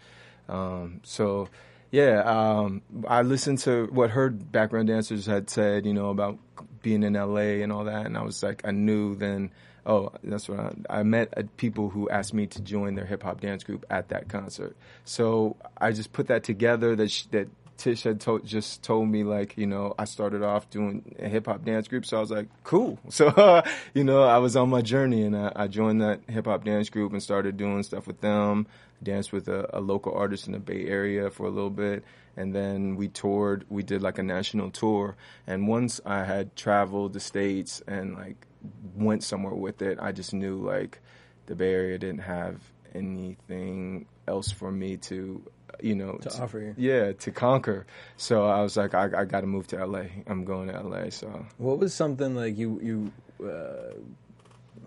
Um, 0.47 1.01
so, 1.03 1.49
yeah, 1.91 2.23
um, 2.23 2.81
I 3.07 3.21
listened 3.21 3.59
to 3.59 3.85
what 3.91 4.09
her 4.09 4.31
background 4.31 4.87
dancers 4.87 5.27
had 5.27 5.51
said, 5.51 5.85
you 5.85 5.93
know, 5.93 6.09
about 6.09 6.39
being 6.81 7.03
in 7.03 7.13
LA 7.13 7.61
and 7.61 7.71
all 7.71 7.83
that, 7.83 8.07
and 8.07 8.17
I 8.17 8.23
was 8.23 8.41
like, 8.41 8.63
I 8.65 8.71
knew 8.71 9.13
then. 9.15 9.51
Oh, 9.85 10.11
that's 10.23 10.49
what 10.49 10.59
I, 10.59 10.99
I 10.99 11.03
met 11.03 11.33
uh, 11.37 11.43
people 11.57 11.89
who 11.89 12.09
asked 12.09 12.33
me 12.33 12.47
to 12.47 12.61
join 12.61 12.95
their 12.95 13.05
hip 13.05 13.23
hop 13.23 13.41
dance 13.41 13.63
group 13.63 13.85
at 13.89 14.09
that 14.09 14.29
concert. 14.29 14.75
So 15.05 15.55
I 15.77 15.91
just 15.91 16.13
put 16.13 16.27
that 16.27 16.43
together 16.43 16.95
that 16.95 17.11
sh- 17.11 17.25
that 17.31 17.47
Tish 17.79 18.03
had 18.03 18.19
told, 18.19 18.45
just 18.45 18.83
told 18.83 19.07
me 19.07 19.23
like, 19.23 19.57
you 19.57 19.65
know, 19.65 19.95
I 19.97 20.03
started 20.03 20.43
off 20.43 20.69
doing 20.69 21.15
a 21.17 21.29
hip 21.29 21.45
hop 21.45 21.63
dance 21.63 21.87
group, 21.87 22.05
so 22.05 22.17
I 22.17 22.19
was 22.19 22.29
like, 22.29 22.47
cool. 22.63 22.99
So, 23.09 23.63
you 23.93 24.03
know, 24.03 24.23
I 24.23 24.37
was 24.37 24.55
on 24.55 24.69
my 24.69 24.81
journey 24.81 25.23
and 25.23 25.35
I, 25.35 25.51
I 25.55 25.67
joined 25.67 26.01
that 26.01 26.19
hip 26.27 26.45
hop 26.45 26.65
dance 26.65 26.89
group 26.89 27.13
and 27.13 27.23
started 27.23 27.57
doing 27.57 27.81
stuff 27.83 28.05
with 28.05 28.21
them. 28.21 28.67
Danced 29.01 29.31
with 29.31 29.47
a, 29.47 29.77
a 29.77 29.79
local 29.79 30.13
artist 30.13 30.47
in 30.47 30.51
the 30.51 30.59
Bay 30.59 30.85
Area 30.85 31.29
for 31.29 31.45
a 31.45 31.49
little 31.49 31.69
bit, 31.69 32.03
and 32.35 32.53
then 32.53 32.97
we 32.97 33.07
toured. 33.07 33.65
We 33.69 33.81
did 33.81 34.01
like 34.01 34.17
a 34.17 34.23
national 34.23 34.71
tour, 34.71 35.15
and 35.47 35.69
once 35.69 36.01
I 36.05 36.25
had 36.25 36.53
traveled 36.57 37.13
the 37.13 37.21
states 37.21 37.81
and 37.87 38.15
like 38.15 38.45
went 38.95 39.23
somewhere 39.23 39.53
with 39.53 39.81
it, 39.81 39.97
I 40.01 40.11
just 40.11 40.33
knew 40.33 40.57
like 40.57 40.99
the 41.47 41.55
Bay 41.55 41.73
Area 41.73 41.97
didn't 41.97 42.21
have 42.21 42.55
anything 42.93 44.05
else 44.27 44.51
for 44.51 44.71
me 44.71 44.97
to 44.97 45.41
you 45.81 45.95
know 45.95 46.13
To 46.21 46.41
offer 46.41 46.59
you. 46.59 46.75
yeah 46.77 47.13
to 47.13 47.31
conquer. 47.31 47.85
So 48.17 48.45
i 48.45 48.61
was 48.61 48.75
like 48.75 48.93
i, 48.93 49.05
I 49.05 49.25
got 49.25 49.41
to 49.41 49.47
move 49.47 49.67
to 49.67 49.85
la 49.85 50.03
i'm 50.27 50.43
going 50.43 50.67
to 50.69 50.81
la 50.81 51.09
so. 51.09 51.45
What 51.57 51.79
was 51.79 51.93
something 51.93 52.35
like 52.35 52.57
you 52.57 52.79
you 52.81 53.47
uh, 53.47 53.93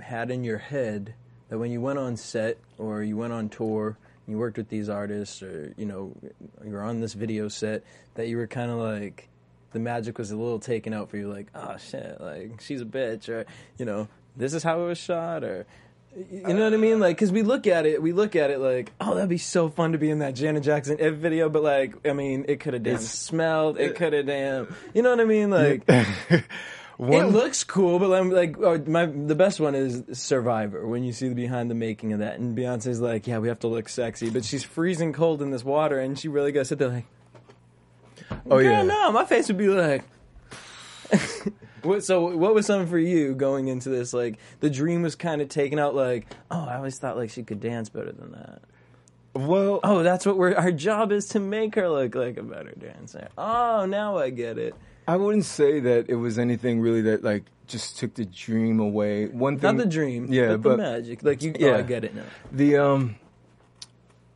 had 0.02 0.30
in 0.30 0.44
your 0.44 0.58
head 0.58 1.14
that 1.48 1.58
when 1.58 1.70
you 1.70 1.80
went 1.80 1.98
on 1.98 2.16
set 2.16 2.58
or 2.78 3.02
you 3.02 3.16
went 3.16 3.32
on 3.32 3.48
tour, 3.48 3.96
you 4.26 4.38
worked 4.38 4.56
with 4.58 4.68
these 4.68 4.88
artists, 4.88 5.42
or 5.42 5.72
you 5.76 5.86
know 5.86 6.12
you 6.64 6.72
were 6.72 6.82
on 6.82 7.00
this 7.00 7.14
video 7.14 7.48
set, 7.48 7.82
that 8.14 8.28
you 8.28 8.36
were 8.36 8.46
kind 8.46 8.70
of 8.70 8.78
like 8.78 9.28
the 9.72 9.78
magic 9.78 10.18
was 10.18 10.30
a 10.30 10.36
little 10.36 10.58
taken 10.58 10.92
out 10.92 11.10
for 11.10 11.16
you, 11.16 11.32
like 11.32 11.48
oh 11.54 11.76
shit, 11.78 12.20
like 12.20 12.60
she's 12.60 12.80
a 12.80 12.86
bitch, 12.86 13.28
or 13.28 13.46
you 13.78 13.84
know 13.84 14.08
this 14.36 14.54
is 14.54 14.62
how 14.62 14.82
it 14.82 14.86
was 14.86 14.98
shot, 14.98 15.44
or 15.44 15.66
you 16.14 16.42
know 16.42 16.64
what 16.64 16.74
I 16.74 16.76
mean? 16.76 17.00
Like, 17.00 17.16
because 17.16 17.32
we 17.32 17.42
look 17.42 17.66
at 17.66 17.86
it, 17.86 18.02
we 18.02 18.12
look 18.12 18.36
at 18.36 18.50
it 18.50 18.58
like, 18.58 18.92
oh, 19.00 19.14
that'd 19.14 19.30
be 19.30 19.38
so 19.38 19.70
fun 19.70 19.92
to 19.92 19.98
be 19.98 20.10
in 20.10 20.18
that 20.18 20.34
Janet 20.34 20.62
Jackson 20.62 21.00
Ed 21.00 21.16
video, 21.16 21.48
but 21.48 21.62
like, 21.62 22.06
I 22.06 22.12
mean, 22.12 22.44
it 22.48 22.60
could 22.60 22.74
have 22.74 22.82
damn 22.82 22.98
smelled, 22.98 23.78
it 23.78 23.96
could 23.96 24.12
have 24.12 24.26
damn, 24.26 24.74
you 24.94 25.02
know 25.02 25.10
what 25.10 25.20
I 25.20 25.24
mean? 25.24 25.50
Like, 25.50 25.88
one 26.98 27.26
it 27.26 27.28
looks 27.28 27.64
cool, 27.64 27.98
but 27.98 28.12
I'm 28.12 28.30
like, 28.30 28.58
oh, 28.58 28.78
my 28.86 29.06
the 29.06 29.34
best 29.34 29.58
one 29.58 29.74
is 29.74 30.02
Survivor 30.12 30.86
when 30.86 31.02
you 31.02 31.12
see 31.12 31.28
the 31.28 31.34
behind 31.34 31.70
the 31.70 31.74
making 31.74 32.12
of 32.12 32.18
that, 32.18 32.38
and 32.38 32.56
Beyonce's 32.56 33.00
like, 33.00 33.26
yeah, 33.26 33.38
we 33.38 33.48
have 33.48 33.60
to 33.60 33.68
look 33.68 33.88
sexy, 33.88 34.28
but 34.28 34.44
she's 34.44 34.64
freezing 34.64 35.14
cold 35.14 35.40
in 35.40 35.50
this 35.50 35.64
water, 35.64 35.98
and 35.98 36.18
she 36.18 36.28
really 36.28 36.52
to 36.52 36.64
sit 36.64 36.78
there 36.78 36.88
like, 36.88 37.06
oh 38.50 38.58
yeah, 38.58 38.70
yeah 38.70 38.82
no, 38.82 39.12
my 39.12 39.24
face 39.24 39.48
would 39.48 39.58
be 39.58 39.68
like. 39.68 40.04
What, 41.82 42.04
so 42.04 42.36
what 42.36 42.54
was 42.54 42.66
something 42.66 42.88
for 42.88 42.98
you 42.98 43.34
going 43.34 43.66
into 43.66 43.88
this? 43.88 44.14
Like 44.14 44.38
the 44.60 44.70
dream 44.70 45.02
was 45.02 45.16
kind 45.16 45.42
of 45.42 45.48
taken 45.48 45.78
out. 45.80 45.94
Like, 45.94 46.26
oh, 46.50 46.64
I 46.64 46.76
always 46.76 46.98
thought 46.98 47.16
like 47.16 47.30
she 47.30 47.42
could 47.42 47.60
dance 47.60 47.88
better 47.88 48.12
than 48.12 48.32
that. 48.32 48.62
well 49.34 49.80
Oh, 49.82 50.02
that's 50.04 50.24
what 50.24 50.36
we're. 50.36 50.54
Our 50.54 50.70
job 50.70 51.10
is 51.10 51.26
to 51.30 51.40
make 51.40 51.74
her 51.74 51.88
look 51.88 52.14
like 52.14 52.36
a 52.36 52.42
better 52.42 52.72
dancer. 52.78 53.28
Oh, 53.36 53.84
now 53.86 54.16
I 54.16 54.30
get 54.30 54.58
it. 54.58 54.74
i 55.08 55.16
wouldn't 55.16 55.44
say 55.44 55.80
that 55.80 56.08
it 56.08 56.14
was 56.14 56.38
anything 56.38 56.80
really 56.80 57.02
that 57.02 57.24
like 57.24 57.42
just 57.66 57.98
took 57.98 58.14
the 58.14 58.26
dream 58.26 58.78
away 58.78 59.26
one 59.26 59.58
thing 59.58 59.76
Not 59.76 59.84
the 59.84 59.90
dream, 59.90 60.32
yeah 60.32 60.50
but, 60.50 60.62
but 60.62 60.70
the 60.70 60.76
magic. 60.76 61.22
Like 61.24 61.42
you, 61.42 61.52
oh, 61.58 61.66
Yeah. 61.66 61.76
I 61.78 61.82
get 61.82 62.04
it 62.04 62.14
now. 62.14 62.22
The 62.52 62.76
um 62.76 63.16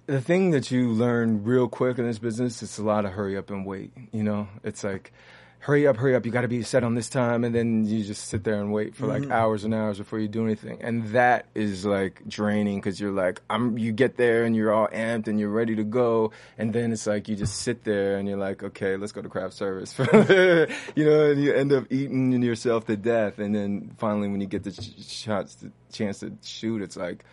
the 0.06 0.20
thing 0.20 0.50
that 0.50 0.70
you 0.70 0.90
learn 0.90 1.44
real 1.44 1.68
quick 1.68 1.98
in 1.98 2.06
this 2.06 2.18
business 2.18 2.62
it's 2.62 2.78
a 2.78 2.82
lot 2.82 3.04
of 3.04 3.12
hurry 3.12 3.36
up 3.36 3.50
and 3.50 3.66
wait, 3.66 3.92
you 4.12 4.22
know? 4.22 4.48
It's 4.62 4.84
like 4.84 5.12
hurry 5.58 5.84
up, 5.84 5.96
hurry 5.96 6.14
up, 6.14 6.24
you 6.24 6.30
got 6.30 6.42
to 6.42 6.48
be 6.48 6.62
set 6.62 6.84
on 6.84 6.94
this 6.94 7.08
time 7.08 7.42
and 7.42 7.52
then 7.52 7.84
you 7.84 8.04
just 8.04 8.28
sit 8.28 8.44
there 8.44 8.60
and 8.60 8.72
wait 8.72 8.94
for 8.94 9.08
like 9.08 9.22
mm-hmm. 9.22 9.32
hours 9.32 9.64
and 9.64 9.74
hours 9.74 9.98
before 9.98 10.20
you 10.20 10.28
do 10.28 10.44
anything. 10.44 10.80
And 10.80 11.08
that 11.08 11.46
is 11.56 11.84
like 11.84 12.22
draining 12.28 12.80
cuz 12.80 13.00
you're 13.00 13.10
like 13.10 13.40
I'm 13.50 13.76
you 13.76 13.90
get 13.90 14.16
there 14.16 14.44
and 14.44 14.54
you're 14.54 14.72
all 14.72 14.86
amped 14.88 15.26
and 15.26 15.40
you're 15.40 15.50
ready 15.50 15.74
to 15.74 15.82
go 15.82 16.30
and 16.56 16.72
then 16.72 16.92
it's 16.92 17.08
like 17.08 17.28
you 17.28 17.34
just 17.34 17.56
sit 17.56 17.82
there 17.82 18.16
and 18.16 18.28
you're 18.28 18.38
like 18.38 18.62
okay, 18.62 18.96
let's 18.96 19.10
go 19.10 19.22
to 19.22 19.28
craft 19.28 19.54
service. 19.54 19.98
you 19.98 21.04
know, 21.04 21.30
and 21.32 21.42
you 21.42 21.52
end 21.52 21.72
up 21.72 21.86
eating 21.90 22.30
yourself 22.42 22.86
to 22.86 22.96
death 22.96 23.40
and 23.40 23.52
then 23.52 23.90
finally 23.98 24.28
when 24.28 24.40
you 24.40 24.46
get 24.46 24.62
the 24.62 24.70
ch- 24.70 25.04
shots 25.04 25.56
the 25.56 25.72
chance 25.90 26.20
to 26.20 26.32
shoot 26.44 26.80
it's 26.80 26.96
like 26.96 27.24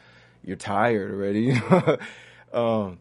you're 0.43 0.57
tired 0.57 1.12
already. 1.12 1.62
um, 2.53 2.99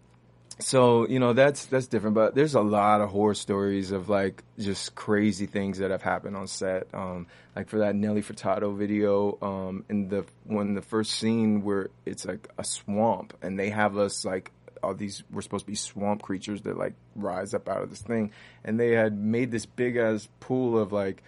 so 0.58 1.06
you 1.08 1.18
know 1.18 1.32
that's 1.32 1.66
that's 1.66 1.86
different. 1.86 2.14
But 2.14 2.34
there's 2.34 2.54
a 2.54 2.60
lot 2.60 3.00
of 3.00 3.10
horror 3.10 3.34
stories 3.34 3.90
of 3.90 4.08
like 4.08 4.42
just 4.58 4.94
crazy 4.94 5.46
things 5.46 5.78
that 5.78 5.90
have 5.90 6.02
happened 6.02 6.36
on 6.36 6.46
set. 6.46 6.88
Um, 6.94 7.26
like 7.54 7.68
for 7.68 7.80
that 7.80 7.94
Nelly 7.94 8.22
Furtado 8.22 8.76
video, 8.76 9.38
um, 9.42 9.84
in 9.88 10.08
the 10.08 10.24
when 10.44 10.74
the 10.74 10.82
first 10.82 11.12
scene 11.12 11.62
where 11.62 11.90
it's 12.06 12.24
like 12.24 12.48
a 12.58 12.64
swamp 12.64 13.36
and 13.42 13.58
they 13.58 13.70
have 13.70 13.96
us 13.96 14.24
like 14.24 14.50
all 14.82 14.94
these 14.94 15.22
we're 15.30 15.42
supposed 15.42 15.64
to 15.64 15.70
be 15.70 15.76
swamp 15.76 16.22
creatures 16.22 16.62
that 16.62 16.76
like 16.76 16.94
rise 17.14 17.54
up 17.54 17.68
out 17.68 17.82
of 17.82 17.90
this 17.90 18.02
thing, 18.02 18.32
and 18.64 18.78
they 18.78 18.92
had 18.92 19.16
made 19.16 19.50
this 19.50 19.66
big 19.66 19.96
ass 19.96 20.28
pool 20.40 20.78
of 20.78 20.92
like 20.92 21.22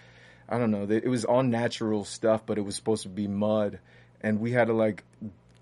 I 0.48 0.58
don't 0.58 0.70
know. 0.70 0.87
It 0.88 1.08
was 1.08 1.24
all 1.24 1.42
natural 1.42 2.04
stuff, 2.04 2.44
but 2.44 2.58
it 2.58 2.62
was 2.62 2.76
supposed 2.76 3.04
to 3.04 3.08
be 3.08 3.26
mud, 3.26 3.78
and 4.20 4.40
we 4.40 4.52
had 4.52 4.66
to 4.66 4.74
like 4.74 5.02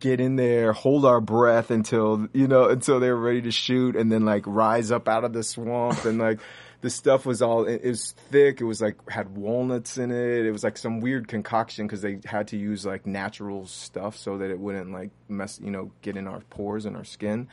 get 0.03 0.21
in 0.21 0.35
there, 0.35 0.73
hold 0.73 1.05
our 1.07 1.21
breath 1.21 1.71
until 1.71 2.29
you 2.33 2.49
know 2.49 2.69
until 2.69 2.99
they 2.99 3.09
were 3.09 3.21
ready 3.21 3.43
to 3.43 3.53
shoot, 3.53 3.95
and 3.95 4.11
then 4.11 4.25
like 4.25 4.43
rise 4.47 4.91
up 4.91 5.09
out 5.09 5.25
of 5.25 5.33
the 5.33 5.45
swamp, 5.45 6.05
and 6.05 6.19
like 6.19 6.41
the 6.81 6.91
stuff 6.91 7.25
was 7.25 7.41
all 7.41 7.65
it, 7.65 7.85
was 7.85 8.11
thick. 8.31 8.61
It 8.61 8.65
was 8.65 8.83
like 8.83 9.09
had 9.09 9.37
walnuts 9.37 9.97
in 9.97 10.11
it. 10.11 10.45
It 10.45 10.51
was 10.51 10.65
like 10.65 10.77
some 10.77 11.01
weird 11.01 11.29
concoction 11.29 11.87
because 11.87 12.03
they 12.03 12.19
had 12.25 12.49
to 12.49 12.57
use 12.57 12.85
like 12.85 13.07
natural 13.07 13.67
stuff 13.67 14.17
so 14.17 14.39
that 14.39 14.51
it 14.51 14.59
wouldn't 14.59 14.93
like 14.93 15.11
mess 15.29 15.61
you 15.63 15.71
know 15.71 15.93
get 16.03 16.17
in 16.17 16.27
our 16.27 16.41
pores 16.51 16.85
and 16.85 16.97
our 16.97 17.05
skin, 17.05 17.49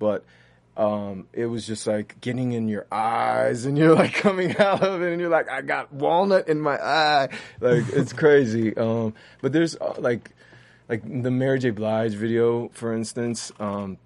but 0.00 0.24
um, 0.76 1.28
it 1.32 1.46
was 1.46 1.66
just 1.66 1.86
like 1.86 2.20
getting 2.20 2.52
in 2.52 2.66
your 2.66 2.86
eyes 2.90 3.66
and 3.66 3.76
you're 3.78 3.94
like 3.94 4.14
coming 4.14 4.56
out 4.56 4.82
of 4.82 5.02
it 5.02 5.12
and 5.12 5.20
you're 5.20 5.30
like, 5.30 5.48
I 5.48 5.62
got 5.62 5.92
walnut 5.92 6.48
in 6.48 6.60
my 6.60 6.76
eye. 6.82 7.28
Like, 7.60 7.84
it's 7.90 8.12
crazy. 8.12 8.74
Um, 8.76 9.14
but 9.42 9.52
there's 9.52 9.76
uh, 9.76 9.94
like, 9.98 10.30
like 10.92 11.22
the 11.22 11.30
Mary 11.30 11.58
J. 11.58 11.70
Blige 11.70 12.12
video, 12.12 12.68
for 12.74 12.92
instance. 12.92 13.50
Um, 13.58 13.96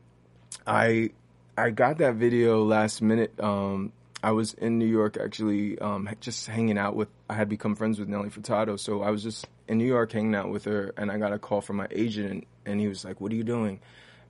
I, 0.68 1.11
I 1.59 1.70
got 1.70 1.99
that 1.99 2.14
video 2.14 2.64
last 2.64 3.03
minute. 3.03 3.33
Um, 3.40 3.92
I 4.22 4.31
was 4.31 4.55
in 4.55 4.79
New 4.79 4.87
York 4.87 5.16
actually, 5.20 5.81
um, 5.81 6.09
just 6.20 6.46
hanging 6.46 6.79
out 6.79 6.94
with, 6.94 7.09
I 7.29 7.35
had 7.35 7.49
become 7.49 7.75
friends 7.75 7.99
with 7.99 8.09
Nelly 8.09 8.29
Furtado. 8.29 8.79
So 8.79 9.03
I 9.03 9.11
was 9.11 9.25
just 9.25 9.49
in 9.66 9.79
New 9.79 9.85
York 9.85 10.12
hanging 10.12 10.37
out 10.37 10.49
with 10.49 10.64
her 10.66 10.94
and 10.96 11.11
I 11.11 11.18
got 11.18 11.33
a 11.33 11.40
call 11.40 11.61
from 11.61 11.75
my 11.75 11.88
agent 11.90 12.46
and, 12.64 12.81
he 12.81 12.87
was 12.87 13.05
like, 13.05 13.20
what 13.20 13.33
are 13.33 13.35
you 13.35 13.42
doing? 13.42 13.81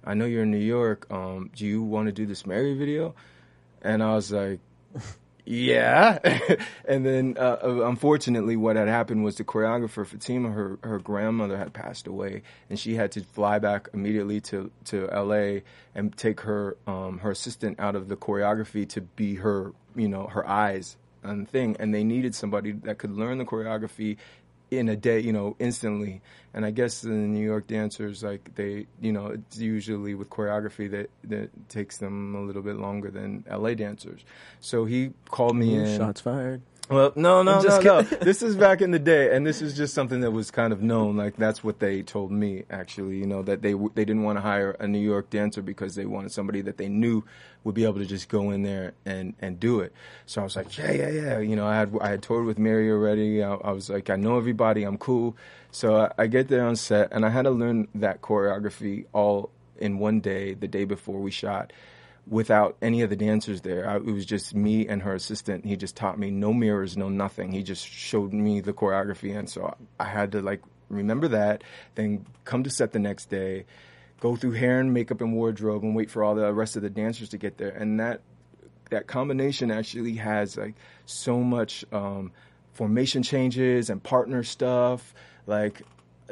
I 0.03 0.15
know 0.15 0.25
you're 0.25 0.45
in 0.45 0.51
New 0.51 0.57
York. 0.57 1.07
Um, 1.11 1.51
do 1.55 1.67
you 1.67 1.83
want 1.83 2.07
to 2.07 2.13
do 2.13 2.25
this 2.25 2.47
Mary 2.47 2.75
video?" 2.75 3.15
And 3.83 4.03
I 4.03 4.15
was 4.15 4.33
like, 4.33 4.61
"Yeah." 5.47 6.19
and 6.85 7.07
then, 7.07 7.37
uh, 7.39 7.59
uh, 7.63 7.89
unfortunately, 7.89 8.57
what 8.57 8.77
had 8.77 8.89
happened 8.89 9.25
was 9.25 9.37
the 9.37 9.45
choreographer 9.45 10.07
Fatima, 10.07 10.51
her 10.51 10.79
her 10.83 10.99
grandmother 10.99 11.57
had 11.57 11.73
passed 11.73 12.07
away, 12.07 12.43
and 12.69 12.79
she 12.79 12.95
had 12.95 13.13
to 13.13 13.23
fly 13.23 13.59
back 13.59 13.89
immediately 13.95 14.41
to 14.43 14.71
to 14.87 15.09
L.A. 15.11 15.63
and 15.95 16.17
take 16.17 16.41
her 16.41 16.77
um, 16.87 17.19
her 17.19 17.31
assistant 17.31 17.81
out 17.81 17.97
of 17.97 18.09
the 18.09 18.17
choreography 18.17 18.89
to 18.91 19.01
be 19.01 19.37
her 19.37 19.73
you 19.95 20.09
know 20.09 20.27
her 20.27 20.47
eyes 20.47 20.97
and 21.23 21.49
thing, 21.49 21.77
and 21.81 21.95
they 21.95 22.05
needed 22.05 22.35
somebody 22.35 22.73
that 22.73 22.99
could 22.99 23.11
learn 23.11 23.39
the 23.39 23.45
choreography 23.45 24.17
in 24.71 24.89
a 24.89 24.97
day, 24.97 25.21
you 25.21 25.33
know, 25.33 25.57
instantly. 25.59 26.21
And 26.55 26.65
I 26.65 26.71
guess 26.71 27.03
the 27.03 27.11
New 27.11 27.45
York 27.45 27.67
dancers, 27.67 28.23
like 28.23 28.55
they, 28.55 28.87
you 29.01 29.13
know, 29.13 29.27
it's 29.27 29.59
usually 29.59 30.15
with 30.15 30.31
choreography 30.31 30.91
that 30.91 31.11
that 31.25 31.69
takes 31.69 31.99
them 31.99 32.35
a 32.35 32.41
little 32.41 32.63
bit 32.63 32.77
longer 32.77 33.11
than 33.11 33.45
LA 33.51 33.75
dancers. 33.75 34.25
So 34.61 34.85
he 34.85 35.13
called 35.29 35.57
me 35.57 35.77
in. 35.77 35.99
Shots 35.99 36.21
fired. 36.21 36.63
Well, 36.89 37.13
no, 37.17 37.43
no, 37.43 37.57
no, 37.57 37.63
just 37.63 37.83
no. 37.83 38.03
This 38.23 38.43
is 38.43 38.57
back 38.57 38.81
in 38.81 38.93
the 38.93 39.01
day, 39.01 39.35
and 39.35 39.45
this 39.45 39.61
is 39.61 39.77
just 39.77 39.93
something 39.93 40.21
that 40.21 40.31
was 40.31 40.53
kind 40.53 40.73
of 40.73 40.83
known. 40.83 41.17
Like 41.17 41.37
that's 41.37 41.65
what 41.65 41.81
they 41.81 42.03
told 42.03 42.31
me, 42.31 42.65
actually. 42.71 43.19
You 43.19 43.27
know, 43.27 43.43
that 43.43 43.63
they 43.63 43.73
w- 43.73 43.91
they 43.95 44.05
didn't 44.05 44.23
want 44.23 44.39
to 44.39 44.41
hire 44.41 44.73
a 44.79 44.87
New 44.87 45.01
York 45.01 45.29
dancer 45.31 45.63
because 45.63 45.97
they 45.97 46.07
wanted 46.07 46.31
somebody 46.33 46.61
that 46.63 46.79
they 46.79 46.89
knew 46.89 47.25
would 47.65 47.75
be 47.75 47.85
able 47.85 47.99
to 47.99 48.07
just 48.07 48.29
go 48.29 48.51
in 48.53 48.63
there 48.63 48.95
and 49.05 49.35
and 49.41 49.59
do 49.59 49.81
it. 49.81 49.93
So 50.27 50.41
I 50.43 50.45
was 50.45 50.55
like, 50.55 50.79
yeah, 50.79 50.93
yeah, 50.93 51.09
yeah. 51.09 51.39
You 51.41 51.57
know, 51.57 51.67
I 51.67 51.75
had 51.77 51.93
I 52.01 52.09
had 52.09 52.23
toured 52.23 52.47
with 52.47 52.59
Mary 52.59 52.89
already. 52.91 53.43
I, 53.43 53.55
I 53.55 53.73
was 53.73 53.91
like, 53.91 54.09
I 54.09 54.17
know 54.17 54.39
everybody. 54.39 54.85
I'm 54.85 54.99
cool. 54.99 55.37
So 55.73 55.97
I, 55.97 56.13
I 56.19 56.27
get 56.29 56.47
there 56.49 56.65
on 56.65 56.77
set, 56.77 57.09
and 57.11 57.27
I 57.27 57.31
had 57.31 57.43
to 57.43 57.51
learn 57.51 57.89
that 57.97 58.23
choreography 58.23 59.07
all 59.13 59.51
in 59.81 59.99
one 59.99 60.21
day, 60.21 60.55
the 60.55 60.69
day 60.69 60.85
before 60.85 61.19
we 61.21 61.33
shot 61.33 61.73
without 62.29 62.77
any 62.83 63.03
of 63.03 63.11
the 63.11 63.17
dancers 63.17 63.61
there. 63.61 63.89
I, 63.89 63.97
it 63.97 64.05
was 64.05 64.27
just 64.27 64.55
me 64.55 64.87
and 64.87 65.03
her 65.03 65.15
assistant. 65.15 65.65
He 65.65 65.77
just 65.77 65.97
taught 65.97 66.19
me 66.19 66.31
no 66.31 66.53
mirrors, 66.53 66.97
no 66.97 67.09
nothing. 67.09 67.53
He 67.53 67.63
just 67.63 67.87
showed 67.87 68.33
me 68.33 68.61
the 68.61 68.73
choreography, 68.73 69.37
and 69.37 69.49
so 69.49 69.77
I 70.01 70.05
had 70.05 70.33
to 70.33 70.43
like 70.43 70.63
remember 70.89 71.29
that. 71.29 71.63
Then 71.95 72.27
come 72.45 72.65
to 72.65 72.71
set 72.71 72.93
the 72.93 72.99
next 72.99 73.27
day, 73.31 73.65
go 74.21 74.37
through 74.37 74.53
hair 74.53 74.81
and 74.81 74.93
makeup 74.93 75.21
and 75.21 75.35
wardrobe, 75.35 75.83
and 75.83 75.95
wait 75.95 76.11
for 76.11 76.25
all 76.25 76.35
the 76.35 76.53
rest 76.53 76.77
of 76.77 76.83
the 76.83 76.91
dancers 76.91 77.29
to 77.31 77.39
get 77.39 77.59
there. 77.59 77.71
And 77.71 78.01
that 78.01 78.21
that 78.91 79.07
combination 79.07 79.71
actually 79.71 80.15
has 80.15 80.57
like 80.57 80.75
so 81.07 81.41
much 81.41 81.85
um, 81.93 82.33
formation 82.73 83.23
changes 83.23 83.91
and 83.91 84.03
partner 84.03 84.43
stuff, 84.43 85.15
like. 85.47 85.83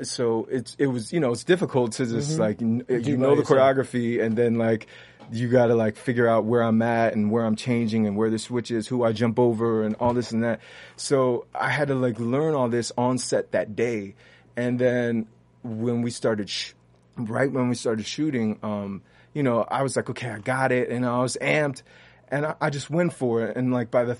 So 0.03 0.49
it's 0.51 0.75
it 0.81 0.89
was 0.89 1.13
you 1.13 1.21
know 1.21 1.31
it's 1.31 1.45
difficult 1.45 1.93
to 1.93 2.07
just 2.07 2.37
like 2.37 2.61
n- 2.61 2.85
you 2.89 3.17
know 3.17 3.37
the 3.37 3.43
yourself. 3.43 3.77
choreography 3.77 4.21
and 4.21 4.35
then 4.37 4.57
like 4.57 4.89
you 5.33 5.49
got 5.49 5.67
to 5.67 5.75
like 5.75 5.97
figure 5.97 6.29
out 6.29 6.45
where 6.45 6.63
I'm 6.63 6.83
at 6.83 7.15
and 7.15 7.31
where 7.31 7.45
I'm 7.45 7.57
changing 7.57 8.07
and 8.07 8.17
where 8.17 8.31
the 8.31 8.39
switch 8.39 8.71
is, 8.71 8.87
who 8.87 9.05
I 9.05 9.13
jump 9.13 9.39
over 9.39 9.83
and 9.83 9.97
all 9.97 10.15
this 10.15 10.33
and 10.33 10.45
that. 10.45 10.61
So 10.97 11.47
I 11.55 11.71
had 11.71 11.89
to 11.89 11.95
like 11.95 12.19
learn 12.19 12.55
all 12.55 12.69
this 12.69 12.93
on 12.97 13.19
set 13.19 13.53
that 13.53 13.77
day. 13.77 14.15
And 14.57 14.79
then 14.79 15.27
when 15.63 16.03
we 16.03 16.11
started, 16.11 16.49
sh- 16.49 16.73
right 17.17 17.51
when 17.51 17.69
we 17.69 17.75
started 17.75 18.07
shooting, 18.07 18.59
um, 18.63 19.03
you 19.33 19.43
know, 19.43 19.65
I 19.69 19.83
was 19.83 19.97
like, 19.97 20.11
okay, 20.11 20.31
I 20.31 20.39
got 20.39 20.73
it. 20.73 20.91
And 20.91 21.05
I 21.05 21.19
was 21.21 21.37
amped 21.41 21.83
and 22.29 22.47
I, 22.47 22.55
I 22.61 22.71
just 22.71 22.91
went 22.91 23.13
for 23.13 23.43
it. 23.45 23.57
And 23.57 23.73
like 23.73 23.91
by 23.91 24.05
the 24.05 24.17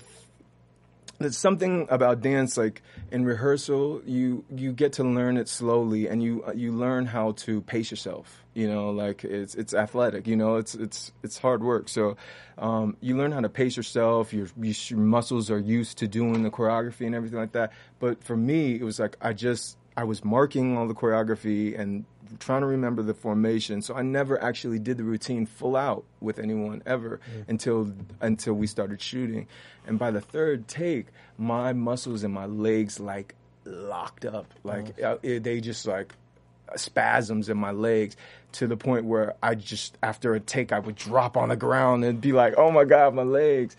there's 1.19 1.37
something 1.37 1.87
about 1.89 2.21
dance 2.21 2.57
like 2.57 2.81
in 3.11 3.25
rehearsal 3.25 4.01
you 4.05 4.43
you 4.53 4.71
get 4.71 4.93
to 4.93 5.03
learn 5.03 5.37
it 5.37 5.47
slowly 5.47 6.07
and 6.07 6.21
you 6.21 6.43
you 6.55 6.71
learn 6.71 7.05
how 7.05 7.31
to 7.33 7.61
pace 7.61 7.89
yourself 7.91 8.43
you 8.53 8.67
know 8.67 8.89
like 8.89 9.23
it's 9.23 9.55
it's 9.55 9.73
athletic 9.73 10.27
you 10.27 10.35
know 10.35 10.55
it's 10.55 10.75
it's 10.75 11.11
it's 11.23 11.37
hard 11.37 11.63
work. 11.63 11.89
So 11.89 12.17
um, 12.57 12.97
you 13.01 13.17
learn 13.17 13.31
how 13.31 13.41
to 13.41 13.49
pace 13.49 13.75
yourself 13.75 14.33
your 14.33 14.47
your 14.57 14.99
muscles 14.99 15.51
are 15.51 15.59
used 15.59 15.97
to 15.99 16.07
doing 16.07 16.43
the 16.43 16.51
choreography 16.51 17.05
and 17.05 17.15
everything 17.15 17.39
like 17.39 17.51
that. 17.53 17.71
But 17.99 18.23
for 18.23 18.37
me 18.37 18.75
it 18.75 18.83
was 18.83 18.99
like 18.99 19.17
I 19.21 19.33
just 19.33 19.77
I 19.97 20.03
was 20.03 20.23
marking 20.23 20.77
all 20.77 20.87
the 20.87 20.93
choreography 20.93 21.77
and 21.77 22.05
trying 22.39 22.61
to 22.61 22.67
remember 22.67 23.01
the 23.01 23.13
formation. 23.13 23.81
So 23.81 23.95
I 23.95 24.01
never 24.01 24.41
actually 24.41 24.79
did 24.79 24.97
the 24.97 25.03
routine 25.03 25.45
full 25.45 25.75
out 25.75 26.03
with 26.19 26.39
anyone 26.39 26.83
ever 26.85 27.19
until 27.47 27.91
until 28.21 28.53
we 28.53 28.67
started 28.67 29.01
shooting. 29.01 29.47
And 29.87 29.99
by 29.99 30.11
the 30.11 30.21
third 30.21 30.67
take, 30.67 31.07
my 31.37 31.73
muscles 31.73 32.23
and 32.23 32.33
my 32.33 32.45
legs 32.45 32.99
like 32.99 33.35
locked 33.65 34.25
up. 34.25 34.53
Like 34.63 35.01
uh, 35.01 35.17
it, 35.23 35.43
they 35.43 35.61
just 35.61 35.85
like 35.85 36.13
spasms 36.75 37.49
in 37.49 37.57
my 37.57 37.71
legs 37.71 38.17
to 38.53 38.67
the 38.67 38.77
point 38.77 39.05
where 39.05 39.35
I 39.43 39.55
just 39.55 39.97
after 40.01 40.33
a 40.33 40.39
take 40.39 40.71
I 40.71 40.79
would 40.79 40.95
drop 40.95 41.37
on 41.37 41.49
the 41.49 41.55
ground 41.55 42.03
and 42.05 42.19
be 42.21 42.31
like, 42.31 42.55
"Oh 42.57 42.71
my 42.71 42.85
god, 42.85 43.13
my 43.13 43.23
legs." 43.23 43.75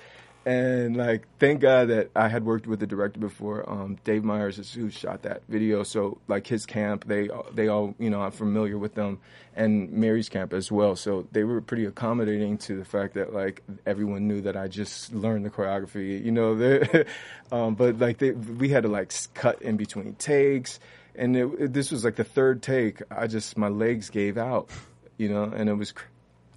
And 0.46 0.96
like, 0.96 1.26
thank 1.40 1.60
God 1.60 1.88
that 1.88 2.10
I 2.14 2.28
had 2.28 2.44
worked 2.44 2.68
with 2.68 2.78
the 2.78 2.86
director 2.86 3.18
before. 3.18 3.68
Um, 3.68 3.98
Dave 4.04 4.22
Meyers 4.22 4.60
is 4.60 4.72
who 4.72 4.90
shot 4.90 5.22
that 5.22 5.42
video. 5.48 5.82
So 5.82 6.18
like 6.28 6.46
his 6.46 6.64
camp, 6.66 7.04
they 7.08 7.28
they 7.52 7.66
all 7.66 7.96
you 7.98 8.10
know 8.10 8.22
I'm 8.22 8.30
familiar 8.30 8.78
with 8.78 8.94
them, 8.94 9.18
and 9.56 9.90
Mary's 9.90 10.28
camp 10.28 10.52
as 10.52 10.70
well. 10.70 10.94
So 10.94 11.26
they 11.32 11.42
were 11.42 11.60
pretty 11.60 11.84
accommodating 11.84 12.58
to 12.58 12.76
the 12.76 12.84
fact 12.84 13.14
that 13.14 13.34
like 13.34 13.64
everyone 13.86 14.28
knew 14.28 14.40
that 14.42 14.56
I 14.56 14.68
just 14.68 15.12
learned 15.12 15.44
the 15.44 15.50
choreography. 15.50 16.24
You 16.24 16.30
know, 16.30 17.04
um, 17.50 17.74
but 17.74 17.98
like 17.98 18.18
they, 18.18 18.30
we 18.30 18.68
had 18.68 18.84
to 18.84 18.88
like 18.88 19.12
cut 19.34 19.60
in 19.62 19.76
between 19.76 20.14
takes, 20.14 20.78
and 21.16 21.36
it, 21.36 21.46
it- 21.58 21.72
this 21.72 21.90
was 21.90 22.04
like 22.04 22.14
the 22.14 22.24
third 22.24 22.62
take. 22.62 23.02
I 23.10 23.26
just 23.26 23.58
my 23.58 23.68
legs 23.68 24.10
gave 24.10 24.38
out, 24.38 24.70
you 25.18 25.28
know, 25.28 25.42
and 25.42 25.68
it 25.68 25.74
was. 25.74 25.90
Cr- 25.90 26.04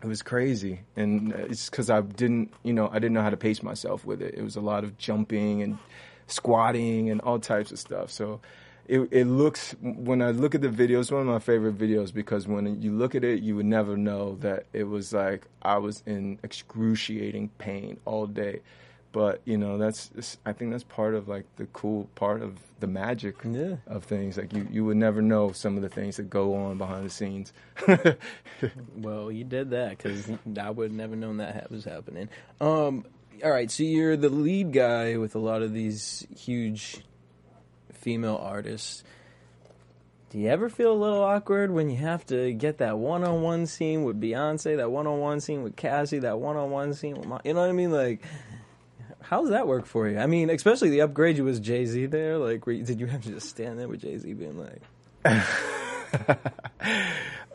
it 0.01 0.07
was 0.07 0.21
crazy, 0.21 0.81
and 0.95 1.33
it's 1.33 1.69
because 1.69 1.89
I 1.89 2.01
didn't, 2.01 2.53
you 2.63 2.73
know, 2.73 2.87
I 2.89 2.95
didn't 2.95 3.13
know 3.13 3.21
how 3.21 3.29
to 3.29 3.37
pace 3.37 3.61
myself 3.61 4.05
with 4.05 4.21
it. 4.21 4.35
It 4.35 4.43
was 4.43 4.55
a 4.55 4.61
lot 4.61 4.83
of 4.83 4.97
jumping 4.97 5.61
and 5.61 5.77
squatting 6.27 7.09
and 7.09 7.19
all 7.21 7.39
types 7.39 7.71
of 7.71 7.79
stuff. 7.79 8.09
So 8.11 8.39
it 8.87 9.07
it 9.11 9.25
looks 9.25 9.75
when 9.81 10.21
I 10.21 10.31
look 10.31 10.55
at 10.55 10.61
the 10.61 10.69
video, 10.69 10.99
it's 10.99 11.11
one 11.11 11.21
of 11.21 11.27
my 11.27 11.39
favorite 11.39 11.77
videos 11.77 12.13
because 12.13 12.47
when 12.47 12.81
you 12.81 12.91
look 12.91 13.13
at 13.13 13.23
it, 13.23 13.41
you 13.41 13.55
would 13.55 13.65
never 13.65 13.97
know 13.97 14.35
that 14.37 14.65
it 14.73 14.85
was 14.85 15.13
like 15.13 15.45
I 15.61 15.77
was 15.77 16.01
in 16.05 16.39
excruciating 16.43 17.49
pain 17.57 17.99
all 18.05 18.25
day. 18.25 18.61
But 19.11 19.41
you 19.43 19.57
know, 19.57 19.77
that's 19.79 20.37
I 20.45 20.53
think 20.53 20.71
that's 20.71 20.83
part 20.83 21.15
of 21.15 21.27
like 21.27 21.45
the 21.55 21.65
cool 21.67 22.07
part 22.13 22.43
of 22.43 22.57
the 22.79 22.85
magic 22.87 23.35
Yeah. 23.43 23.77
of 23.87 24.03
things. 24.03 24.37
Like 24.37 24.53
you, 24.53 24.67
you 24.71 24.85
would 24.85 24.97
never 24.97 25.21
know 25.21 25.51
some 25.51 25.75
of 25.77 25.81
the 25.81 25.89
things 25.89 26.17
that 26.17 26.29
go 26.29 26.53
on 26.55 26.77
behind 26.77 27.05
the 27.05 27.09
scenes. 27.09 27.51
Well, 28.95 29.31
you 29.31 29.43
did 29.45 29.69
that 29.71 29.97
because 29.97 30.29
I 30.59 30.69
would 30.69 30.89
have 30.91 30.97
never 30.97 31.15
known 31.15 31.37
that 31.37 31.71
was 31.71 31.85
happening. 31.85 32.29
Um, 32.59 33.05
all 33.43 33.51
right, 33.51 33.71
so 33.71 33.83
you're 33.83 34.17
the 34.17 34.29
lead 34.29 34.73
guy 34.73 35.15
with 35.17 35.33
a 35.35 35.39
lot 35.39 35.61
of 35.61 35.73
these 35.73 36.27
huge 36.37 37.01
female 37.93 38.37
artists. 38.41 39.03
Do 40.29 40.37
you 40.39 40.49
ever 40.49 40.69
feel 40.69 40.91
a 40.91 40.99
little 41.01 41.23
awkward 41.23 41.71
when 41.71 41.89
you 41.89 41.97
have 41.97 42.25
to 42.27 42.53
get 42.53 42.77
that 42.79 42.97
one-on-one 42.99 43.65
scene 43.65 44.03
with 44.03 44.19
Beyonce, 44.21 44.77
that 44.77 44.91
one-on-one 44.91 45.39
scene 45.39 45.63
with 45.63 45.75
Cassie, 45.75 46.19
that 46.19 46.39
one-on-one 46.39 46.93
scene 46.93 47.15
with 47.15 47.25
my, 47.25 47.39
you 47.45 47.53
know 47.53 47.61
what 47.61 47.69
I 47.69 47.73
mean? 47.73 47.91
Like, 47.91 48.21
how 49.29 49.41
does 49.41 49.51
that 49.51 49.67
work 49.67 49.85
for 49.85 50.07
you? 50.07 50.17
I 50.17 50.25
mean, 50.25 50.49
especially 50.49 50.89
the 50.89 51.01
upgrade 51.01 51.37
you 51.37 51.43
was 51.43 51.59
Jay 51.59 51.85
Z 51.85 52.07
there. 52.07 52.39
Like, 52.39 52.65
you, 52.65 52.83
did 52.83 52.99
you 52.99 53.05
have 53.05 53.21
to 53.25 53.29
just 53.29 53.47
stand 53.47 53.77
there 53.77 53.87
with 53.87 54.01
Jay 54.01 54.17
Z 54.17 54.33
being 54.33 54.57
like, 54.57 54.81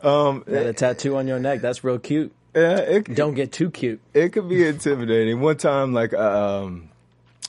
um, 0.01 0.45
got 0.47 0.65
a 0.67 0.71
tattoo 0.71 1.17
on 1.17 1.27
your 1.27 1.37
neck? 1.37 1.59
That's 1.59 1.83
real 1.83 1.99
cute. 1.99 2.33
yeah, 2.55 2.77
it, 2.77 3.13
Don't 3.13 3.33
get 3.33 3.51
too 3.51 3.69
cute. 3.71 3.99
it 4.13 4.31
could 4.31 4.47
be 4.47 4.65
intimidating. 4.65 5.41
One 5.41 5.57
time, 5.57 5.91
like, 5.91 6.13
um, 6.13 6.91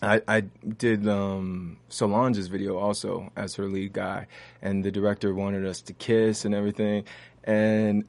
I, 0.02 0.20
I 0.26 0.40
did 0.40 1.06
um, 1.06 1.76
Solange's 1.88 2.48
video 2.48 2.78
also 2.78 3.30
as 3.36 3.54
her 3.54 3.66
lead 3.66 3.92
guy, 3.92 4.26
and 4.60 4.84
the 4.84 4.90
director 4.90 5.32
wanted 5.34 5.64
us 5.64 5.82
to 5.82 5.92
kiss 5.92 6.44
and 6.44 6.52
everything, 6.52 7.04
and 7.44 8.04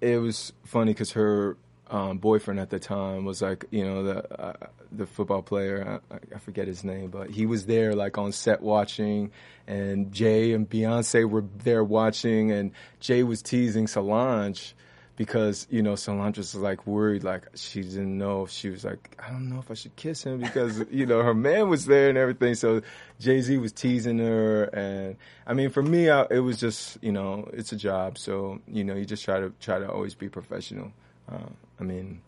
it 0.00 0.16
was 0.16 0.54
funny 0.64 0.94
because 0.94 1.12
her 1.12 1.58
um, 1.90 2.18
boyfriend 2.18 2.60
at 2.60 2.70
the 2.70 2.78
time 2.78 3.24
was 3.24 3.42
like, 3.42 3.64
you 3.70 3.84
know, 3.84 4.04
the 4.04 4.40
uh, 4.40 4.52
the 4.92 5.06
football 5.06 5.42
player. 5.42 6.00
I, 6.10 6.16
I 6.34 6.38
forget 6.38 6.68
his 6.68 6.84
name, 6.84 7.10
but 7.10 7.30
he 7.30 7.46
was 7.46 7.66
there 7.66 7.94
like 7.94 8.16
on 8.16 8.32
set 8.32 8.62
watching, 8.62 9.32
and 9.66 10.12
Jay 10.12 10.52
and 10.52 10.70
Beyonce 10.70 11.28
were 11.28 11.44
there 11.64 11.82
watching, 11.82 12.52
and 12.52 12.70
Jay 13.00 13.24
was 13.24 13.42
teasing 13.42 13.88
Solange 13.88 14.74
because 15.16 15.66
you 15.68 15.82
know 15.82 15.96
Solange 15.96 16.38
was 16.38 16.54
like 16.54 16.86
worried, 16.86 17.24
like 17.24 17.48
she 17.54 17.82
didn't 17.82 18.16
know 18.16 18.44
if 18.44 18.50
she 18.50 18.70
was 18.70 18.84
like, 18.84 19.16
I 19.18 19.30
don't 19.30 19.50
know 19.50 19.58
if 19.58 19.68
I 19.68 19.74
should 19.74 19.96
kiss 19.96 20.22
him 20.22 20.38
because 20.38 20.84
you 20.92 21.06
know 21.06 21.24
her 21.24 21.34
man 21.34 21.68
was 21.68 21.86
there 21.86 22.08
and 22.08 22.16
everything. 22.16 22.54
So 22.54 22.82
Jay 23.18 23.40
Z 23.40 23.56
was 23.58 23.72
teasing 23.72 24.18
her, 24.18 24.64
and 24.64 25.16
I 25.44 25.54
mean 25.54 25.70
for 25.70 25.82
me, 25.82 26.08
I, 26.08 26.26
it 26.30 26.38
was 26.38 26.60
just 26.60 27.02
you 27.02 27.10
know 27.10 27.50
it's 27.52 27.72
a 27.72 27.76
job, 27.76 28.16
so 28.16 28.60
you 28.68 28.84
know 28.84 28.94
you 28.94 29.04
just 29.04 29.24
try 29.24 29.40
to 29.40 29.52
try 29.60 29.80
to 29.80 29.90
always 29.90 30.14
be 30.14 30.28
professional. 30.28 30.92
Uh, 31.28 31.50
I 31.80 31.84
mean, 31.84 32.20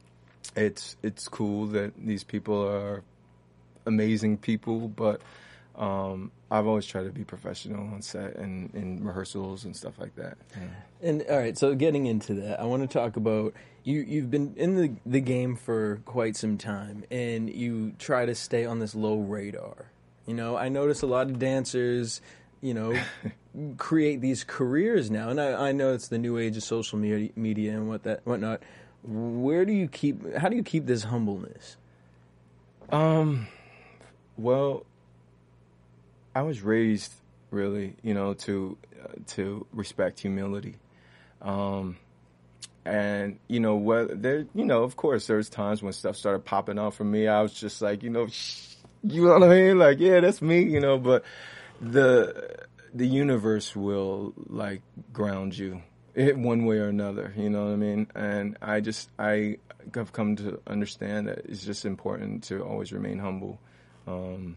it's 0.57 0.96
it's 1.03 1.28
cool 1.28 1.66
that 1.68 1.92
these 1.96 2.24
people 2.24 2.66
are 2.66 3.03
amazing 3.86 4.38
people, 4.38 4.88
but 4.88 5.20
um, 5.76 6.30
I've 6.50 6.66
always 6.66 6.86
tried 6.86 7.05
to 7.05 7.11
be 7.11 7.24
professional 7.24 7.80
on 7.92 8.03
set 8.03 8.36
and 8.36 8.74
in 8.74 9.05
rehearsals 9.05 9.64
and 9.64 9.74
stuff 9.74 9.98
like 9.98 10.14
that. 10.16 10.36
Yeah. 10.55 11.09
And 11.09 11.24
all 11.30 11.38
right, 11.38 11.57
so 11.57 11.74
getting 11.74 12.07
into 12.07 12.34
that, 12.34 12.61
I 12.61 12.64
want 12.64 12.82
to 12.82 12.98
talk 12.98 13.16
about 13.16 13.55
you. 13.84 14.00
You've 14.00 14.30
been 14.30 14.55
in 14.57 14.76
the 14.76 14.92
the 15.07 15.20
game 15.20 15.57
for 15.57 16.00
quite 16.05 16.36
some 16.36 16.59
time, 16.59 17.05
and 17.11 17.48
you 17.50 17.92
try 17.98 18.26
to 18.26 18.34
stay 18.34 18.64
on 18.64 18.78
this 18.78 18.94
low 18.94 19.18
radar. 19.18 19.86
You 20.26 20.34
know, 20.34 20.57
I 20.57 20.68
notice 20.68 21.03
a 21.03 21.07
lot 21.07 21.28
of 21.28 21.38
dancers, 21.38 22.20
you 22.61 22.74
know, 22.74 22.94
create 23.78 24.20
these 24.20 24.44
careers 24.44 25.11
now, 25.11 25.30
and 25.30 25.40
I, 25.40 25.68
I 25.68 25.72
know 25.72 25.94
it's 25.94 26.09
the 26.09 26.18
new 26.18 26.38
age 26.38 26.57
of 26.57 26.62
social 26.62 26.98
media, 26.98 27.30
media 27.34 27.72
and 27.72 27.88
what 27.88 28.03
that 28.05 28.20
whatnot. 28.24 28.62
Where 29.05 29.64
do 29.64 29.72
you 29.72 29.88
keep? 29.88 30.34
How 30.36 30.48
do 30.48 30.57
you 30.57 30.62
keep 30.62 30.86
this 30.86 31.05
humbleness? 31.05 31.76
Um, 32.90 33.48
well, 34.36 34.84
I 36.34 36.42
was 36.42 36.62
raised 36.62 37.12
really, 37.50 37.96
you 38.03 38.14
know, 38.14 38.34
to 38.34 38.76
uh, 39.03 39.09
to 39.28 39.66
respect 39.72 40.20
humility. 40.20 40.76
Um, 41.40 41.96
and 42.84 43.38
you 43.48 43.61
know 43.61 43.76
what? 43.76 44.22
There, 44.22 44.46
you 44.55 44.64
know, 44.64 44.82
of 44.82 44.96
course, 44.96 45.26
there's 45.26 45.48
times 45.48 45.82
when 45.82 45.92
stuff 45.92 46.16
started 46.16 46.44
popping 46.44 46.78
out 46.78 46.94
for 46.94 47.05
me. 47.05 47.28
I 47.28 47.42
was 47.42 47.53
just 47.53 47.82
like, 47.82 48.03
you 48.03 48.11
know, 48.11 48.28
you 49.03 49.24
know 49.24 49.34
what 49.34 49.44
I 49.44 49.48
mean? 49.48 49.78
Like, 49.78 49.98
yeah, 50.00 50.20
that's 50.20 50.42
me, 50.42 50.62
you 50.62 50.80
know. 50.80 50.98
But 50.98 51.24
the 51.80 52.66
the 52.94 53.07
universe 53.07 53.74
will 53.74 54.34
like 54.48 54.82
ground 55.12 55.57
you 55.57 55.82
it, 56.14 56.36
one 56.36 56.64
way 56.64 56.78
or 56.78 56.88
another. 56.88 57.32
You 57.36 57.50
know 57.50 57.64
what 57.64 57.72
I 57.72 57.76
mean? 57.76 58.06
And 58.14 58.56
I 58.60 58.80
just 58.80 59.10
I 59.18 59.58
have 59.94 60.12
come 60.12 60.36
to 60.36 60.60
understand 60.66 61.28
that 61.28 61.38
it's 61.46 61.64
just 61.64 61.84
important 61.84 62.44
to 62.44 62.62
always 62.62 62.92
remain 62.92 63.18
humble. 63.18 63.58
Um, 64.06 64.56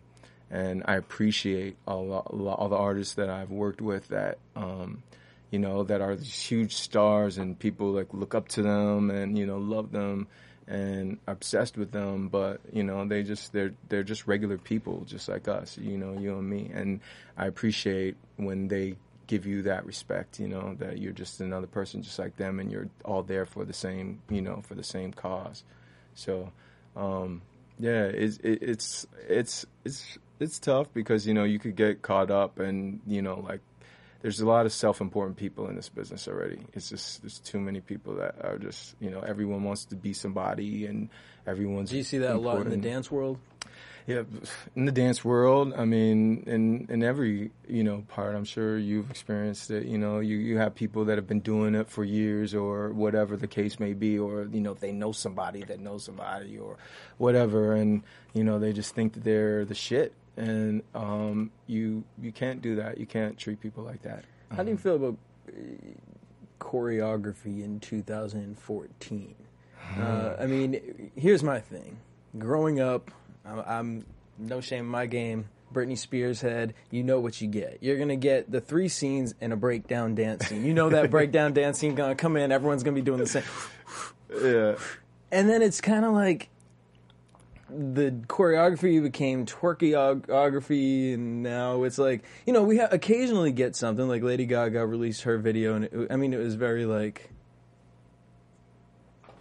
and 0.51 0.83
I 0.85 0.95
appreciate 0.95 1.75
all, 1.87 2.11
all 2.11 2.69
the 2.69 2.75
artists 2.75 3.15
that 3.15 3.29
I've 3.29 3.49
worked 3.49 3.81
with 3.81 4.07
that, 4.09 4.37
um, 4.55 5.03
you 5.49 5.59
know, 5.59 5.83
that 5.83 6.01
are 6.01 6.15
these 6.15 6.39
huge 6.39 6.75
stars 6.75 7.37
and 7.37 7.57
people 7.57 7.91
like 7.91 8.13
look 8.13 8.35
up 8.35 8.47
to 8.49 8.61
them 8.61 9.09
and 9.09 9.37
you 9.37 9.45
know 9.45 9.57
love 9.57 9.91
them 9.91 10.27
and 10.67 11.17
obsessed 11.27 11.77
with 11.77 11.91
them. 11.91 12.27
But 12.27 12.61
you 12.71 12.83
know, 12.83 13.05
they 13.07 13.23
just 13.23 13.53
they're 13.53 13.73
they're 13.89 14.03
just 14.03 14.27
regular 14.27 14.57
people, 14.57 15.03
just 15.05 15.29
like 15.29 15.47
us. 15.47 15.77
You 15.77 15.97
know, 15.97 16.13
you 16.13 16.37
and 16.37 16.49
me. 16.49 16.71
And 16.73 16.99
I 17.37 17.47
appreciate 17.47 18.15
when 18.37 18.67
they 18.67 18.95
give 19.27 19.45
you 19.45 19.63
that 19.63 19.85
respect. 19.85 20.39
You 20.39 20.47
know, 20.47 20.75
that 20.79 20.99
you're 20.99 21.13
just 21.13 21.41
another 21.41 21.67
person, 21.67 22.01
just 22.01 22.19
like 22.19 22.37
them, 22.37 22.59
and 22.59 22.71
you're 22.71 22.89
all 23.03 23.23
there 23.23 23.45
for 23.45 23.65
the 23.65 23.73
same, 23.73 24.21
you 24.29 24.41
know, 24.41 24.61
for 24.61 24.75
the 24.75 24.83
same 24.83 25.13
cause. 25.13 25.63
So. 26.13 26.51
Um, 26.95 27.41
yeah, 27.79 28.03
it's 28.05 28.39
it's 28.41 29.05
it's 29.27 29.65
it's 29.83 30.17
it's 30.39 30.59
tough 30.59 30.87
because 30.93 31.27
you 31.27 31.33
know 31.33 31.43
you 31.43 31.59
could 31.59 31.75
get 31.75 32.01
caught 32.01 32.31
up 32.31 32.59
and 32.59 33.01
you 33.05 33.21
know 33.21 33.39
like 33.39 33.59
there's 34.21 34.39
a 34.39 34.45
lot 34.45 34.65
of 34.65 34.73
self-important 34.73 35.37
people 35.37 35.67
in 35.67 35.75
this 35.75 35.89
business 35.89 36.27
already. 36.27 36.59
It's 36.73 36.89
just 36.89 37.21
there's 37.21 37.39
too 37.39 37.59
many 37.59 37.81
people 37.81 38.15
that 38.15 38.35
are 38.43 38.57
just 38.57 38.95
you 38.99 39.09
know 39.09 39.19
everyone 39.19 39.63
wants 39.63 39.85
to 39.85 39.95
be 39.95 40.13
somebody 40.13 40.85
and 40.85 41.09
everyone's. 41.45 41.89
Do 41.89 41.97
you 41.97 42.03
see 42.03 42.19
that 42.19 42.35
a 42.35 42.39
lot 42.39 42.61
in 42.61 42.69
the 42.69 42.77
dance 42.77 43.11
world? 43.11 43.39
Yeah, 44.07 44.21
in 44.75 44.85
the 44.85 44.91
dance 44.91 45.25
world, 45.25 45.73
I 45.75 45.85
mean, 45.85 46.43
in 46.45 46.85
in 46.89 47.01
every 47.01 47.49
you 47.67 47.83
know 47.83 48.03
part, 48.07 48.35
I'm 48.35 48.45
sure 48.45 48.77
you've 48.77 49.09
experienced 49.09 49.71
it. 49.71 49.87
You 49.87 49.97
know, 49.97 50.19
you 50.19 50.37
you 50.37 50.59
have 50.59 50.75
people 50.75 51.05
that 51.05 51.17
have 51.17 51.27
been 51.27 51.39
doing 51.39 51.73
it 51.73 51.89
for 51.89 52.03
years, 52.03 52.53
or 52.53 52.89
whatever 52.89 53.35
the 53.35 53.47
case 53.47 53.79
may 53.79 53.93
be, 53.93 54.19
or 54.19 54.43
you 54.43 54.61
know, 54.61 54.75
they 54.75 54.91
know 54.91 55.11
somebody 55.11 55.63
that 55.63 55.79
knows 55.79 56.03
somebody, 56.03 56.55
or 56.59 56.77
whatever, 57.17 57.73
and 57.73 58.03
you 58.33 58.43
know, 58.43 58.59
they 58.59 58.73
just 58.73 58.93
think 58.93 59.13
that 59.13 59.23
they're 59.23 59.65
the 59.65 59.73
shit, 59.73 60.13
and 60.37 60.83
um, 60.93 61.49
you 61.65 62.03
you 62.21 62.31
can't 62.31 62.61
do 62.61 62.75
that. 62.75 62.99
You 62.99 63.07
can't 63.07 63.39
treat 63.39 63.59
people 63.59 63.83
like 63.83 64.03
that. 64.03 64.23
How 64.51 64.61
do 64.61 64.69
you 64.69 64.77
feel 64.77 64.97
about 64.97 65.17
uh, 65.49 65.51
choreography 66.59 67.63
in 67.63 67.79
2014? 67.79 69.35
Uh, 69.99 70.35
I 70.39 70.47
mean, 70.47 71.11
here's 71.15 71.43
my 71.43 71.59
thing. 71.59 71.97
Growing 72.39 72.79
up, 72.79 73.11
I'm, 73.45 73.59
I'm 73.59 74.05
no 74.37 74.61
shame 74.61 74.85
in 74.85 74.91
my 74.91 75.05
game. 75.05 75.49
Britney 75.73 75.97
Spears 75.97 76.41
head, 76.41 76.73
you 76.89 77.03
know 77.03 77.19
what 77.19 77.41
you 77.41 77.47
get. 77.47 77.79
You're 77.81 77.97
gonna 77.97 78.15
get 78.15 78.49
the 78.49 78.61
three 78.61 78.87
scenes 78.87 79.35
and 79.41 79.51
a 79.51 79.57
breakdown 79.57 80.15
dance 80.15 80.47
scene. 80.47 80.63
You 80.63 80.73
know 80.73 80.89
that 80.89 81.11
breakdown 81.11 81.53
dance 81.53 81.79
scene 81.79 81.95
gonna 81.95 82.15
come 82.15 82.37
in. 82.37 82.51
Everyone's 82.51 82.83
gonna 82.83 82.95
be 82.95 83.01
doing 83.01 83.19
the 83.19 83.27
same. 83.27 83.43
Yeah, 84.41 84.75
And 85.31 85.49
then 85.49 85.61
it's 85.61 85.81
kind 85.81 86.05
of 86.05 86.13
like 86.13 86.49
the 87.69 88.11
choreography 88.27 89.01
became 89.01 89.45
twerkyography, 89.45 91.13
and 91.15 91.43
now 91.43 91.83
it's 91.83 91.97
like 91.97 92.23
you 92.45 92.53
know 92.53 92.63
we 92.63 92.77
ha- 92.77 92.87
occasionally 92.91 93.51
get 93.51 93.75
something 93.75 94.07
like 94.07 94.23
Lady 94.23 94.45
Gaga 94.45 94.85
released 94.85 95.23
her 95.23 95.37
video, 95.37 95.75
and 95.75 95.85
it, 95.85 96.07
I 96.09 96.15
mean 96.15 96.33
it 96.33 96.37
was 96.37 96.55
very 96.55 96.85
like 96.85 97.31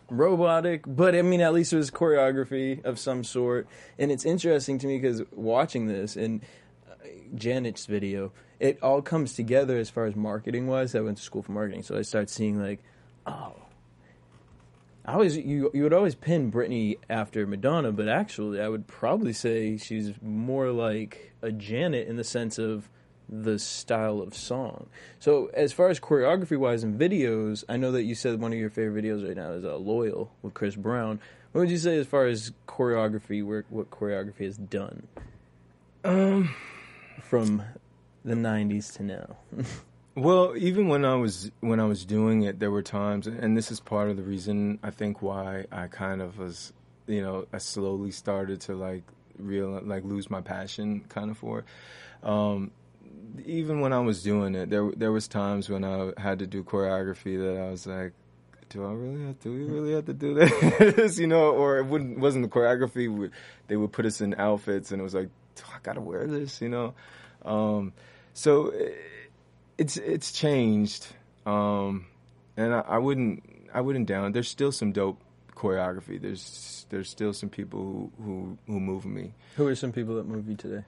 robotic, 0.08 0.82
but 0.86 1.14
I 1.14 1.22
mean 1.22 1.40
at 1.40 1.52
least 1.52 1.72
it 1.72 1.76
was 1.76 1.90
choreography 1.90 2.84
of 2.84 2.98
some 2.98 3.24
sort, 3.24 3.66
and 3.98 4.10
it's 4.10 4.24
interesting 4.24 4.78
to 4.78 4.86
me 4.86 4.98
because 4.98 5.22
watching 5.32 5.86
this 5.86 6.16
and 6.16 6.42
uh, 6.90 6.94
Janet's 7.34 7.86
video, 7.86 8.32
it 8.60 8.82
all 8.82 9.02
comes 9.02 9.34
together 9.34 9.76
as 9.78 9.90
far 9.90 10.06
as 10.06 10.14
marketing 10.16 10.66
wise. 10.66 10.94
I 10.94 11.00
went 11.00 11.18
to 11.18 11.22
school 11.22 11.42
for 11.42 11.52
marketing, 11.52 11.82
so 11.82 11.96
I 11.96 12.02
start 12.02 12.30
seeing 12.30 12.60
like, 12.60 12.80
oh. 13.26 13.54
I 15.06 15.12
always 15.12 15.36
you 15.36 15.70
you 15.74 15.82
would 15.82 15.92
always 15.92 16.14
pin 16.14 16.50
Britney 16.50 16.96
after 17.10 17.46
Madonna, 17.46 17.92
but 17.92 18.08
actually 18.08 18.58
I 18.58 18.68
would 18.68 18.86
probably 18.86 19.34
say 19.34 19.76
she's 19.76 20.12
more 20.22 20.70
like 20.70 21.34
a 21.42 21.52
Janet 21.52 22.08
in 22.08 22.16
the 22.16 22.24
sense 22.24 22.58
of 22.58 22.88
the 23.42 23.58
style 23.58 24.20
of 24.20 24.34
song. 24.34 24.86
So 25.18 25.50
as 25.54 25.72
far 25.72 25.88
as 25.88 25.98
choreography 25.98 26.56
wise 26.56 26.84
and 26.84 26.98
videos, 26.98 27.64
I 27.68 27.76
know 27.76 27.92
that 27.92 28.04
you 28.04 28.14
said 28.14 28.40
one 28.40 28.52
of 28.52 28.58
your 28.58 28.70
favorite 28.70 29.04
videos 29.04 29.26
right 29.26 29.36
now 29.36 29.52
is 29.52 29.64
uh, 29.64 29.76
"Loyal" 29.76 30.30
with 30.42 30.54
Chris 30.54 30.76
Brown. 30.76 31.20
What 31.52 31.62
would 31.62 31.70
you 31.70 31.78
say 31.78 31.98
as 31.98 32.06
far 32.06 32.26
as 32.26 32.52
choreography? 32.68 33.44
Where 33.44 33.64
what 33.68 33.90
choreography 33.90 34.44
has 34.44 34.56
done? 34.56 35.08
um. 36.04 36.54
from 37.22 37.62
the 38.24 38.34
'90s 38.34 38.94
to 38.96 39.02
now. 39.02 39.36
Well, 40.16 40.54
even 40.56 40.86
when 40.86 41.04
I 41.04 41.16
was 41.16 41.50
when 41.58 41.80
I 41.80 41.86
was 41.86 42.04
doing 42.04 42.42
it, 42.42 42.60
there 42.60 42.70
were 42.70 42.82
times, 42.82 43.26
and 43.26 43.56
this 43.56 43.72
is 43.72 43.80
part 43.80 44.10
of 44.10 44.16
the 44.16 44.22
reason 44.22 44.78
I 44.80 44.90
think 44.92 45.22
why 45.22 45.64
I 45.72 45.88
kind 45.88 46.22
of 46.22 46.38
was, 46.38 46.72
you 47.08 47.20
know, 47.20 47.46
I 47.52 47.58
slowly 47.58 48.12
started 48.12 48.60
to 48.62 48.76
like 48.76 49.02
real 49.38 49.80
like 49.82 50.04
lose 50.04 50.30
my 50.30 50.40
passion 50.40 51.00
kind 51.08 51.32
of 51.32 51.38
for 51.38 51.60
it. 51.60 51.64
Um, 52.22 52.70
even 53.44 53.80
when 53.80 53.92
I 53.92 54.00
was 54.00 54.22
doing 54.22 54.54
it, 54.54 54.70
there 54.70 54.90
there 54.96 55.12
was 55.12 55.28
times 55.28 55.68
when 55.68 55.84
I 55.84 56.12
had 56.18 56.38
to 56.40 56.46
do 56.46 56.62
choreography 56.62 57.38
that 57.38 57.60
I 57.60 57.70
was 57.70 57.86
like, 57.86 58.12
do 58.68 58.84
I 58.84 58.92
really 58.92 59.24
have 59.26 59.38
to? 59.40 59.48
Do 59.48 59.52
we 59.52 59.64
really 59.72 59.92
have 59.94 60.06
to 60.06 60.14
do 60.14 60.34
this? 60.34 61.18
you 61.18 61.26
know, 61.26 61.50
or 61.50 61.78
it 61.78 61.86
wouldn't 61.86 62.18
wasn't 62.18 62.44
the 62.44 62.50
choreography. 62.50 63.30
They 63.68 63.76
would 63.76 63.92
put 63.92 64.06
us 64.06 64.20
in 64.20 64.34
outfits, 64.38 64.92
and 64.92 65.00
it 65.00 65.04
was 65.04 65.14
like, 65.14 65.28
I 65.66 65.78
gotta 65.82 66.00
wear 66.00 66.26
this? 66.26 66.60
You 66.60 66.68
know, 66.68 66.94
um, 67.44 67.92
so. 68.32 68.68
eh, 68.70 68.90
it's 69.78 69.96
it's 69.96 70.32
changed, 70.32 71.06
um, 71.46 72.06
and 72.56 72.72
I, 72.74 72.80
I 72.80 72.98
wouldn't 72.98 73.42
I 73.72 73.80
wouldn't 73.80 74.06
down. 74.06 74.32
There's 74.32 74.48
still 74.48 74.72
some 74.72 74.92
dope 74.92 75.20
choreography. 75.56 76.20
There's 76.20 76.86
there's 76.90 77.08
still 77.10 77.32
some 77.32 77.48
people 77.48 77.80
who 77.80 78.12
who, 78.24 78.58
who 78.66 78.80
move 78.80 79.04
me. 79.04 79.32
Who 79.56 79.66
are 79.66 79.74
some 79.74 79.92
people 79.92 80.16
that 80.16 80.26
move 80.26 80.48
you 80.48 80.54
today? 80.56 80.84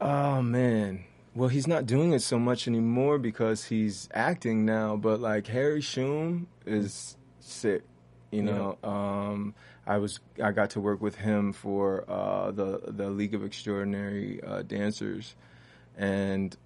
Oh 0.00 0.42
man. 0.42 1.04
Well, 1.38 1.48
he's 1.48 1.68
not 1.68 1.86
doing 1.86 2.14
it 2.14 2.22
so 2.22 2.36
much 2.36 2.66
anymore 2.66 3.16
because 3.16 3.66
he's 3.66 4.08
acting 4.12 4.64
now. 4.64 4.96
But 4.96 5.20
like 5.20 5.46
Harry 5.46 5.80
Shum 5.80 6.48
is 6.66 7.16
sick. 7.38 7.84
You 8.32 8.42
know, 8.42 8.76
um, 8.82 9.54
I 9.86 9.98
was 9.98 10.18
I 10.42 10.50
got 10.50 10.70
to 10.70 10.80
work 10.80 11.00
with 11.00 11.14
him 11.14 11.52
for 11.52 12.04
uh, 12.10 12.50
the 12.50 12.80
the 12.88 13.08
League 13.10 13.34
of 13.34 13.44
Extraordinary 13.44 14.42
uh, 14.42 14.62
Dancers, 14.62 15.36
and 15.96 16.56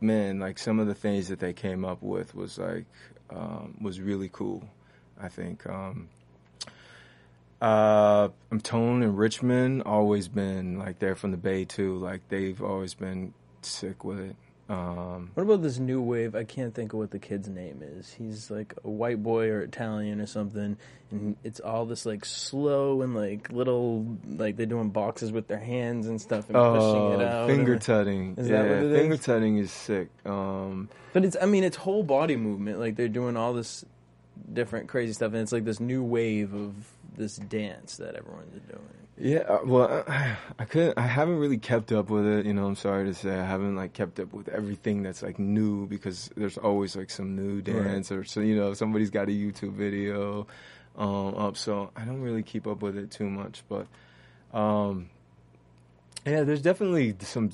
man, 0.00 0.38
like 0.38 0.60
some 0.60 0.78
of 0.78 0.86
the 0.86 0.94
things 0.94 1.26
that 1.26 1.40
they 1.40 1.52
came 1.52 1.84
up 1.84 2.00
with 2.00 2.32
was 2.32 2.58
like 2.58 2.84
um, 3.30 3.76
was 3.80 4.00
really 4.00 4.30
cool. 4.32 4.62
I 5.20 5.28
think. 5.28 5.66
Um, 5.66 6.10
uh, 7.60 8.28
I'm 8.52 8.60
Tone 8.60 9.02
and 9.02 9.18
Richmond 9.18 9.82
always 9.82 10.28
been 10.28 10.78
like 10.78 11.00
they're 11.00 11.16
from 11.16 11.32
the 11.32 11.36
Bay 11.36 11.64
too. 11.64 11.98
Like 11.98 12.28
they've 12.28 12.62
always 12.62 12.94
been 12.94 13.34
sick 13.68 14.04
with 14.04 14.18
it. 14.20 14.36
Um, 14.68 15.32
What 15.34 15.42
about 15.42 15.62
this 15.62 15.80
new 15.80 16.00
wave? 16.00 16.36
I 16.36 16.44
can't 16.44 16.72
think 16.72 16.92
of 16.92 17.00
what 17.00 17.10
the 17.10 17.18
kid's 17.18 17.48
name 17.48 17.82
is. 17.82 18.12
He's 18.12 18.52
like 18.52 18.72
a 18.84 18.88
white 18.88 19.20
boy 19.20 19.48
or 19.48 19.62
Italian 19.62 20.20
or 20.20 20.26
something, 20.26 20.76
and 21.10 21.34
it's 21.42 21.58
all 21.58 21.86
this 21.86 22.06
like 22.06 22.24
slow 22.24 23.02
and 23.02 23.12
like 23.16 23.50
little 23.50 24.06
like 24.28 24.56
they're 24.56 24.66
doing 24.66 24.90
boxes 24.90 25.32
with 25.32 25.48
their 25.48 25.58
hands 25.58 26.06
and 26.06 26.20
stuff 26.20 26.48
and 26.48 26.54
pushing 26.56 27.12
it 27.20 27.26
out. 27.26 27.42
Oh, 27.42 27.46
finger 27.48 27.72
and- 27.72 27.82
tutting. 27.82 28.34
Is 28.36 28.48
yeah, 28.48 28.62
that 28.62 28.68
what 28.68 28.92
it 28.92 28.96
finger 28.96 29.14
is? 29.14 29.20
tutting 29.24 29.58
is 29.58 29.72
sick. 29.72 30.08
Um, 30.24 30.88
But 31.12 31.24
it's 31.24 31.36
I 31.42 31.46
mean 31.46 31.64
it's 31.64 31.76
whole 31.76 32.04
body 32.04 32.36
movement. 32.36 32.78
Like 32.78 32.94
they're 32.94 33.08
doing 33.08 33.36
all 33.36 33.52
this 33.52 33.84
different 34.52 34.88
crazy 34.88 35.14
stuff, 35.14 35.32
and 35.32 35.42
it's 35.42 35.50
like 35.52 35.64
this 35.64 35.80
new 35.80 36.04
wave 36.04 36.54
of 36.54 36.74
this 37.20 37.36
dance 37.36 37.96
that 37.98 38.16
everyone's 38.16 38.58
doing? 38.68 38.82
Yeah, 39.16 39.40
uh, 39.40 39.58
well, 39.64 40.04
I, 40.08 40.36
I 40.58 40.64
couldn't. 40.64 40.96
I 40.98 41.06
haven't 41.06 41.36
really 41.36 41.58
kept 41.58 41.92
up 41.92 42.08
with 42.08 42.26
it. 42.26 42.46
You 42.46 42.54
know, 42.54 42.66
I'm 42.66 42.74
sorry 42.74 43.04
to 43.04 43.14
say, 43.14 43.38
I 43.38 43.44
haven't 43.44 43.76
like 43.76 43.92
kept 43.92 44.18
up 44.18 44.32
with 44.32 44.48
everything 44.48 45.02
that's 45.02 45.22
like 45.22 45.38
new 45.38 45.86
because 45.86 46.30
there's 46.36 46.56
always 46.56 46.96
like 46.96 47.10
some 47.10 47.36
new 47.36 47.60
dance 47.60 48.10
or 48.10 48.24
so. 48.24 48.40
You 48.40 48.56
know, 48.56 48.72
somebody's 48.72 49.10
got 49.10 49.28
a 49.28 49.32
YouTube 49.32 49.74
video 49.74 50.46
um, 50.96 51.34
up, 51.34 51.58
so 51.58 51.90
I 51.94 52.04
don't 52.06 52.22
really 52.22 52.42
keep 52.42 52.66
up 52.66 52.80
with 52.80 52.96
it 52.96 53.10
too 53.10 53.28
much. 53.28 53.62
But 53.68 53.86
um, 54.58 55.10
yeah, 56.26 56.42
there's 56.42 56.62
definitely 56.62 57.16
some 57.20 57.50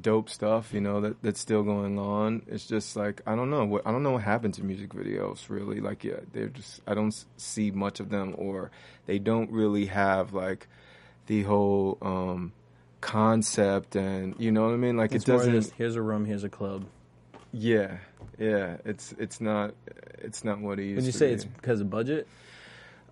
dope 0.00 0.28
stuff. 0.30 0.72
You 0.72 0.80
know 0.80 1.00
that 1.00 1.22
that's 1.22 1.40
still 1.40 1.62
going 1.62 1.98
on. 1.98 2.42
It's 2.46 2.66
just 2.66 2.96
like 2.96 3.22
I 3.26 3.34
don't 3.34 3.50
know 3.50 3.64
what 3.64 3.86
I 3.86 3.90
don't 3.90 4.02
know 4.02 4.12
what 4.12 4.22
happened 4.22 4.54
to 4.54 4.64
music 4.64 4.90
videos. 4.90 5.48
Really, 5.48 5.80
like 5.80 6.04
yeah, 6.04 6.20
they're 6.32 6.48
just 6.48 6.80
I 6.86 6.94
don't 6.94 7.14
see 7.36 7.70
much 7.70 8.00
of 8.00 8.08
them, 8.10 8.34
or 8.38 8.70
they 9.06 9.18
don't 9.18 9.50
really 9.50 9.86
have 9.86 10.32
like 10.32 10.68
the 11.26 11.42
whole 11.42 11.98
um, 12.00 12.52
concept 13.00 13.96
and 13.96 14.34
you 14.38 14.52
know 14.52 14.64
what 14.66 14.74
I 14.74 14.76
mean. 14.76 14.96
Like 14.96 15.12
It's 15.12 15.24
it 15.24 15.32
doesn't. 15.32 15.52
just 15.52 15.72
here's 15.72 15.96
a 15.96 16.02
room, 16.02 16.24
here's 16.24 16.44
a 16.44 16.48
club. 16.48 16.84
Yeah, 17.52 17.96
yeah. 18.38 18.76
It's 18.84 19.12
it's 19.18 19.40
not 19.40 19.74
it's 20.18 20.44
not 20.44 20.60
what 20.60 20.78
it 20.78 20.84
used 20.84 20.96
Would 20.96 21.06
you 21.06 21.12
say 21.12 21.28
be. 21.28 21.34
it's 21.34 21.44
because 21.44 21.80
of 21.80 21.90
budget? 21.90 22.28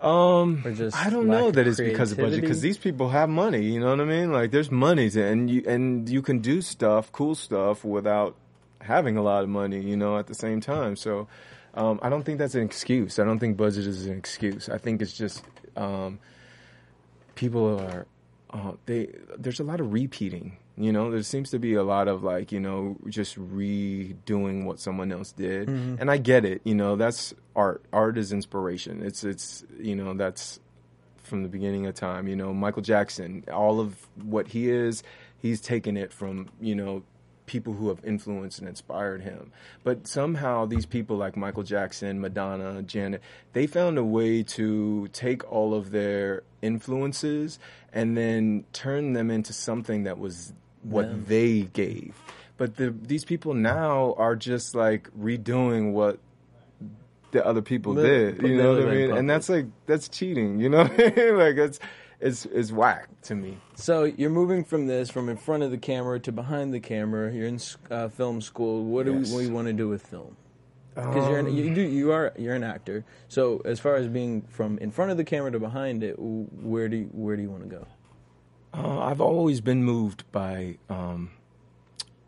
Um, 0.01 0.62
Or 0.64 0.72
just 0.72 0.97
I 0.97 1.09
don't 1.09 1.26
know 1.26 1.51
that 1.51 1.66
it's 1.66 1.80
because 1.80 2.12
of 2.12 2.18
budget 2.18 2.42
because 2.42 2.61
these 2.61 2.76
people 2.76 3.09
have 3.09 3.28
money. 3.30 3.62
You 3.64 3.80
know 3.80 3.90
what 3.90 4.01
I 4.01 4.05
mean? 4.05 4.30
Like 4.32 4.51
there's 4.51 4.70
money 4.70 5.09
to, 5.11 5.24
and 5.24 5.49
you 5.49 5.62
and 5.66 6.09
you 6.09 6.20
can 6.20 6.40
do 6.40 6.61
stuff, 6.61 7.11
cool 7.12 7.34
stuff, 7.34 7.84
without 7.84 8.36
having 8.80 9.16
a 9.16 9.22
lot 9.22 9.42
of 9.42 9.49
money. 9.49 9.80
You 9.80 9.97
know, 9.97 10.18
at 10.18 10.26
the 10.26 10.34
same 10.34 10.61
time. 10.61 10.97
So, 10.97 11.28
um, 11.74 11.99
I 12.03 12.11
don't 12.11 12.24
think 12.24 12.38
that's 12.38 12.55
an 12.55 12.62
excuse. 12.62 13.18
I 13.18 13.24
don't 13.24 13.38
think 13.38 13.57
budget 13.57 13.86
is 13.86 14.07
an 14.07 14.18
excuse. 14.18 14.68
I 14.68 14.76
think 14.76 15.01
it's 15.01 15.14
just 15.14 15.42
um, 15.76 16.18
people 17.34 17.80
are 17.80 18.07
uh, 18.51 18.72
they. 18.84 19.09
There's 19.38 19.61
a 19.61 19.64
lot 19.64 19.80
of 19.80 19.92
repeating. 19.94 20.59
You 20.79 20.93
know, 20.93 21.11
there 21.11 21.22
seems 21.22 21.51
to 21.51 21.59
be 21.59 21.74
a 21.74 21.83
lot 21.83 22.07
of 22.07 22.22
like 22.22 22.53
you 22.53 22.61
know 22.61 22.97
just 23.09 23.39
redoing 23.39 24.64
what 24.64 24.79
someone 24.79 25.11
else 25.11 25.33
did, 25.33 25.68
mm-hmm. 25.68 25.97
and 26.01 26.11
I 26.11 26.18
get 26.18 26.45
it. 26.45 26.61
You 26.64 26.74
know, 26.74 26.97
that's 26.97 27.35
art. 27.55 27.85
Art 27.93 28.18
is 28.18 28.33
inspiration. 28.33 29.03
It's 29.03 29.24
it's 29.24 29.64
you 29.79 29.97
know 29.97 30.14
that's 30.14 30.61
from 31.27 31.43
the 31.43 31.49
beginning 31.49 31.87
of 31.87 31.95
time. 31.95 32.29
You 32.29 32.37
know, 32.37 32.55
Michael 32.55 32.83
Jackson, 32.83 33.45
all 33.53 33.81
of 33.81 34.07
what 34.22 34.49
he 34.49 34.70
is, 34.70 35.03
he's 35.39 35.61
taken 35.61 35.97
it 35.97 36.12
from, 36.12 36.49
you 36.61 36.74
know, 36.74 37.03
people 37.47 37.74
who 37.74 37.89
have 37.89 38.05
influenced 38.05 38.59
and 38.59 38.68
inspired 38.68 39.22
him. 39.22 39.53
But 39.85 40.07
somehow 40.07 40.66
these 40.66 40.87
people 40.87 41.16
like 41.16 41.37
Michael 41.37 41.62
Jackson, 41.62 42.20
Madonna, 42.20 42.83
Janet, 42.83 43.22
they 43.53 43.66
found 43.66 43.99
a 43.99 44.05
way 44.05 44.43
to 44.43 45.09
take 45.09 45.51
all 45.51 45.74
of 45.74 45.91
their 45.91 46.43
influences 46.61 47.59
and 47.93 48.16
then 48.16 48.64
turn 48.72 49.12
them 49.12 49.31
into 49.31 49.53
something 49.53 50.05
that 50.05 50.18
was 50.18 50.53
what 50.91 51.26
they 51.26 51.62
gave. 51.62 52.14
But 52.57 52.76
the, 52.76 52.91
these 53.03 53.24
people 53.24 53.53
now 53.55 54.14
are 54.16 54.34
just 54.37 54.74
like 54.74 55.11
redoing 55.18 55.93
what 55.93 56.18
the 57.32 57.45
other 57.45 57.61
people 57.62 57.95
did. 57.95 58.41
You 58.43 58.57
know 58.57 58.74
what 58.74 58.82
I 58.89 58.95
mean? 58.95 59.09
puppet. 59.09 59.18
And 59.18 59.28
that's 59.28 59.49
like 59.49 59.66
that's 59.87 60.09
cheating. 60.09 60.59
You 60.61 60.68
know, 60.70 60.84
what 60.84 60.93
I 60.93 61.12
mean? 61.16 61.37
like 61.39 61.57
it's 61.57 61.78
it's 62.18 62.47
it's 62.47 62.72
whack 62.72 63.09
to 63.22 63.34
me. 63.34 63.59
So 63.74 64.05
you're 64.05 64.30
moving 64.30 64.64
from 64.64 64.87
this, 64.87 65.11
from 65.11 65.28
in 65.28 65.37
front 65.37 65.62
of 65.64 65.70
the 65.70 65.76
camera 65.78 66.18
to 66.20 66.32
behind 66.32 66.72
the 66.72 66.80
camera. 66.80 67.30
You're 67.32 67.49
in 67.49 67.61
uh, 67.91 68.09
film 68.09 68.41
school. 68.41 68.84
What 68.84 69.05
do 69.07 69.18
Yes. 69.18 69.28
we, 69.28 69.34
what 69.34 69.41
do 69.43 69.47
you 69.49 69.53
want 69.55 69.66
to 69.66 69.72
do 69.74 69.89
with 69.89 70.07
film? 70.07 70.37
Because 70.95 71.28
you're 71.28 71.39
an, 71.41 71.55
you 71.55 71.74
do 71.74 71.82
you 71.82 72.12
are 72.12 72.32
you're 72.39 72.55
an 72.55 72.64
actor. 72.64 73.05
So 73.28 73.61
as 73.66 73.78
far 73.78 73.97
as 73.97 74.09
being 74.09 74.41
from 74.49 74.78
in 74.78 74.91
front 74.91 75.11
of 75.11 75.18
the 75.18 75.24
camera 75.24 75.51
to 75.53 75.59
behind 75.61 76.03
it, 76.03 76.14
where 76.18 76.89
do 76.89 76.97
you, 76.97 77.11
where 77.12 77.37
do 77.37 77.43
you 77.43 77.51
want 77.51 77.64
to 77.64 77.68
go? 77.68 77.87
Uh, 78.77 78.99
I've 78.99 79.22
always 79.22 79.62
been 79.62 79.85
moved 79.85 80.31
by 80.33 80.77
um, 80.91 81.31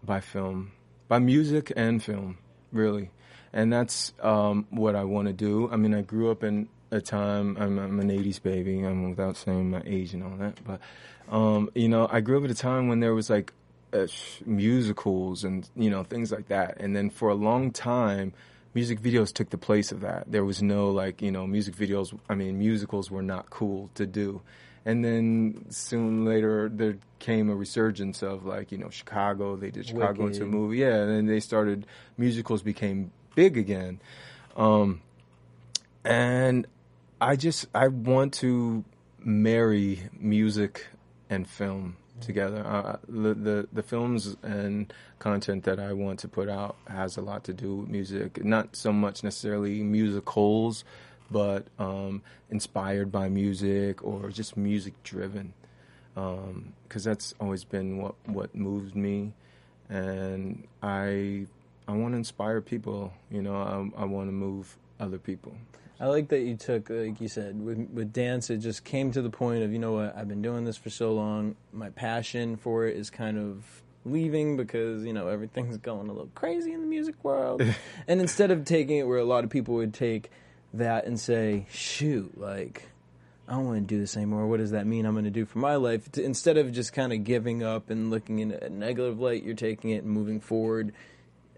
by 0.02 0.20
film, 0.20 0.72
by 1.06 1.18
music 1.18 1.70
and 1.76 2.02
film, 2.02 2.38
really, 2.72 3.10
and 3.52 3.70
that's 3.70 4.14
um, 4.22 4.66
what 4.70 4.96
I 4.96 5.04
want 5.04 5.28
to 5.28 5.34
do. 5.34 5.68
I 5.70 5.76
mean, 5.76 5.94
I 5.94 6.00
grew 6.00 6.30
up 6.30 6.42
in 6.42 6.68
a 6.90 7.02
time. 7.02 7.58
I'm, 7.60 7.78
I'm 7.78 8.00
an 8.00 8.08
'80s 8.08 8.42
baby. 8.42 8.80
I'm 8.80 9.10
without 9.10 9.36
saying 9.36 9.70
my 9.70 9.82
age 9.84 10.14
and 10.14 10.24
all 10.24 10.36
that, 10.38 10.58
but 10.64 10.80
um, 11.30 11.70
you 11.74 11.88
know, 11.88 12.08
I 12.10 12.20
grew 12.20 12.38
up 12.38 12.44
at 12.44 12.50
a 12.50 12.54
time 12.54 12.88
when 12.88 13.00
there 13.00 13.14
was 13.14 13.28
like 13.28 13.52
uh, 13.92 14.06
musicals 14.46 15.44
and 15.44 15.68
you 15.76 15.90
know 15.90 16.02
things 16.02 16.32
like 16.32 16.48
that, 16.48 16.78
and 16.80 16.96
then 16.96 17.10
for 17.10 17.28
a 17.28 17.34
long 17.34 17.70
time. 17.70 18.32
Music 18.74 19.00
videos 19.00 19.32
took 19.32 19.48
the 19.48 19.58
place 19.58 19.90
of 19.90 20.02
that. 20.02 20.30
There 20.30 20.44
was 20.44 20.62
no 20.62 20.90
like, 20.90 21.22
you 21.22 21.32
know, 21.32 21.46
music 21.46 21.74
videos. 21.74 22.16
I 22.28 22.34
mean, 22.34 22.58
musicals 22.58 23.10
were 23.10 23.22
not 23.22 23.48
cool 23.48 23.90
to 23.94 24.06
do 24.06 24.42
and 24.88 25.04
then 25.04 25.66
soon 25.68 26.24
later 26.24 26.70
there 26.72 26.96
came 27.18 27.50
a 27.50 27.54
resurgence 27.54 28.22
of 28.22 28.46
like 28.46 28.72
you 28.72 28.78
know 28.78 28.88
Chicago. 28.88 29.54
They 29.54 29.70
did 29.70 29.86
Chicago 29.86 30.28
into 30.28 30.44
a 30.44 30.46
movie, 30.46 30.78
yeah. 30.78 31.02
And 31.02 31.10
then 31.10 31.26
they 31.26 31.40
started 31.40 31.86
musicals 32.16 32.62
became 32.62 33.10
big 33.34 33.58
again, 33.58 34.00
um, 34.56 35.02
and 36.06 36.66
I 37.20 37.36
just 37.36 37.66
I 37.74 37.88
want 37.88 38.32
to 38.34 38.82
marry 39.18 40.08
music 40.18 40.86
and 41.28 41.46
film 41.46 41.98
together. 42.22 42.66
Uh, 42.66 42.96
the, 43.06 43.34
the 43.34 43.68
the 43.70 43.82
films 43.82 44.38
and 44.42 44.90
content 45.18 45.64
that 45.64 45.78
I 45.78 45.92
want 45.92 46.20
to 46.20 46.28
put 46.28 46.48
out 46.48 46.76
has 46.86 47.18
a 47.18 47.20
lot 47.20 47.44
to 47.44 47.52
do 47.52 47.76
with 47.76 47.90
music, 47.90 48.42
not 48.42 48.74
so 48.74 48.90
much 48.90 49.22
necessarily 49.22 49.82
musicals, 49.82 50.84
but 51.30 51.66
um, 51.78 52.22
inspired 52.50 53.12
by 53.12 53.28
music 53.28 54.04
or 54.04 54.30
just 54.30 54.56
music 54.56 54.94
driven. 55.02 55.52
Because 56.14 57.04
that's 57.04 57.34
always 57.40 57.62
been 57.62 57.98
what 57.98 58.16
what 58.26 58.52
moves 58.52 58.92
me, 58.92 59.34
and 59.88 60.66
I 60.82 61.46
I 61.86 61.92
want 61.92 62.14
to 62.14 62.18
inspire 62.18 62.60
people. 62.60 63.12
You 63.30 63.40
know, 63.42 63.54
I, 63.96 64.02
I 64.02 64.04
want 64.04 64.26
to 64.26 64.32
move 64.32 64.76
other 64.98 65.18
people. 65.18 65.54
I 66.00 66.06
like 66.06 66.28
that 66.28 66.40
you 66.40 66.54
took, 66.54 66.90
like 66.90 67.20
you 67.20 67.28
said, 67.28 67.60
with 67.60 67.88
with 67.92 68.12
dance. 68.12 68.50
It 68.50 68.58
just 68.58 68.84
came 68.84 69.10
to 69.12 69.22
the 69.22 69.30
point 69.30 69.64
of, 69.64 69.72
you 69.72 69.78
know 69.78 69.92
what, 69.92 70.16
I've 70.16 70.28
been 70.28 70.42
doing 70.42 70.64
this 70.64 70.76
for 70.76 70.90
so 70.90 71.12
long. 71.12 71.56
My 71.72 71.90
passion 71.90 72.56
for 72.56 72.86
it 72.86 72.96
is 72.96 73.10
kind 73.10 73.38
of 73.38 73.82
leaving 74.04 74.56
because 74.56 75.04
you 75.04 75.12
know 75.12 75.28
everything's 75.28 75.76
going 75.78 76.08
a 76.08 76.12
little 76.12 76.30
crazy 76.34 76.72
in 76.72 76.82
the 76.82 76.86
music 76.86 77.16
world. 77.24 77.62
and 78.08 78.20
instead 78.20 78.50
of 78.50 78.64
taking 78.64 78.98
it 78.98 79.08
where 79.08 79.18
a 79.18 79.24
lot 79.24 79.42
of 79.42 79.50
people 79.50 79.74
would 79.74 79.94
take 79.94 80.30
that 80.74 81.06
and 81.06 81.18
say, 81.18 81.66
"Shoot, 81.70 82.38
like." 82.38 82.88
I 83.46 83.52
don't 83.52 83.64
want 83.64 83.88
to 83.88 83.94
do 83.94 83.98
this 83.98 84.14
anymore. 84.14 84.46
What 84.46 84.58
does 84.58 84.72
that 84.72 84.86
mean 84.86 85.06
I'm 85.06 85.14
going 85.14 85.24
to 85.24 85.30
do 85.30 85.46
for 85.46 85.58
my 85.58 85.76
life? 85.76 86.12
To, 86.12 86.22
instead 86.22 86.58
of 86.58 86.70
just 86.70 86.92
kind 86.92 87.14
of 87.14 87.24
giving 87.24 87.62
up 87.62 87.88
and 87.88 88.10
looking 88.10 88.40
in 88.40 88.52
a 88.52 88.68
negative 88.68 89.18
light, 89.18 89.42
you're 89.42 89.54
taking 89.54 89.88
it 89.88 90.04
and 90.04 90.12
moving 90.12 90.38
forward 90.38 90.92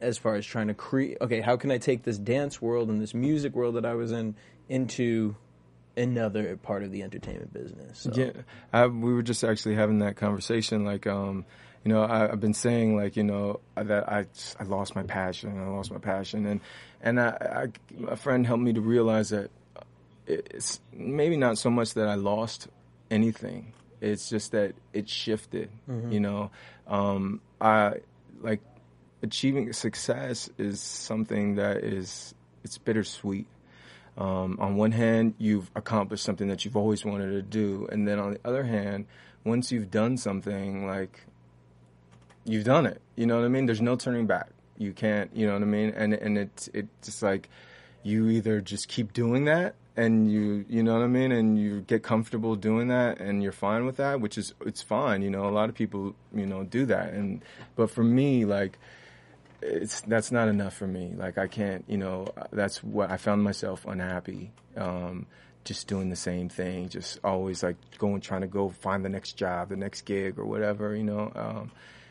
as 0.01 0.17
far 0.17 0.37
as 0.37 0.47
trying 0.47 0.69
to 0.69 0.75
create 0.75 1.19
okay 1.21 1.41
how 1.43 1.57
can 1.59 1.71
i 1.71 1.77
take 1.77 2.05
this 2.05 2.17
dance 2.17 2.61
world 2.61 2.89
and 2.89 3.03
this 3.03 3.13
music 3.13 3.55
world 3.55 3.75
that 3.75 3.85
i 3.85 3.93
was 3.93 4.13
in 4.13 4.35
into 4.69 5.37
another 5.97 6.57
part 6.57 6.83
of 6.83 6.91
the 6.91 7.03
entertainment 7.03 7.53
business 7.53 8.01
so. 8.01 8.13
Yeah, 8.15 8.31
I, 8.73 8.87
we 8.87 9.13
were 9.13 9.23
just 9.23 9.45
actually 9.45 9.75
having 9.75 9.99
that 9.99 10.17
conversation. 10.17 10.85
Like, 10.85 11.07
um, 11.07 11.45
you 11.85 11.93
know, 11.93 12.03
I, 12.03 12.31
I've 12.31 12.41
been 12.41 12.55
saying 12.55 12.97
like, 12.97 13.17
you 13.17 13.25
know, 13.25 13.61
that 13.75 14.09
I 14.09 14.27
I 14.59 14.65
lost 14.65 14.95
my 14.95 15.03
passion. 15.03 15.59
I 15.59 15.69
lost 15.69 15.91
my 15.91 15.99
passion, 15.99 16.47
and 16.47 16.61
and 17.01 17.21
I, 17.21 17.29
I 17.29 17.69
a 18.09 18.17
friend 18.17 18.47
helped 18.47 18.63
me 18.63 18.73
to 18.75 18.81
realize 18.81 19.31
that 19.31 19.51
it's 20.27 20.81
maybe 20.93 21.37
not 21.37 21.59
so 21.59 21.71
much 21.71 21.95
that 21.95 22.07
I 22.07 22.15
lost 22.15 22.69
anything. 23.11 23.73
It's 24.01 24.29
just 24.29 24.53
that 24.53 24.75
it 24.93 25.09
shifted. 25.09 25.71
You 26.13 26.21
know, 26.21 26.51
um, 26.87 27.41
I 27.61 27.97
like 28.41 28.61
achieving 29.23 29.73
success 29.73 30.51
is 30.59 30.81
something 30.81 31.57
that 31.57 31.79
is 31.79 32.35
it's 32.63 32.79
bittersweet. 32.79 33.47
Um, 34.19 34.59
on 34.61 34.77
one 34.77 34.93
hand, 34.93 35.35
you've 35.39 35.71
accomplished 35.75 36.25
something 36.25 36.49
that 36.49 36.65
you've 36.65 36.77
always 36.77 37.05
wanted 37.07 37.31
to 37.31 37.43
do, 37.43 37.89
and 37.91 38.07
then 38.07 38.19
on 38.19 38.33
the 38.33 38.41
other 38.45 38.65
hand, 38.65 39.07
once 39.45 39.73
you've 39.73 39.91
done 39.91 40.19
something, 40.19 40.87
like 40.87 41.21
you've 42.45 42.65
done 42.65 42.87
it. 42.87 43.01
You 43.17 43.27
know 43.27 43.37
what 43.37 43.45
I 43.45 43.49
mean? 43.49 43.67
There's 43.67 43.81
no 43.81 43.97
turning 43.97 44.27
back. 44.27 44.51
You 44.79 44.93
can't. 44.93 45.35
You 45.35 45.47
know 45.47 45.55
what 45.55 45.63
I 45.63 45.67
mean? 45.67 45.91
And 45.91 46.15
and 46.15 46.39
it's 46.39 46.69
it's 46.73 46.89
just 47.03 47.23
like 47.23 47.49
you 48.03 48.29
either 48.29 48.61
just 48.61 48.89
keep 48.89 49.13
doing 49.13 49.45
that 49.45 49.75
and 49.97 50.31
you 50.31 50.65
you 50.69 50.83
know 50.83 50.95
what 50.95 51.03
I 51.03 51.09
mean 51.09 51.33
and 51.33 51.59
you 51.59 51.81
get 51.83 52.03
comfortable 52.03 52.57
doing 52.57 52.89
that 52.89 53.21
and 53.21 53.43
you're 53.43 53.53
fine 53.53 53.85
with 53.85 53.97
that 53.97 54.21
which 54.21 54.39
is 54.39 54.55
it's 54.65 54.81
fine 54.81 55.21
you 55.21 55.31
know 55.31 55.47
a 55.47 55.51
lot 55.51 55.69
of 55.69 55.75
people 55.75 56.15
you 56.35 56.47
know 56.47 56.65
do 56.65 56.87
that 56.87 57.13
and 57.13 57.43
but 57.77 57.91
for 57.91 58.03
me 58.03 58.45
like 58.45 58.79
it's 59.61 60.01
that's 60.03 60.33
not 60.33 60.49
enough 60.49 60.75
for 60.75 60.87
me 60.87 61.13
like 61.17 61.37
I 61.37 61.49
can't 61.49 61.85
you 61.89 61.99
know 61.99 62.29
that's 62.53 62.83
what 62.83 63.11
I 63.11 63.17
found 63.17 63.43
myself 63.43 63.85
unhappy 63.87 64.53
um 64.77 65.27
just 65.65 65.87
doing 65.87 66.09
the 66.09 66.17
same 66.17 66.49
thing 66.49 66.89
just 66.89 67.19
always 67.23 67.63
like 67.63 67.77
going 67.99 68.21
trying 68.21 68.41
to 68.41 68.47
go 68.47 68.71
find 68.71 69.05
the 69.05 69.11
next 69.11 69.33
job 69.33 69.69
the 69.69 69.77
next 69.77 70.03
gig 70.03 70.39
or 70.39 70.47
whatever 70.47 70.97
you 70.97 71.05
know 71.05 71.31
um 71.35 71.71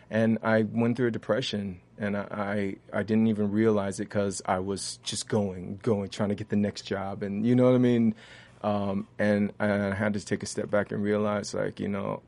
and 0.09 0.39
I 0.43 0.63
went 0.63 0.97
through 0.97 1.07
a 1.07 1.11
depression, 1.11 1.81
and 1.97 2.17
I 2.17 2.77
I, 2.93 2.99
I 2.99 3.03
didn't 3.03 3.27
even 3.27 3.51
realize 3.51 3.99
it 3.99 4.05
because 4.05 4.41
I 4.45 4.59
was 4.59 4.99
just 5.03 5.27
going, 5.27 5.79
going, 5.83 6.09
trying 6.09 6.29
to 6.29 6.35
get 6.35 6.49
the 6.49 6.55
next 6.55 6.83
job, 6.83 7.23
and 7.23 7.45
you 7.45 7.55
know 7.55 7.65
what 7.65 7.75
I 7.75 7.79
mean. 7.79 8.15
Um, 8.61 9.07
and 9.17 9.53
I 9.59 9.93
had 9.93 10.13
to 10.13 10.25
take 10.25 10.43
a 10.43 10.45
step 10.45 10.69
back 10.69 10.91
and 10.91 11.01
realize, 11.01 11.53
like, 11.53 11.79
you 11.79 11.87
know, 11.87 12.21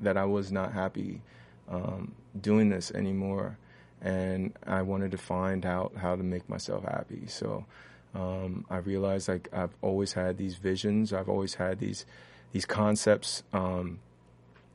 that 0.00 0.16
I 0.16 0.24
was 0.24 0.52
not 0.52 0.72
happy 0.72 1.22
um, 1.68 2.14
doing 2.40 2.68
this 2.68 2.90
anymore. 2.92 3.58
And 4.00 4.52
I 4.66 4.82
wanted 4.82 5.12
to 5.12 5.18
find 5.18 5.64
out 5.64 5.94
how 5.96 6.16
to 6.16 6.22
make 6.22 6.48
myself 6.48 6.84
happy. 6.84 7.26
So 7.26 7.64
um, 8.14 8.64
I 8.70 8.78
realized, 8.78 9.28
like, 9.28 9.48
I've 9.52 9.74
always 9.80 10.12
had 10.12 10.38
these 10.38 10.56
visions. 10.56 11.12
I've 11.12 11.28
always 11.28 11.54
had 11.54 11.78
these 11.78 12.04
these 12.52 12.66
concepts. 12.66 13.42
Um, 13.52 14.00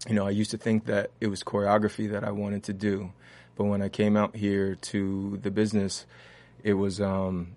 you 0.07 0.13
know, 0.13 0.27
I 0.27 0.31
used 0.31 0.51
to 0.51 0.57
think 0.57 0.85
that 0.85 1.11
it 1.19 1.27
was 1.27 1.43
choreography 1.43 2.11
that 2.11 2.23
I 2.23 2.31
wanted 2.31 2.63
to 2.63 2.73
do, 2.73 3.11
but 3.55 3.65
when 3.65 3.81
I 3.81 3.89
came 3.89 4.15
out 4.15 4.35
here 4.35 4.75
to 4.75 5.39
the 5.41 5.51
business, 5.51 6.05
it 6.63 6.73
was, 6.73 7.01
um, 7.01 7.55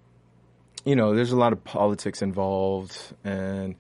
you 0.85 0.97
know, 0.97 1.15
there's 1.15 1.33
a 1.33 1.37
lot 1.37 1.53
of 1.53 1.63
politics 1.65 2.23
involved, 2.23 2.97
and 3.25 3.75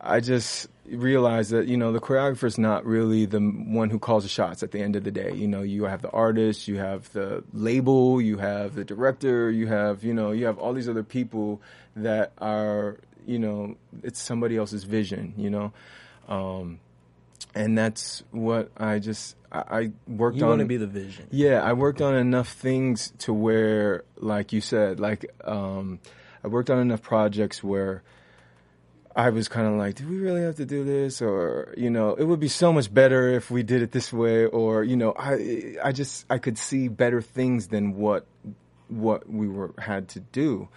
I 0.00 0.20
just 0.20 0.68
realized 0.88 1.50
that 1.50 1.66
you 1.66 1.76
know 1.76 1.90
the 1.90 2.00
choreographer 2.00 2.44
is 2.44 2.58
not 2.58 2.84
really 2.84 3.26
the 3.26 3.40
one 3.40 3.90
who 3.90 3.98
calls 3.98 4.22
the 4.22 4.28
shots 4.28 4.62
at 4.62 4.70
the 4.70 4.80
end 4.80 4.94
of 4.94 5.04
the 5.04 5.10
day. 5.10 5.32
You 5.32 5.48
know, 5.48 5.62
you 5.62 5.84
have 5.84 6.02
the 6.02 6.10
artist, 6.10 6.68
you 6.68 6.76
have 6.76 7.12
the 7.12 7.42
label, 7.52 8.20
you 8.20 8.38
have 8.38 8.74
the 8.74 8.84
director, 8.84 9.50
you 9.50 9.66
have 9.66 10.04
you 10.04 10.14
know 10.14 10.32
you 10.32 10.46
have 10.46 10.58
all 10.58 10.74
these 10.74 10.88
other 10.88 11.02
people 11.02 11.60
that 11.96 12.32
are 12.38 12.98
you 13.26 13.38
know 13.38 13.76
it's 14.02 14.20
somebody 14.20 14.56
else's 14.56 14.84
vision. 14.84 15.34
You 15.36 15.50
know. 15.50 15.72
Um, 16.28 16.80
and 17.56 17.76
that's 17.76 18.22
what 18.30 18.70
I 18.76 18.98
just 18.98 19.34
I, 19.50 19.90
worked 20.06 20.36
You 20.36 20.44
on. 20.44 20.50
want 20.50 20.60
to 20.60 20.66
be 20.66 20.76
the 20.76 20.86
vision. 20.86 21.28
Yeah, 21.30 21.62
I 21.62 21.72
worked 21.72 22.02
on 22.02 22.14
enough 22.14 22.48
things 22.52 23.12
to 23.20 23.32
where, 23.32 24.04
like 24.18 24.52
you 24.52 24.60
said, 24.60 25.00
like 25.00 25.24
um, 25.44 25.98
I 26.44 26.48
worked 26.48 26.68
on 26.68 26.78
enough 26.78 27.00
projects 27.00 27.64
where 27.64 28.02
I 29.14 29.30
was 29.30 29.48
kind 29.48 29.66
of 29.66 29.74
like, 29.74 29.94
do 29.94 30.06
we 30.06 30.18
really 30.18 30.42
have 30.42 30.56
to 30.56 30.66
do 30.66 30.84
this? 30.84 31.22
Or 31.22 31.72
you 31.76 31.88
know, 31.88 32.14
it 32.14 32.24
would 32.24 32.40
be 32.40 32.48
so 32.48 32.72
much 32.72 32.92
better 32.92 33.28
if 33.32 33.50
we 33.50 33.62
did 33.62 33.80
it 33.80 33.92
this 33.92 34.12
way. 34.12 34.44
Or 34.44 34.84
you 34.84 34.96
know, 34.96 35.14
I 35.18 35.76
I 35.82 35.92
just 35.92 36.26
I 36.28 36.36
could 36.38 36.58
see 36.58 36.88
better 36.88 37.22
things 37.22 37.68
than 37.68 37.94
what 37.96 38.26
what 38.88 39.28
we 39.28 39.48
were 39.48 39.72
had 39.78 40.08
to 40.08 40.20
do. 40.20 40.68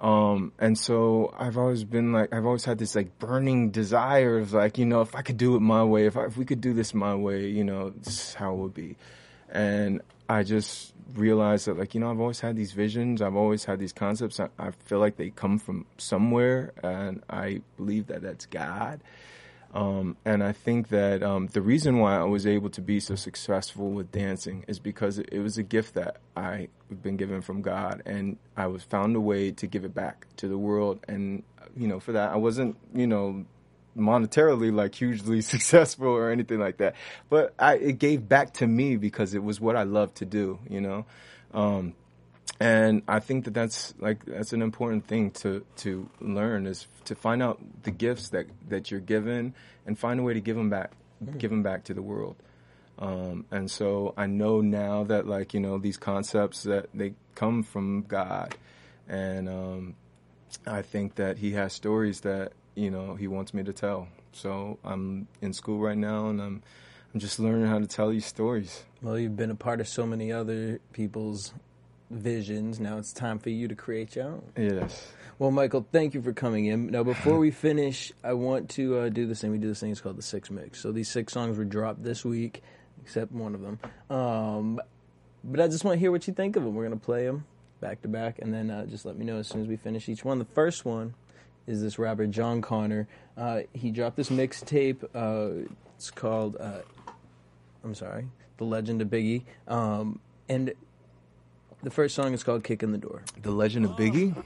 Um, 0.00 0.52
and 0.58 0.78
so 0.78 1.34
I've 1.38 1.58
always 1.58 1.84
been 1.84 2.12
like, 2.12 2.32
I've 2.32 2.46
always 2.46 2.64
had 2.64 2.78
this 2.78 2.96
like 2.96 3.18
burning 3.18 3.70
desire 3.70 4.38
of 4.38 4.54
like, 4.54 4.78
you 4.78 4.86
know, 4.86 5.02
if 5.02 5.14
I 5.14 5.20
could 5.20 5.36
do 5.36 5.56
it 5.56 5.60
my 5.60 5.84
way, 5.84 6.06
if 6.06 6.16
I, 6.16 6.24
if 6.24 6.38
we 6.38 6.46
could 6.46 6.62
do 6.62 6.72
this 6.72 6.94
my 6.94 7.14
way, 7.14 7.48
you 7.48 7.64
know, 7.64 7.90
this 7.90 8.28
is 8.28 8.34
how 8.34 8.54
it 8.54 8.56
would 8.56 8.74
be. 8.74 8.96
And 9.50 10.00
I 10.26 10.42
just 10.42 10.94
realized 11.14 11.66
that 11.66 11.76
like, 11.76 11.94
you 11.94 12.00
know, 12.00 12.10
I've 12.10 12.20
always 12.20 12.40
had 12.40 12.56
these 12.56 12.72
visions. 12.72 13.20
I've 13.20 13.36
always 13.36 13.64
had 13.64 13.78
these 13.78 13.92
concepts. 13.92 14.40
I, 14.40 14.48
I 14.58 14.70
feel 14.70 15.00
like 15.00 15.16
they 15.16 15.30
come 15.30 15.58
from 15.58 15.84
somewhere 15.98 16.72
and 16.82 17.22
I 17.28 17.60
believe 17.76 18.06
that 18.06 18.22
that's 18.22 18.46
God. 18.46 19.00
Um, 19.72 20.16
and 20.24 20.42
I 20.42 20.52
think 20.52 20.88
that 20.88 21.22
um, 21.22 21.46
the 21.48 21.62
reason 21.62 21.98
why 21.98 22.16
I 22.18 22.24
was 22.24 22.46
able 22.46 22.70
to 22.70 22.80
be 22.80 22.98
so 22.98 23.14
successful 23.14 23.90
with 23.90 24.10
dancing 24.10 24.64
is 24.66 24.80
because 24.80 25.18
it, 25.18 25.38
was 25.38 25.58
a 25.58 25.62
gift 25.62 25.94
that 25.94 26.16
I 26.36 26.68
had 26.88 27.02
been 27.02 27.16
given 27.16 27.40
from 27.40 27.62
God, 27.62 28.02
and 28.04 28.36
I 28.56 28.66
was 28.66 28.82
found 28.82 29.14
a 29.14 29.20
way 29.20 29.52
to 29.52 29.66
give 29.68 29.84
it 29.84 29.94
back 29.94 30.26
to 30.36 30.48
the 30.48 30.58
world. 30.58 30.98
And 31.06 31.44
you 31.76 31.86
know, 31.86 32.00
for 32.00 32.12
that, 32.12 32.32
I 32.32 32.36
wasn't 32.36 32.76
you 32.92 33.06
know 33.06 33.44
monetarily 33.96 34.74
like 34.74 34.96
hugely 34.96 35.40
successful 35.54 36.08
or 36.08 36.30
anything 36.30 36.58
like 36.58 36.78
that, 36.78 36.96
but 37.28 37.54
I, 37.56 37.76
it 37.76 37.98
gave 38.00 38.28
back 38.28 38.54
to 38.54 38.66
me 38.66 38.96
because 38.96 39.34
it 39.34 39.44
was 39.44 39.60
what 39.60 39.76
I 39.76 39.84
loved 39.84 40.16
to 40.16 40.24
do. 40.24 40.58
You 40.68 40.80
know. 40.80 41.06
Um, 41.52 41.94
and 42.60 43.02
I 43.08 43.20
think 43.20 43.46
that 43.46 43.54
that's 43.54 43.94
like 43.98 44.26
that's 44.26 44.52
an 44.52 44.60
important 44.60 45.06
thing 45.06 45.30
to 45.42 45.64
to 45.76 46.08
learn 46.20 46.66
is 46.66 46.86
to 47.06 47.14
find 47.14 47.42
out 47.42 47.58
the 47.84 47.90
gifts 47.90 48.28
that 48.30 48.46
that 48.68 48.90
you're 48.90 49.00
given 49.00 49.54
and 49.86 49.98
find 49.98 50.20
a 50.20 50.22
way 50.22 50.34
to 50.34 50.40
give 50.40 50.56
them 50.56 50.68
back, 50.68 50.92
give 51.38 51.50
them 51.50 51.62
back 51.62 51.84
to 51.84 51.94
the 51.94 52.02
world. 52.02 52.36
Um, 52.98 53.46
and 53.50 53.70
so 53.70 54.12
I 54.14 54.26
know 54.26 54.60
now 54.60 55.04
that 55.04 55.26
like 55.26 55.54
you 55.54 55.60
know 55.60 55.78
these 55.78 55.96
concepts 55.96 56.64
that 56.64 56.90
they 56.92 57.14
come 57.34 57.62
from 57.62 58.02
God, 58.02 58.54
and 59.08 59.48
um, 59.48 59.96
I 60.66 60.82
think 60.82 61.14
that 61.14 61.38
He 61.38 61.52
has 61.52 61.72
stories 61.72 62.20
that 62.20 62.52
you 62.74 62.90
know 62.90 63.14
He 63.14 63.26
wants 63.26 63.54
me 63.54 63.62
to 63.62 63.72
tell. 63.72 64.06
So 64.32 64.78
I'm 64.84 65.28
in 65.40 65.54
school 65.54 65.78
right 65.78 65.96
now, 65.96 66.28
and 66.28 66.42
I'm 66.42 66.62
I'm 67.14 67.20
just 67.20 67.40
learning 67.40 67.68
how 67.68 67.78
to 67.78 67.86
tell 67.86 68.10
these 68.10 68.26
stories. 68.26 68.84
Well, 69.00 69.18
you've 69.18 69.36
been 69.36 69.50
a 69.50 69.54
part 69.54 69.80
of 69.80 69.88
so 69.88 70.06
many 70.06 70.30
other 70.30 70.78
people's 70.92 71.54
visions. 72.10 72.80
Now 72.80 72.98
it's 72.98 73.12
time 73.12 73.38
for 73.38 73.50
you 73.50 73.68
to 73.68 73.74
create 73.74 74.16
your 74.16 74.26
own. 74.26 74.42
Yes. 74.56 75.12
Well, 75.38 75.50
Michael, 75.50 75.86
thank 75.90 76.12
you 76.12 76.20
for 76.20 76.34
coming 76.34 76.66
in. 76.66 76.88
Now, 76.88 77.02
before 77.02 77.38
we 77.38 77.50
finish, 77.50 78.12
I 78.22 78.34
want 78.34 78.68
to 78.70 78.98
uh, 78.98 79.08
do 79.08 79.26
this 79.26 79.40
thing. 79.40 79.50
We 79.50 79.58
do 79.58 79.68
this 79.68 79.80
thing. 79.80 79.90
It's 79.90 80.00
called 80.00 80.18
the 80.18 80.22
Six 80.22 80.50
Mix. 80.50 80.80
So 80.80 80.92
these 80.92 81.08
six 81.08 81.32
songs 81.32 81.56
were 81.56 81.64
dropped 81.64 82.02
this 82.02 82.26
week, 82.26 82.62
except 83.02 83.32
one 83.32 83.54
of 83.54 83.62
them. 83.62 83.78
Um, 84.10 84.80
but 85.42 85.60
I 85.60 85.68
just 85.68 85.82
want 85.82 85.94
to 85.94 85.98
hear 85.98 86.10
what 86.10 86.26
you 86.26 86.34
think 86.34 86.56
of 86.56 86.64
them. 86.64 86.74
We're 86.74 86.82
gonna 86.84 86.96
play 86.96 87.24
them 87.24 87.46
back 87.80 88.02
to 88.02 88.08
back, 88.08 88.40
and 88.40 88.52
then 88.52 88.70
uh, 88.70 88.84
just 88.84 89.06
let 89.06 89.16
me 89.16 89.24
know 89.24 89.38
as 89.38 89.48
soon 89.48 89.62
as 89.62 89.66
we 89.66 89.76
finish 89.76 90.10
each 90.10 90.24
one. 90.26 90.38
The 90.38 90.44
first 90.44 90.84
one 90.84 91.14
is 91.66 91.80
this 91.80 91.98
rapper 91.98 92.26
Jon 92.26 92.60
Connor. 92.60 93.08
Uh, 93.38 93.60
he 93.72 93.90
dropped 93.90 94.16
this 94.16 94.28
mixtape. 94.28 95.04
Uh, 95.14 95.70
it's 95.96 96.10
called. 96.10 96.58
Uh, 96.60 96.80
I'm 97.82 97.94
sorry, 97.94 98.26
The 98.58 98.64
Legend 98.64 99.00
of 99.00 99.08
Biggie. 99.08 99.44
Um, 99.66 100.20
and 100.50 100.74
the 101.82 101.90
first 101.90 102.14
song 102.14 102.34
is 102.34 102.42
called 102.42 102.64
"Kick 102.64 102.82
in 102.82 102.92
the 102.92 102.98
Door." 102.98 103.22
The 103.42 103.50
Legend 103.50 103.86
of 103.86 103.92
Biggie. 103.92 104.36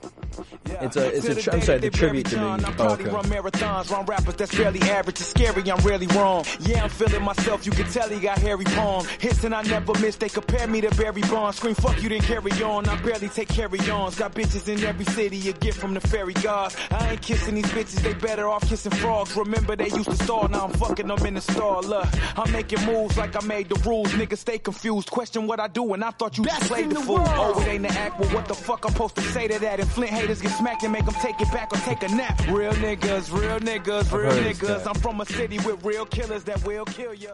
It's 0.67 0.97
a. 0.97 1.17
It's 1.17 1.29
a. 1.29 1.35
Tri- 1.35 1.55
I'm 1.55 1.61
sorry, 1.63 1.79
the 1.81 1.91
tribute 1.91 2.27
to 2.27 2.37
Biggie. 2.37 2.67
I'm 2.67 2.75
proud 2.75 3.01
to 3.01 3.11
oh, 3.11 3.15
run 3.15 3.25
marathons, 3.25 3.91
run 3.91 4.07
rappers 4.07 4.35
that's 4.35 4.57
barely 4.57 4.81
average. 4.83 5.21
It's 5.21 5.31
scary, 5.31 5.71
I'm 5.71 5.85
really 5.85 6.07
wrong. 6.09 6.45
Yeah, 6.61 6.85
I'm 6.85 6.91
feeling 6.91 7.23
myself. 7.23 7.67
You 7.67 7.73
can 7.73 7.91
tell 7.91 8.09
he 8.09 8.21
got 8.21 8.39
hairy 8.39 8.65
palms. 8.65 9.09
Hits 9.09 9.43
and 9.45 9.55
I 9.55 9.63
never 9.63 9.99
miss. 10.01 10.17
They 10.17 10.29
compare 10.29 10.67
me 10.67 10.81
to 10.83 10.91
Barry 10.95 11.23
Bonds. 11.23 11.57
Scream 11.57 11.75
fuck 11.75 12.01
you, 12.03 12.09
then 12.09 12.21
carry 12.21 12.53
on. 12.63 12.89
I 12.89 13.01
barely 13.03 13.29
take 13.29 13.49
carry 13.49 13.79
ons. 13.91 14.17
Got 14.17 14.35
bitches 14.35 14.69
in 14.69 14.83
every 14.85 15.05
city. 15.07 15.37
You 15.37 15.53
get 15.55 15.75
from 15.75 15.95
the 15.95 16.01
fairy 16.01 16.35
gods. 16.35 16.77
I 16.91 17.13
ain't 17.13 17.23
kissing 17.23 17.57
these 17.57 17.67
bitches. 17.67 18.03
They 18.03 18.15
better 18.15 18.49
off 18.49 18.69
kissing 18.69 18.93
frogs. 18.93 19.37
Remember 19.37 19.75
they 19.77 19.89
used 19.89 20.11
to 20.11 20.17
stall. 20.17 20.49
Now 20.49 20.67
I'm 20.67 20.73
fucking 20.73 21.09
them 21.09 21.27
in 21.27 21.35
the 21.35 21.41
stall. 21.41 21.83
Look, 21.83 22.07
I'm 22.39 22.51
making 22.53 22.85
moves 22.87 23.17
like 23.17 23.35
I 23.37 23.45
made 23.47 23.69
the 23.69 23.81
rules. 23.89 24.13
Niggas 24.13 24.39
stay 24.39 24.59
confused. 24.59 25.11
Question 25.11 25.47
what 25.47 25.59
I 25.59 25.69
do, 25.69 25.95
and 25.95 26.05
I 26.05 26.11
thought 26.11 26.39
you 26.39 26.45
just 26.45 26.63
played 26.63 26.91
the 26.91 27.01
fool. 27.01 27.24
Oh, 27.27 27.61
it 27.63 27.69
ain't 27.69 27.83
the 27.83 27.89
act. 27.91 28.19
Well, 28.21 28.29
what 28.31 28.47
the 28.47 28.55
fuck 28.55 28.85
I'm 28.85 28.93
supposed 28.93 29.17
to 29.17 29.23
say 29.23 29.49
to 29.49 29.59
that? 29.61 29.81
If 29.81 29.89
Flint 29.93 30.13
haters 30.13 30.41
get 30.41 30.51
smacked 30.53 30.83
and 30.83 30.93
make 30.93 31.05
them 31.05 31.15
take 31.15 31.41
it 31.41 31.51
back 31.53 31.73
or 31.73 31.77
take 31.79 32.03
a 32.03 32.09
nap. 32.09 32.41
Real 32.49 32.73
niggas, 32.75 33.33
real 33.33 33.59
niggas, 33.61 34.13
real 34.13 34.33
niggas. 34.33 34.87
I'm 34.87 34.95
from 34.95 35.21
a 35.21 35.27
city 35.27 35.59
with 35.59 35.85
real 35.85 36.07
killers 36.07 36.45
that 36.45 36.65
will 36.65 36.85
kill 36.85 37.15
you. 37.15 37.31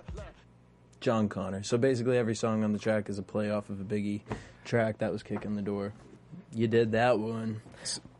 Jon 1.01 1.29
Connor. 1.29 1.63
So 1.63 1.79
basically, 1.79 2.19
every 2.19 2.35
song 2.35 2.63
on 2.65 2.73
the 2.73 2.79
track 2.79 3.09
is 3.09 3.19
a 3.19 3.23
play 3.23 3.51
off 3.51 3.71
of 3.71 3.81
a 3.81 3.85
Biggie 3.85 4.21
track 4.65 4.99
that 4.99 5.11
was 5.13 5.23
kicking 5.23 5.55
the 5.57 5.63
door. 5.63 5.93
You 6.53 6.69
did 6.69 6.93
that 6.93 7.19
one, 7.19 7.61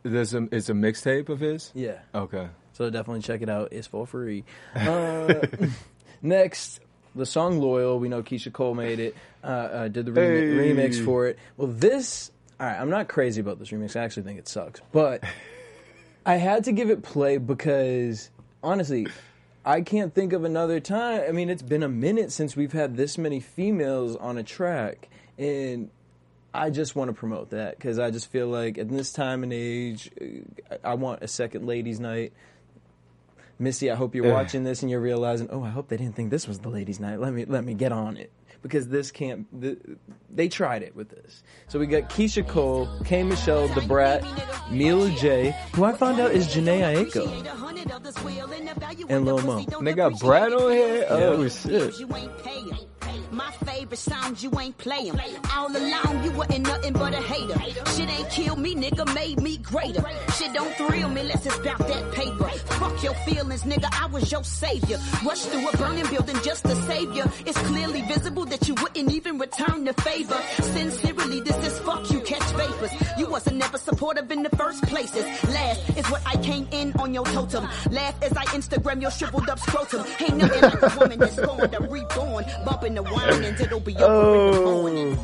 There's 0.03 0.33
a 0.33 0.47
it's 0.51 0.69
a 0.69 0.73
mixtape 0.73 1.29
of 1.29 1.39
his. 1.39 1.71
yeah. 1.75 1.99
Okay. 2.15 2.47
So 2.73 2.89
definitely 2.89 3.21
check 3.21 3.41
it 3.41 3.49
out. 3.49 3.69
It's 3.73 3.85
for 3.87 4.07
free. 4.07 4.45
Uh, 4.73 5.33
next, 6.21 6.79
the 7.15 7.25
song 7.25 7.59
"Loyal." 7.59 7.99
We 7.99 8.09
know 8.09 8.21
Keyshia 8.23 8.51
Cole 8.53 8.73
made 8.75 8.99
it. 8.99 9.15
Uh, 9.43 9.47
uh, 9.47 9.87
did 9.87 10.05
the 10.05 10.11
remi- 10.11 10.39
Hey. 10.55 10.73
remix 10.73 11.03
for 11.03 11.27
it. 11.27 11.37
Well, 11.57 11.67
this. 11.67 12.31
All 12.59 12.67
right, 12.67 12.79
I'm 12.79 12.89
not 12.91 13.07
crazy 13.07 13.41
about 13.41 13.57
this 13.59 13.69
remix. 13.69 13.95
I 13.95 14.03
actually 14.03 14.23
think 14.23 14.37
it 14.39 14.47
sucks, 14.47 14.81
but 14.91 15.23
I 16.25 16.35
had 16.35 16.65
to 16.65 16.71
give 16.71 16.89
it 16.91 17.01
play 17.01 17.37
because 17.37 18.29
honestly, 18.61 19.07
I 19.65 19.81
can't 19.81 20.13
think 20.13 20.31
of 20.33 20.43
another 20.43 20.79
time. 20.79 21.23
I 21.27 21.31
mean, 21.31 21.49
it's 21.49 21.63
been 21.63 21.81
a 21.83 21.89
minute 21.89 22.31
since 22.31 22.55
we've 22.55 22.73
had 22.73 22.97
this 22.97 23.17
many 23.17 23.39
females 23.39 24.15
on 24.15 24.37
a 24.37 24.43
track, 24.43 25.09
and 25.39 25.89
I 26.53 26.69
just 26.69 26.95
want 26.95 27.09
to 27.09 27.13
promote 27.13 27.49
that 27.49 27.77
because 27.77 27.97
I 27.97 28.11
just 28.11 28.29
feel 28.29 28.47
like 28.47 28.77
at 28.77 28.89
this 28.89 29.11
time 29.11 29.41
and 29.41 29.51
age, 29.51 30.11
uh, 30.69 30.75
I 30.83 30.93
want 30.93 31.23
a 31.23 31.27
second 31.27 31.65
ladies' 31.65 31.99
night. 31.99 32.31
Missy, 33.61 33.91
I 33.91 33.95
hope 33.95 34.15
you're 34.15 34.25
Yeah. 34.25 34.33
watching 34.33 34.63
this 34.63 34.81
and 34.81 34.89
you're 34.89 34.99
realizing, 34.99 35.47
oh, 35.51 35.63
I 35.63 35.69
hope 35.69 35.87
they 35.87 35.97
didn't 35.97 36.15
think 36.15 36.31
this 36.31 36.47
was 36.47 36.59
the 36.59 36.69
ladies' 36.69 36.99
night. 36.99 37.19
Let 37.19 37.31
me 37.33 37.45
let 37.45 37.63
me 37.63 37.73
get 37.75 37.91
on 37.91 38.17
it 38.17 38.31
because 38.63 38.87
this 38.89 39.11
can't. 39.11 39.45
The, 39.61 39.77
they 40.33 40.49
tried 40.49 40.81
it 40.81 40.95
with 40.95 41.09
this. 41.09 41.43
So 41.67 41.77
we 41.77 41.85
got 41.85 42.09
Keyshia 42.09 42.47
Cole, 42.47 42.89
K. 43.05 43.21
Michelle, 43.23 43.67
The 43.69 43.81
Brat, 43.81 44.23
Mila 44.71 45.09
J, 45.11 45.55
who 45.73 45.83
I 45.83 45.93
found 45.93 46.19
out 46.19 46.31
is 46.31 46.47
Jhené 46.47 46.81
Aiko, 47.05 47.27
and 49.09 49.25
Lil 49.25 49.39
Mo. 49.43 49.63
And 49.77 49.85
they 49.87 49.93
got 49.93 50.19
Brat 50.19 50.51
on 50.53 50.71
here. 50.71 51.05
Oh 51.09 51.47
shit. 51.47 51.93
My 53.31 53.51
favorite 53.65 53.99
sounds 53.99 54.43
you 54.43 54.51
ain't 54.59 54.77
playing. 54.77 55.19
All 55.55 55.75
along 55.75 56.23
you 56.23 56.31
wasn't 56.31 56.67
nothing 56.67 56.93
but 56.93 57.13
a 57.13 57.21
hater. 57.21 57.59
Shit 57.91 58.09
ain't 58.09 58.29
killed 58.29 58.59
me, 58.59 58.75
nigga, 58.75 59.13
made 59.13 59.41
me 59.41 59.57
greater. 59.57 60.03
Shit 60.37 60.53
don't 60.53 60.73
thrill 60.75 61.09
me 61.09 61.21
unless 61.21 61.45
it's 61.45 61.57
about 61.57 61.79
that 61.79 62.11
paper. 62.13 62.49
Fuck 62.79 63.03
your 63.03 63.13
feelings, 63.25 63.63
nigga, 63.63 63.87
I 63.91 64.07
was 64.07 64.31
your 64.31 64.43
savior. 64.43 64.97
Rushed 65.25 65.47
through 65.49 65.67
a 65.69 65.77
burning 65.77 66.07
building 66.07 66.37
just 66.43 66.63
to 66.65 66.75
save 66.83 67.15
you. 67.15 67.23
It's 67.45 67.57
clearly 67.59 68.01
visible 68.03 68.45
that 68.45 68.67
you 68.67 68.75
wouldn't 68.75 69.11
even 69.11 69.37
return 69.37 69.85
the 69.85 69.93
favor. 69.93 70.39
Sincerely, 70.61 71.41
this 71.41 71.57
is 71.67 71.79
fuck 71.79 72.09
you, 72.11 72.21
catch 72.21 72.43
vapors. 72.53 72.91
You 73.17 73.29
wasn't 73.29 73.57
never 73.57 73.77
supportive 73.77 74.31
in 74.31 74.43
the 74.43 74.49
first 74.57 74.83
places. 74.83 75.25
Last 75.49 75.97
is 75.97 76.05
what 76.09 76.21
I 76.25 76.35
came 76.37 76.67
in 76.71 76.93
on 76.93 77.13
your 77.13 77.25
totem. 77.25 77.67
Laugh 77.91 78.15
as 78.21 78.33
I 78.33 78.45
Instagram 78.45 79.01
your 79.01 79.11
shriveled 79.11 79.49
up 79.49 79.59
scrotum. 79.59 80.05
Ain't 80.19 80.37
nothing 80.37 80.61
like 80.61 80.81
a 80.81 80.99
woman 80.99 81.19
that's 81.19 81.39
going 81.39 81.71
to 81.71 81.79
reborn. 81.81 82.45
Bumping 82.65 82.95
the 82.95 83.00
wine 83.03 83.43
and 83.43 83.59
it'll 83.59 83.79
be 83.79 83.95
over 83.97 84.47
in 84.47 84.51
the 84.55 84.61
morning. 84.61 85.19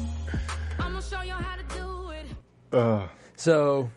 I'ma 0.79 0.99
show 1.01 1.21
you 1.21 1.33
how 1.33 1.55
to 1.57 1.63
do 1.77 2.11
it. 2.11 2.25
Uh, 2.77 3.07
So 3.35 3.89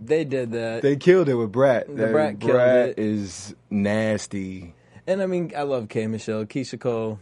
they 0.00 0.24
did 0.24 0.52
that. 0.52 0.82
they 0.82 0.96
killed 0.96 1.28
it 1.28 1.34
with 1.34 1.52
Brat. 1.52 1.86
The 1.88 1.94
That- 1.94 2.12
Brat 2.12 2.40
killed 2.40 2.52
Brat 2.52 2.88
it. 2.90 2.98
is 2.98 3.54
nasty. 3.70 4.74
and 5.06 5.22
I 5.22 5.26
mean, 5.26 5.52
I 5.56 5.62
love 5.62 5.88
K 5.88 6.06
Michelle, 6.06 6.44
Keyshia 6.44 6.78
Cole. 6.80 7.18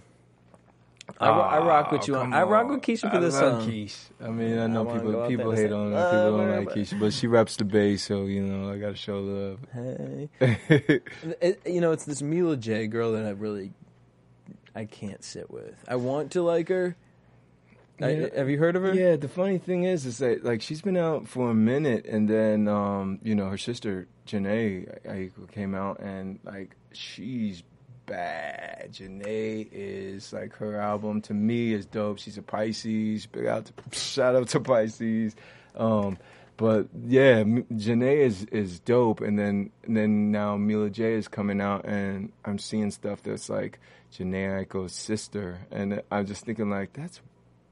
I, 1.19 1.29
ro- 1.29 1.41
I 1.41 1.59
rock 1.67 1.91
with 1.91 2.07
you 2.07 2.15
on. 2.15 2.27
Come 2.27 2.35
I 2.35 2.45
rock 2.45 2.69
with 2.69 2.83
Keyshia 2.83 3.11
for 3.11 3.19
this 3.21 3.37
song. 3.37 3.69
Keyshia. 3.69 3.97
I 4.23 4.29
mean, 4.31 4.59
I 4.59 4.69
know 4.69 4.89
I 4.89 4.93
people 4.97 5.27
people 5.29 5.51
hate 5.51 5.73
on 5.73 5.91
her. 5.91 5.99
"Uh, 5.99 6.11
People 6.11 6.25
don't 6.39 6.39
whatever." 6.49 6.65
like 6.67 6.77
Keisha, 6.77 7.01
but 7.01 7.13
she 7.13 7.27
reps 7.27 7.57
the 7.57 7.65
bass, 7.65 8.05
so 8.05 8.27
you 8.27 8.43
know 8.43 8.71
I 8.71 8.79
gotta 8.79 8.95
show 8.95 9.19
love. 9.21 9.59
Hey. 9.75 10.29
It- 11.41 11.61
you 11.67 11.81
know, 11.81 11.91
it's 11.91 12.05
this 12.05 12.23
Mila 12.23 12.57
J 12.57 12.87
girl 12.87 13.13
that 13.13 13.27
I 13.27 13.31
really, 13.31 13.73
I 14.75 14.85
can't 14.85 15.23
sit 15.25 15.51
with. 15.51 15.75
I 15.89 15.97
want 15.97 16.33
to 16.33 16.43
like 16.43 16.69
her. 16.69 16.97
I- 18.01 18.11
Yeah. 18.11 18.29
have 18.37 18.49
you 18.49 18.59
heard 18.59 18.77
of 18.77 18.83
her? 18.83 18.95
Yeah, 18.95 19.17
the 19.17 19.29
funny 19.29 19.59
thing 19.59 19.85
is, 19.85 20.07
is 20.07 20.19
that 20.19 20.43
like 20.45 20.63
she's 20.63 20.81
been 20.81 20.97
out 20.97 21.29
for 21.29 21.51
a 21.51 21.55
minute, 21.55 22.07
and 22.07 22.29
then 22.29 22.67
um, 22.69 23.19
you 23.23 23.35
know 23.35 23.49
her 23.51 23.59
sister 23.59 24.07
Jhené 24.27 24.87
Aiko 25.07 25.51
came 25.51 25.75
out, 25.75 26.01
and 26.01 26.39
like 26.45 26.77
she's 26.93 27.63
bad. 28.07 28.91
Jhené 28.93 29.69
is 29.71 30.33
like 30.33 30.55
her 30.57 30.77
album 30.81 31.21
to 31.23 31.35
me 31.35 31.73
is 31.75 31.85
dope. 31.87 32.19
She's 32.19 32.39
a 32.39 32.43
Pisces. 32.43 33.27
Big 33.27 33.47
out, 33.47 33.67
to, 33.67 33.73
shout 33.99 34.35
out 34.35 34.49
to 34.49 34.61
Pisces. 34.61 35.37
Um, 35.77 36.17
but 36.57 36.89
yeah, 37.07 37.39
M- 37.41 37.65
Jhené 37.65 38.19
is 38.19 38.45
is 38.47 38.81
dope, 38.81 39.21
and 39.21 39.39
then 39.39 39.71
and 39.85 39.97
then 39.97 40.31
now 40.31 40.57
Mila 40.57 40.89
J 40.91 41.15
is 41.15 41.29
coming 41.29 41.61
out, 41.61 41.85
and 41.85 42.33
I'm 42.47 42.59
seeing 42.59 42.91
stuff 42.91 43.23
that's 43.23 43.49
like 43.51 43.79
Jhené 44.13 44.67
Aiko's 44.67 44.93
sister, 44.93 45.61
and 45.71 46.03
I'm 46.11 46.27
just 46.27 46.45
thinking 46.45 46.71
like 46.71 46.93
that's 46.93 47.21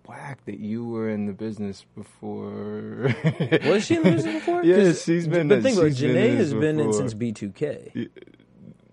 whack 0.06 0.44
that 0.46 0.58
you 0.58 0.86
were 0.86 1.10
in 1.10 1.26
the 1.26 1.32
business 1.32 1.84
before. 1.96 3.14
Was 3.64 3.84
she 3.84 3.96
in 3.96 4.02
the 4.02 4.12
business 4.12 4.34
before? 4.34 4.64
Yeah, 4.64 4.92
she's 4.92 5.26
been. 5.26 5.48
But 5.48 5.62
think 5.62 5.76
about 5.76 5.88
it, 5.88 5.96
she's 5.96 6.00
been 6.02 6.16
Jhené 6.16 6.36
has 6.36 6.50
this 6.50 6.60
been 6.60 6.80
in 6.80 6.92
since 6.92 7.14
B2K. 7.14 8.08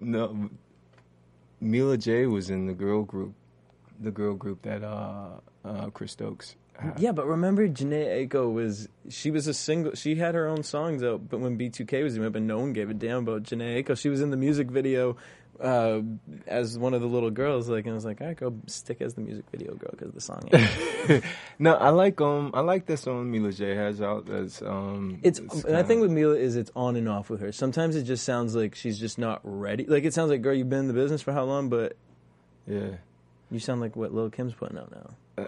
No, 0.02 0.50
Mila 1.62 1.98
J 1.98 2.26
was 2.26 2.50
in 2.50 2.68
the 2.68 2.74
girl 2.74 3.04
group, 3.04 3.34
the 4.00 4.12
girl 4.12 4.36
group 4.36 4.62
that 4.64 4.84
uh, 4.84 5.40
uh, 5.64 5.90
Chris 5.92 6.12
Stokes. 6.12 6.56
had. 6.78 7.00
Yeah, 7.00 7.12
but 7.12 7.28
remember 7.28 7.68
Jhené 7.68 8.28
Aiko 8.28 8.52
was 8.52 8.90
she 9.10 9.32
was 9.32 9.48
a 9.48 9.54
single. 9.54 9.94
She 9.96 10.16
had 10.16 10.36
her 10.36 10.48
own 10.48 10.64
songs 10.64 11.04
out, 11.04 11.30
but 11.30 11.40
when 11.40 11.58
B2K 11.58 12.04
was 12.04 12.16
doing 12.16 12.28
it, 12.28 12.34
but 12.34 12.42
no 12.42 12.60
one 12.60 12.74
gave 12.74 12.90
a 12.90 12.94
damn 12.94 13.20
about 13.20 13.44
Jhené 13.44 13.84
Aiko. 13.84 13.98
She 13.98 14.10
was 14.10 14.22
in 14.22 14.32
the 14.32 14.38
music 14.38 14.70
video 14.70 15.16
uh, 15.62 16.02
as 16.48 16.78
one 16.78 16.94
of 16.94 17.02
the 17.02 17.08
little 17.08 17.32
girls. 17.32 17.70
Like, 17.70 17.86
and 17.86 17.92
I 17.92 17.96
was 17.96 18.06
like, 18.06 18.22
all 18.22 18.28
right, 18.28 18.36
go 18.38 18.54
stick 18.68 19.02
as 19.02 19.14
the 19.14 19.22
music 19.22 19.46
video 19.52 19.74
girl 19.76 19.90
because 19.92 20.12
the 20.14 20.22
song. 20.22 20.48
ain't." 20.52 21.24
No, 21.60 21.74
I 21.76 21.90
like 21.90 22.20
um, 22.20 22.52
I 22.54 22.60
like 22.62 22.86
that 22.88 22.98
song 22.98 23.32
Mila 23.32 23.52
J 23.52 23.76
has 23.76 24.02
out. 24.02 24.26
That's 24.26 24.62
um, 24.62 25.20
It's 25.24 25.40
and 25.40 25.50
I 25.52 25.62
kinda- 25.62 25.84
think 25.86 26.02
with 26.02 26.12
Mila 26.12 26.36
is 26.36 26.56
it's 26.56 26.72
on 26.76 26.96
and 26.96 27.08
off 27.08 27.30
with 27.30 27.40
her. 27.42 27.52
Sometimes 27.52 27.96
it 27.96 28.04
just 28.04 28.24
sounds 28.26 28.56
like 28.56 28.76
she's 28.76 29.00
just 29.00 29.18
not 29.18 29.40
ready. 29.44 29.86
Like 29.86 30.04
it 30.04 30.14
sounds 30.14 30.32
like, 30.32 30.42
girl, 30.42 30.54
you've 30.54 30.70
been 30.70 30.80
in 30.80 30.88
the 30.88 30.94
business 30.94 31.22
for 31.22 31.32
how 31.32 31.44
long? 31.46 31.70
But 31.70 31.96
yeah. 32.68 32.96
you 33.52 33.60
sound 33.60 33.80
like 33.82 33.96
what 33.96 34.14
Lil 34.14 34.30
Kim's 34.30 34.54
putting 34.54 34.78
out 34.78 34.92
now. 34.92 35.44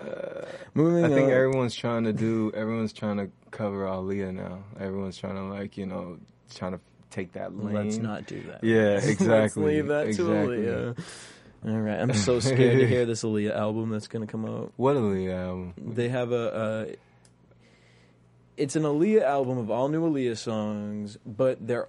Moving 0.74 1.04
Uh, 1.04 1.08
I 1.08 1.10
think 1.12 1.28
on. 1.28 1.32
everyone's 1.32 1.76
trying 1.76 2.04
to 2.04 2.14
do. 2.14 2.52
Everyone's 2.54 2.94
trying 2.94 3.18
to 3.18 3.30
cover 3.52 3.86
Aaliyah 3.86 4.34
now. 4.34 4.64
Everyone's 4.80 5.18
trying 5.18 5.36
to 5.36 5.44
like 5.44 5.78
you 5.78 5.86
know 5.86 6.18
trying 6.54 6.74
to 6.74 6.80
take 7.10 7.34
that 7.34 7.58
lane. 7.58 7.74
Let's 7.74 7.98
not 7.98 8.26
do 8.28 8.42
that. 8.44 8.64
Yeah, 8.64 8.84
Let's 8.96 9.08
exactly. 9.08 9.76
leave 9.76 9.88
that 9.88 10.08
exactly. 10.08 10.58
to 10.58 10.94
Aaliyah. 10.96 11.00
All 11.66 11.80
right, 11.80 12.00
I'm 12.00 12.14
so 12.14 12.40
scared 12.40 12.80
to 12.80 12.88
hear 12.88 13.06
this 13.06 13.24
Aaliyah 13.24 13.56
album 13.56 13.90
that's 13.90 14.08
going 14.08 14.26
to 14.26 14.32
come 14.32 14.46
out. 14.46 14.72
What 14.78 14.96
Aaliyah 14.96 15.48
album? 15.48 15.74
They 15.78 16.10
have 16.10 16.32
a. 16.32 16.54
Uh, 16.54 16.86
it's 18.56 18.76
an 18.76 18.84
Aaliyah 18.84 19.24
album 19.24 19.58
of 19.58 19.70
all 19.72 19.88
new 19.90 20.10
Aaliyah 20.10 20.38
songs, 20.38 21.18
but 21.26 21.66
they're 21.66 21.88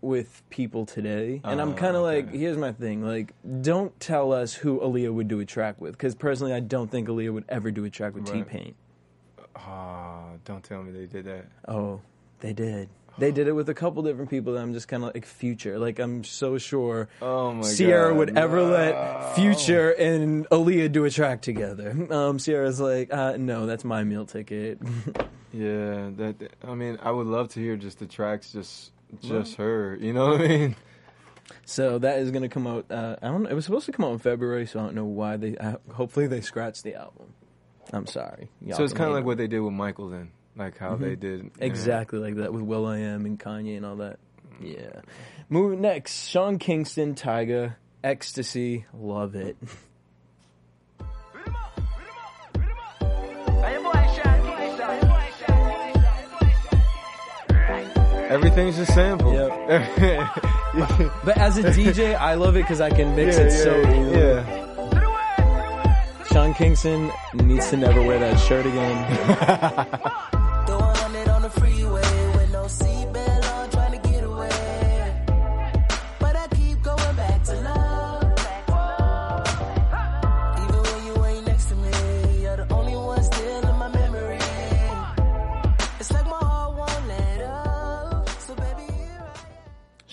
with 0.00 0.42
people 0.50 0.84
today. 0.84 1.40
And 1.44 1.60
I'm 1.62 1.70
Oh, 1.70 1.74
kind 1.74 1.96
of 1.96 2.02
like, 2.02 2.30
here's 2.30 2.56
my 2.58 2.72
thing: 2.72 3.02
like, 3.02 3.32
don't 3.62 3.98
tell 4.00 4.32
us 4.32 4.52
who 4.54 4.80
Aaliyah 4.80 5.12
would 5.12 5.28
do 5.28 5.40
a 5.40 5.44
track 5.46 5.80
with, 5.80 5.92
because 5.92 6.14
personally, 6.14 6.52
I 6.52 6.60
don't 6.60 6.90
think 6.90 7.08
Aaliyah 7.08 7.32
would 7.32 7.44
ever 7.48 7.70
do 7.70 7.84
a 7.84 7.90
track 7.90 8.14
with 8.14 8.30
T 8.30 8.42
Pain. 8.42 8.74
Ah, 9.56 10.30
don't 10.44 10.62
tell 10.64 10.82
me 10.82 10.92
they 10.92 11.06
did 11.06 11.24
that. 11.26 11.46
Oh, 11.68 12.00
they 12.40 12.52
did. 12.52 12.88
They 13.16 13.30
did 13.30 13.46
it 13.46 13.52
with 13.52 13.68
a 13.68 13.74
couple 13.74 14.02
different 14.02 14.28
people 14.30 14.54
that 14.54 14.60
I'm 14.62 14.72
just 14.72 14.88
kind 14.88 15.04
of 15.04 15.14
like 15.14 15.24
Future. 15.24 15.78
Like 15.78 15.98
I'm 16.00 16.24
so 16.24 16.58
sure 16.58 17.08
Oh 17.22 17.52
my 17.52 17.72
Ciara 17.72 18.10
God, 18.10 18.18
would 18.18 18.38
ever 18.38 18.62
let 18.62 19.34
Future 19.36 19.90
and 19.90 20.48
Aaliyah 20.48 20.90
do 20.90 21.04
a 21.04 21.10
track 21.10 21.42
together. 21.42 21.96
Um, 22.10 22.38
Ciara's 22.38 22.80
like, 22.80 23.12
uh, 23.12 23.36
no, 23.38 23.66
that's 23.66 23.84
my 23.84 24.04
meal 24.04 24.26
ticket. 24.26 24.78
Yeah, 25.52 26.10
that. 26.16 26.52
I 26.66 26.74
mean, 26.74 26.98
I 27.00 27.12
would 27.12 27.28
love 27.28 27.48
to 27.50 27.60
hear 27.60 27.76
just 27.76 28.00
the 28.00 28.06
tracks, 28.06 28.50
just 28.50 28.90
just 29.22 29.54
her. 29.54 29.96
You 30.00 30.12
know 30.12 30.30
what 30.30 30.40
I 30.40 30.48
mean? 30.48 30.76
so 31.64 31.98
that 31.98 32.18
is 32.18 32.32
gonna 32.32 32.48
come 32.48 32.66
out. 32.66 32.90
Uh, 32.90 33.14
I 33.22 33.28
don't. 33.28 33.46
It 33.46 33.54
was 33.54 33.64
supposed 33.64 33.86
to 33.86 33.92
come 33.92 34.04
out 34.04 34.12
in 34.14 34.18
February, 34.18 34.66
so 34.66 34.80
I 34.80 34.82
don't 34.82 34.96
know 34.96 35.04
why 35.04 35.36
they. 35.36 35.56
Uh, 35.56 35.76
hopefully 35.92 36.26
they 36.26 36.40
scratched 36.40 36.82
the 36.82 36.96
album. 36.96 37.34
I'm 37.92 38.06
sorry. 38.08 38.50
Y'all 38.62 38.76
so 38.78 38.82
it's 38.82 38.92
kind 38.92 39.08
of 39.10 39.14
like 39.14 39.24
what 39.24 39.36
they 39.38 39.46
did 39.46 39.60
with 39.60 39.72
Michael 39.74 40.08
then, 40.08 40.32
like 40.56 40.78
how 40.78 40.96
they 40.96 41.16
did 41.16 41.40
yeah. 41.40 41.46
Mm-hmm. 41.50 41.62
Exactly 41.62 42.18
like 42.18 42.36
that 42.36 42.52
with 42.52 42.62
will.i.am 42.62 43.26
and 43.26 43.38
Kanye 43.38 43.76
and 43.76 43.84
all 43.86 43.96
that. 43.96 44.18
Yeah. 44.60 45.00
Moving 45.48 45.80
next, 45.80 46.28
Sean 46.28 46.58
Kingston, 46.58 47.14
Tyga, 47.14 47.74
Ecstasy, 48.02 48.86
love 48.92 49.34
it. 49.34 49.56
Everything's 58.30 58.78
a 58.78 58.86
sample. 58.86 59.32
Yep. 59.32 60.30
But 61.24 61.38
as 61.38 61.56
a 61.56 61.62
DJ, 61.62 62.16
I 62.16 62.34
love 62.34 62.56
it 62.56 62.62
because 62.62 62.80
I 62.80 62.90
can 62.90 63.14
mix 63.14 63.36
it 63.36 63.52
so 63.52 63.80
easily. 63.80 64.18
yeah. 64.18 64.64
Sean 66.32 66.52
Kingston 66.52 67.12
needs 67.32 67.70
to 67.70 67.76
never 67.76 68.02
wear 68.02 68.18
that 68.18 68.36
shirt 68.40 68.66
again. 68.66 70.20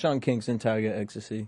Sean 0.01 0.19
Kingston, 0.19 0.57
Tyga 0.57 0.97
Ecstasy. 0.97 1.47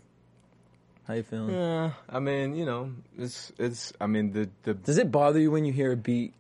How 1.07 1.15
you 1.15 1.23
feeling? 1.23 1.55
Yeah, 1.55 1.93
I 2.07 2.19
mean, 2.19 2.55
you 2.55 2.65
know, 2.65 2.91
it's 3.17 3.51
it's. 3.57 3.91
I 3.99 4.05
mean, 4.05 4.31
the 4.31 4.47
the 4.61 4.75
Does 4.75 4.99
it 4.99 5.11
bother 5.11 5.39
you 5.39 5.49
when 5.49 5.65
you 5.65 5.73
hear 5.73 5.91
a 5.91 5.97
beat 5.97 6.35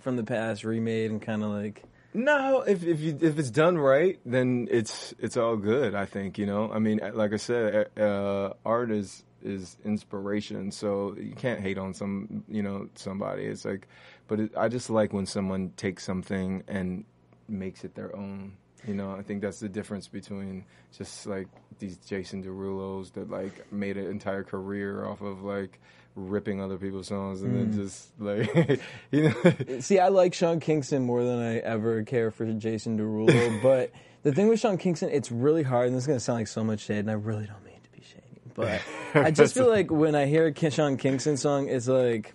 from 0.00 0.16
the 0.16 0.24
past 0.24 0.62
remade 0.62 1.10
and 1.10 1.22
kind 1.22 1.42
of 1.42 1.48
like, 1.50 1.82
No, 2.12 2.60
if 2.60 2.84
if 2.84 3.00
you 3.00 3.18
if 3.18 3.38
it's 3.38 3.50
done 3.50 3.78
right, 3.78 4.20
then 4.26 4.68
it's 4.70 5.14
it's 5.18 5.38
all 5.38 5.56
good. 5.56 5.94
I 5.94 6.04
think 6.04 6.36
you 6.36 6.44
know. 6.44 6.70
I 6.70 6.78
mean, 6.80 7.00
like 7.14 7.32
I 7.32 7.38
said, 7.38 7.88
uh, 7.98 8.50
art 8.66 8.90
is 8.90 9.24
is 9.42 9.78
inspiration, 9.86 10.70
so 10.70 11.16
you 11.18 11.34
can't 11.34 11.60
hate 11.60 11.78
on 11.78 11.94
some 11.94 12.44
you 12.46 12.62
know 12.62 12.90
somebody. 12.94 13.44
It's 13.46 13.64
like, 13.64 13.88
but 14.28 14.38
it, 14.38 14.52
I 14.54 14.68
just 14.68 14.90
like 14.90 15.14
when 15.14 15.24
someone 15.24 15.72
takes 15.78 16.04
something 16.04 16.62
and 16.68 17.06
makes 17.48 17.84
it 17.84 17.94
their 17.94 18.14
own. 18.14 18.52
You 18.86 18.94
know, 18.94 19.12
I 19.12 19.22
think 19.22 19.40
that's 19.40 19.60
the 19.60 19.68
difference 19.68 20.08
between 20.08 20.64
just 20.96 21.26
like 21.26 21.48
these 21.78 21.96
Jason 21.98 22.42
Derulos 22.42 23.12
that 23.14 23.30
like 23.30 23.72
made 23.72 23.96
an 23.96 24.06
entire 24.06 24.44
career 24.44 25.04
off 25.06 25.20
of 25.22 25.42
like 25.42 25.80
ripping 26.16 26.60
other 26.60 26.78
people's 26.78 27.08
songs 27.08 27.42
and 27.42 27.56
then 27.56 27.72
mm. 27.72 27.74
just 27.74 28.08
like 28.20 28.80
you 29.10 29.30
know. 29.30 29.80
See, 29.80 29.98
I 29.98 30.08
like 30.08 30.34
Sean 30.34 30.60
Kingston 30.60 31.04
more 31.04 31.24
than 31.24 31.40
I 31.40 31.58
ever 31.58 32.02
care 32.02 32.30
for 32.30 32.46
Jason 32.52 32.98
Derulo. 32.98 33.62
but 33.62 33.90
the 34.22 34.32
thing 34.32 34.48
with 34.48 34.60
Sean 34.60 34.78
Kingston, 34.78 35.10
it's 35.10 35.30
really 35.30 35.62
hard, 35.62 35.88
and 35.88 35.96
this 35.96 36.04
is 36.04 36.06
going 36.06 36.18
to 36.18 36.24
sound 36.24 36.38
like 36.40 36.48
so 36.48 36.64
much 36.64 36.80
shade, 36.80 37.00
and 37.00 37.10
I 37.10 37.14
really 37.14 37.46
don't 37.46 37.64
mean 37.64 37.80
to 37.82 37.90
be 37.90 38.02
shady. 38.02 38.40
But 38.54 38.80
I 39.14 39.30
just 39.30 39.54
feel 39.54 39.68
like 39.68 39.90
when 39.90 40.14
I 40.14 40.26
hear 40.26 40.46
a 40.46 40.70
Sean 40.70 40.96
Kingston 40.96 41.36
song, 41.36 41.68
it's 41.68 41.88
like 41.88 42.34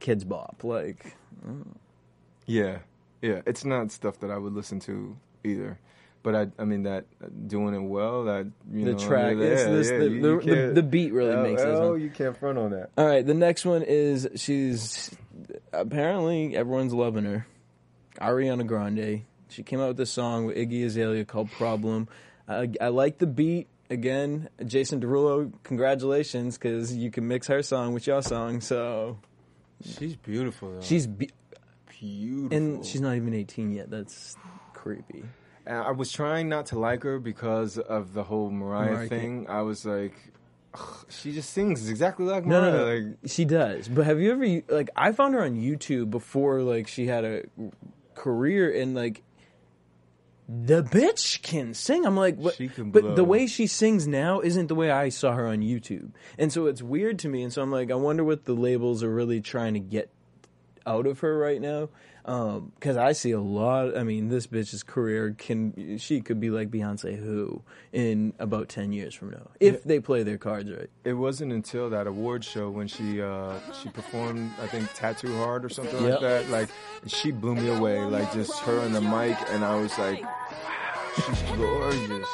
Kidz 0.00 0.26
Bop. 0.26 0.62
Like, 0.62 1.16
mm. 1.46 1.66
Yeah, 2.46 2.78
yeah. 3.22 3.40
It's 3.44 3.64
not 3.64 3.90
stuff 3.90 4.20
that 4.20 4.30
I 4.30 4.38
would 4.38 4.52
listen 4.52 4.78
to 4.80 5.16
either. 5.46 5.78
But 6.22 6.34
I, 6.34 6.46
I 6.58 6.64
mean 6.64 6.82
that 6.82 7.04
uh, 7.22 7.28
doing 7.46 7.74
it 7.74 7.78
well. 7.82 8.24
That 8.24 8.46
you 8.72 8.84
The 8.84 8.92
know, 8.92 8.98
track, 8.98 9.36
it's 9.36 9.64
this- 9.64 9.90
yeah, 9.90 9.98
the- 9.98 10.08
you- 10.10 10.20
the- 10.22 10.28
you 10.46 10.66
the- 10.68 10.72
the 10.74 10.82
beat 10.82 11.12
really 11.12 11.36
makes 11.36 11.62
it, 11.62 11.68
Oh, 11.68 11.94
you 11.94 12.10
can't 12.10 12.36
front 12.36 12.58
on 12.58 12.70
that. 12.72 12.90
all 12.98 13.06
right, 13.06 13.24
the 13.24 13.32
next 13.34 13.64
one 13.64 13.82
is 13.82 14.28
she's 14.34 15.14
apparently 15.72 16.56
everyone's 16.56 16.92
loving 16.92 17.24
her. 17.24 17.46
Ariana 18.20 18.66
Grande. 18.66 19.22
She 19.48 19.62
came 19.62 19.80
out 19.80 19.88
with 19.88 19.96
this 19.98 20.10
song 20.10 20.46
with 20.46 20.56
Iggy 20.56 20.84
Azalea 20.84 21.24
called 21.24 21.50
Problem. 21.52 22.08
I, 22.48 22.70
I 22.80 22.88
like 22.88 23.18
the 23.18 23.26
beat. 23.26 23.68
Again, 23.88 24.48
Jason 24.64 25.00
Derulo, 25.00 25.52
congratulations, 25.62 26.58
because 26.58 26.92
you 26.96 27.12
can 27.12 27.28
mix 27.28 27.46
her 27.46 27.62
song 27.62 27.94
with 27.94 28.04
your 28.08 28.20
song. 28.20 28.60
So 28.60 29.18
She's 29.84 30.16
beautiful. 30.16 30.72
Though. 30.72 30.80
she's 30.80 31.06
be- 31.06 31.30
beautiful, 32.00 32.56
and 32.56 32.84
she's 32.84 33.00
not 33.00 33.14
even 33.14 33.32
18 33.32 33.70
yet. 33.72 33.88
That's 33.90 34.36
creepy. 34.86 35.24
And 35.66 35.78
I 35.78 35.90
was 35.90 36.12
trying 36.12 36.48
not 36.48 36.66
to 36.66 36.78
like 36.78 37.02
her 37.02 37.18
because 37.18 37.76
of 37.76 38.14
the 38.14 38.22
whole 38.22 38.50
Mariah, 38.50 38.92
Mariah 38.92 39.08
thing. 39.08 39.46
I 39.48 39.62
was 39.62 39.84
like, 39.84 40.14
she 41.08 41.32
just 41.32 41.50
sings 41.50 41.88
exactly 41.88 42.26
like 42.26 42.46
Mariah. 42.46 42.72
no, 42.72 42.78
no. 42.78 42.94
Like, 42.94 43.16
she 43.26 43.44
does. 43.44 43.88
But 43.88 44.06
have 44.06 44.20
you 44.20 44.30
ever 44.30 44.62
like 44.72 44.90
I 44.94 45.12
found 45.12 45.34
her 45.34 45.44
on 45.44 45.56
YouTube 45.56 46.10
before 46.10 46.62
like 46.62 46.86
she 46.86 47.06
had 47.06 47.24
a 47.24 47.42
career 48.14 48.72
and 48.72 48.94
like 48.94 49.22
the 50.48 50.82
bitch 50.82 51.42
can 51.42 51.74
sing. 51.74 52.06
I'm 52.06 52.16
like, 52.16 52.36
what? 52.36 52.56
But 52.78 53.16
the 53.16 53.24
way 53.24 53.48
she 53.48 53.66
sings 53.66 54.06
now 54.06 54.40
isn't 54.40 54.68
the 54.68 54.76
way 54.76 54.92
I 54.92 55.08
saw 55.08 55.32
her 55.32 55.48
on 55.48 55.58
YouTube, 55.58 56.12
and 56.38 56.52
so 56.52 56.66
it's 56.66 56.82
weird 56.82 57.18
to 57.20 57.28
me. 57.28 57.42
And 57.42 57.52
so 57.52 57.62
I'm 57.62 57.72
like, 57.72 57.90
I 57.90 57.96
wonder 57.96 58.22
what 58.22 58.44
the 58.44 58.54
labels 58.54 59.02
are 59.02 59.12
really 59.12 59.40
trying 59.40 59.74
to 59.74 59.80
get 59.80 60.10
out 60.86 61.06
of 61.06 61.20
her 61.20 61.36
right 61.36 61.60
now. 61.60 61.88
Because 62.26 62.96
I 62.96 63.12
see 63.12 63.30
a 63.30 63.40
lot. 63.40 63.96
I 63.96 64.02
mean, 64.02 64.28
this 64.30 64.48
bitch's 64.48 64.82
career 64.82 65.36
can 65.38 65.96
she 65.98 66.20
could 66.20 66.40
be 66.40 66.50
like 66.50 66.72
Beyonce, 66.72 67.16
who 67.16 67.62
in 67.92 68.32
about 68.40 68.68
ten 68.68 68.92
years 68.92 69.14
from 69.14 69.30
now, 69.30 69.48
if 69.60 69.84
they 69.84 70.00
play 70.00 70.24
their 70.24 70.36
cards 70.36 70.68
right. 70.68 70.90
it 71.04 71.12
wasn't 71.12 71.52
until 71.52 71.88
that 71.90 72.08
award 72.08 72.42
show 72.44 72.68
when 72.68 72.88
she 72.88 73.22
uh, 73.22 73.54
she 73.80 73.90
performed, 73.90 74.50
I 74.60 74.66
think, 74.66 74.92
"Tattooed 74.92 75.36
Heart" 75.36 75.64
or 75.66 75.68
something 75.68 76.02
Yep. 76.02 76.10
like 76.10 76.20
that. 76.20 76.50
Like, 76.50 76.68
she 77.06 77.30
blew 77.30 77.54
me 77.54 77.68
away. 77.70 78.00
Like, 78.02 78.32
just 78.32 78.58
her 78.62 78.80
on 78.80 78.92
the 78.92 79.00
mic, 79.00 79.36
and 79.50 79.64
I 79.64 79.76
was 79.80 79.96
like, 79.96 80.20
she's 81.14 81.42
gorgeous. 81.56 82.28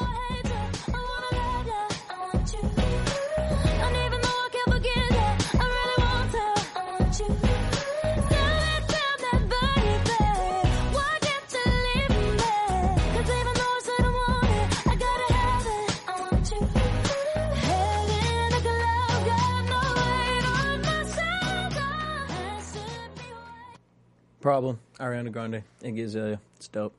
Problem. 24.43 24.79
Ariana 24.99 25.33
Grande, 25.33 25.63
Iggy 25.83 26.05
Azalea. 26.05 26.41
It's 26.57 26.69
dope. 26.69 26.95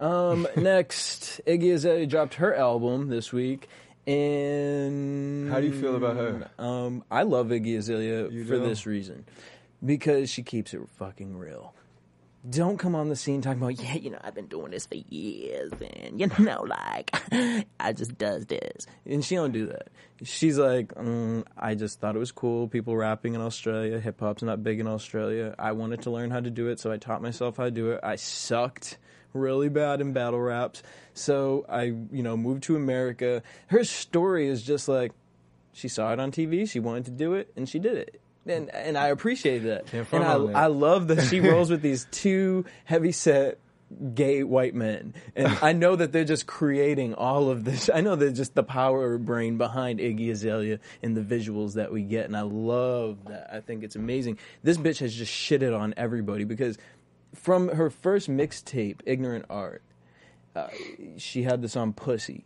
Um, 0.00 0.46
next, 0.56 1.40
Iggy 1.46 1.72
Azalea 1.74 2.06
dropped 2.06 2.34
her 2.34 2.54
album 2.54 3.08
this 3.08 3.32
week. 3.32 3.68
And 4.06 5.50
How 5.50 5.60
do 5.60 5.66
you 5.66 5.72
feel 5.80 5.96
about 5.96 6.16
her? 6.16 6.50
Um, 6.58 7.04
I 7.10 7.22
love 7.22 7.48
Iggy 7.48 7.78
Azalea 7.78 8.28
You 8.28 8.44
for 8.44 8.54
do? 8.58 8.60
this 8.68 8.84
reason, 8.86 9.24
because 9.84 10.30
she 10.30 10.42
keeps 10.42 10.74
it 10.74 10.80
fucking 10.98 11.36
real. 11.38 11.72
Don't 12.48 12.78
come 12.78 12.94
on 12.94 13.08
the 13.08 13.16
scene 13.16 13.42
talking 13.42 13.60
about 13.60 13.80
yeah, 13.80 13.94
you 13.94 14.10
know 14.10 14.18
I've 14.22 14.34
been 14.34 14.46
doing 14.46 14.70
this 14.70 14.86
for 14.86 14.94
years, 14.94 15.72
and 15.80 16.20
you 16.20 16.28
know 16.38 16.62
like 16.68 17.14
I 17.80 17.92
just 17.92 18.16
does 18.16 18.46
this, 18.46 18.86
and 19.04 19.24
she 19.24 19.34
don't 19.34 19.52
do 19.52 19.66
that. 19.66 19.88
She's 20.22 20.58
like, 20.58 20.94
mm, 20.94 21.44
I 21.56 21.74
just 21.74 22.00
thought 22.00 22.16
it 22.16 22.18
was 22.18 22.32
cool. 22.32 22.68
People 22.68 22.96
rapping 22.96 23.34
in 23.34 23.40
Australia, 23.40 24.00
hip 24.00 24.20
hop's 24.20 24.42
not 24.42 24.62
big 24.62 24.80
in 24.80 24.86
Australia. 24.86 25.54
I 25.58 25.72
wanted 25.72 26.02
to 26.02 26.10
learn 26.10 26.30
how 26.30 26.40
to 26.40 26.50
do 26.50 26.68
it, 26.68 26.80
so 26.80 26.90
I 26.90 26.96
taught 26.96 27.22
myself 27.22 27.56
how 27.56 27.64
to 27.64 27.70
do 27.70 27.90
it. 27.92 28.00
I 28.02 28.16
sucked 28.16 28.98
really 29.32 29.68
bad 29.68 30.00
in 30.00 30.12
battle 30.12 30.40
raps, 30.40 30.82
so 31.14 31.66
I 31.68 31.82
you 31.82 32.22
know 32.22 32.36
moved 32.36 32.62
to 32.64 32.76
America. 32.76 33.42
Her 33.66 33.84
story 33.84 34.48
is 34.48 34.62
just 34.62 34.88
like 34.88 35.12
she 35.72 35.88
saw 35.88 36.12
it 36.12 36.20
on 36.20 36.32
TV, 36.32 36.68
she 36.68 36.80
wanted 36.80 37.04
to 37.06 37.10
do 37.10 37.34
it, 37.34 37.52
and 37.56 37.68
she 37.68 37.78
did 37.78 37.96
it. 37.96 38.20
And 38.48 38.74
and 38.74 38.96
I 38.96 39.08
appreciate 39.08 39.60
that. 39.60 39.92
And 39.92 40.24
I 40.24 40.34
on. 40.34 40.56
I 40.56 40.66
love 40.66 41.08
that 41.08 41.22
she 41.26 41.40
rolls 41.40 41.70
with 41.70 41.82
these 41.82 42.06
two 42.10 42.64
heavy 42.84 43.12
set 43.12 43.58
gay 44.14 44.42
white 44.42 44.74
men. 44.74 45.14
And 45.34 45.58
I 45.62 45.72
know 45.72 45.96
that 45.96 46.12
they're 46.12 46.24
just 46.24 46.46
creating 46.46 47.14
all 47.14 47.50
of 47.50 47.64
this. 47.64 47.88
I 47.92 48.00
know 48.00 48.16
they're 48.16 48.30
just 48.30 48.54
the 48.54 48.62
power 48.62 49.18
brain 49.18 49.56
behind 49.56 49.98
Iggy 50.00 50.30
Azalea 50.30 50.78
and 51.02 51.16
the 51.16 51.22
visuals 51.22 51.74
that 51.74 51.92
we 51.92 52.02
get. 52.02 52.26
And 52.26 52.36
I 52.36 52.42
love 52.42 53.24
that. 53.26 53.48
I 53.52 53.60
think 53.60 53.84
it's 53.84 53.96
amazing. 53.96 54.38
This 54.62 54.76
bitch 54.76 54.98
has 54.98 55.14
just 55.14 55.32
shitted 55.32 55.78
on 55.78 55.94
everybody 55.96 56.44
because 56.44 56.78
from 57.34 57.68
her 57.68 57.90
first 57.90 58.28
mixtape, 58.28 59.00
Ignorant 59.06 59.46
Art, 59.48 59.82
uh, 60.54 60.68
she 61.16 61.42
had 61.42 61.62
the 61.62 61.68
song 61.68 61.92
Pussy 61.92 62.44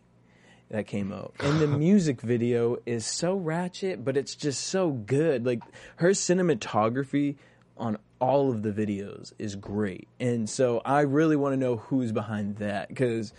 that 0.69 0.87
came 0.87 1.13
out. 1.13 1.33
And 1.39 1.59
the 1.59 1.67
music 1.67 2.21
video 2.21 2.77
is 2.85 3.05
so 3.05 3.35
ratchet, 3.35 4.03
but 4.03 4.17
it's 4.17 4.35
just 4.35 4.67
so 4.67 4.91
good. 4.91 5.45
Like 5.45 5.61
her 5.97 6.09
cinematography 6.09 7.35
on 7.77 7.97
all 8.19 8.49
of 8.49 8.63
the 8.63 8.71
videos 8.71 9.33
is 9.37 9.55
great. 9.55 10.07
And 10.19 10.49
so 10.49 10.81
I 10.85 11.01
really 11.01 11.35
want 11.35 11.53
to 11.53 11.57
know 11.57 11.77
who's 11.77 12.11
behind 12.11 12.57
that 12.57 12.95
cuz 12.95 13.33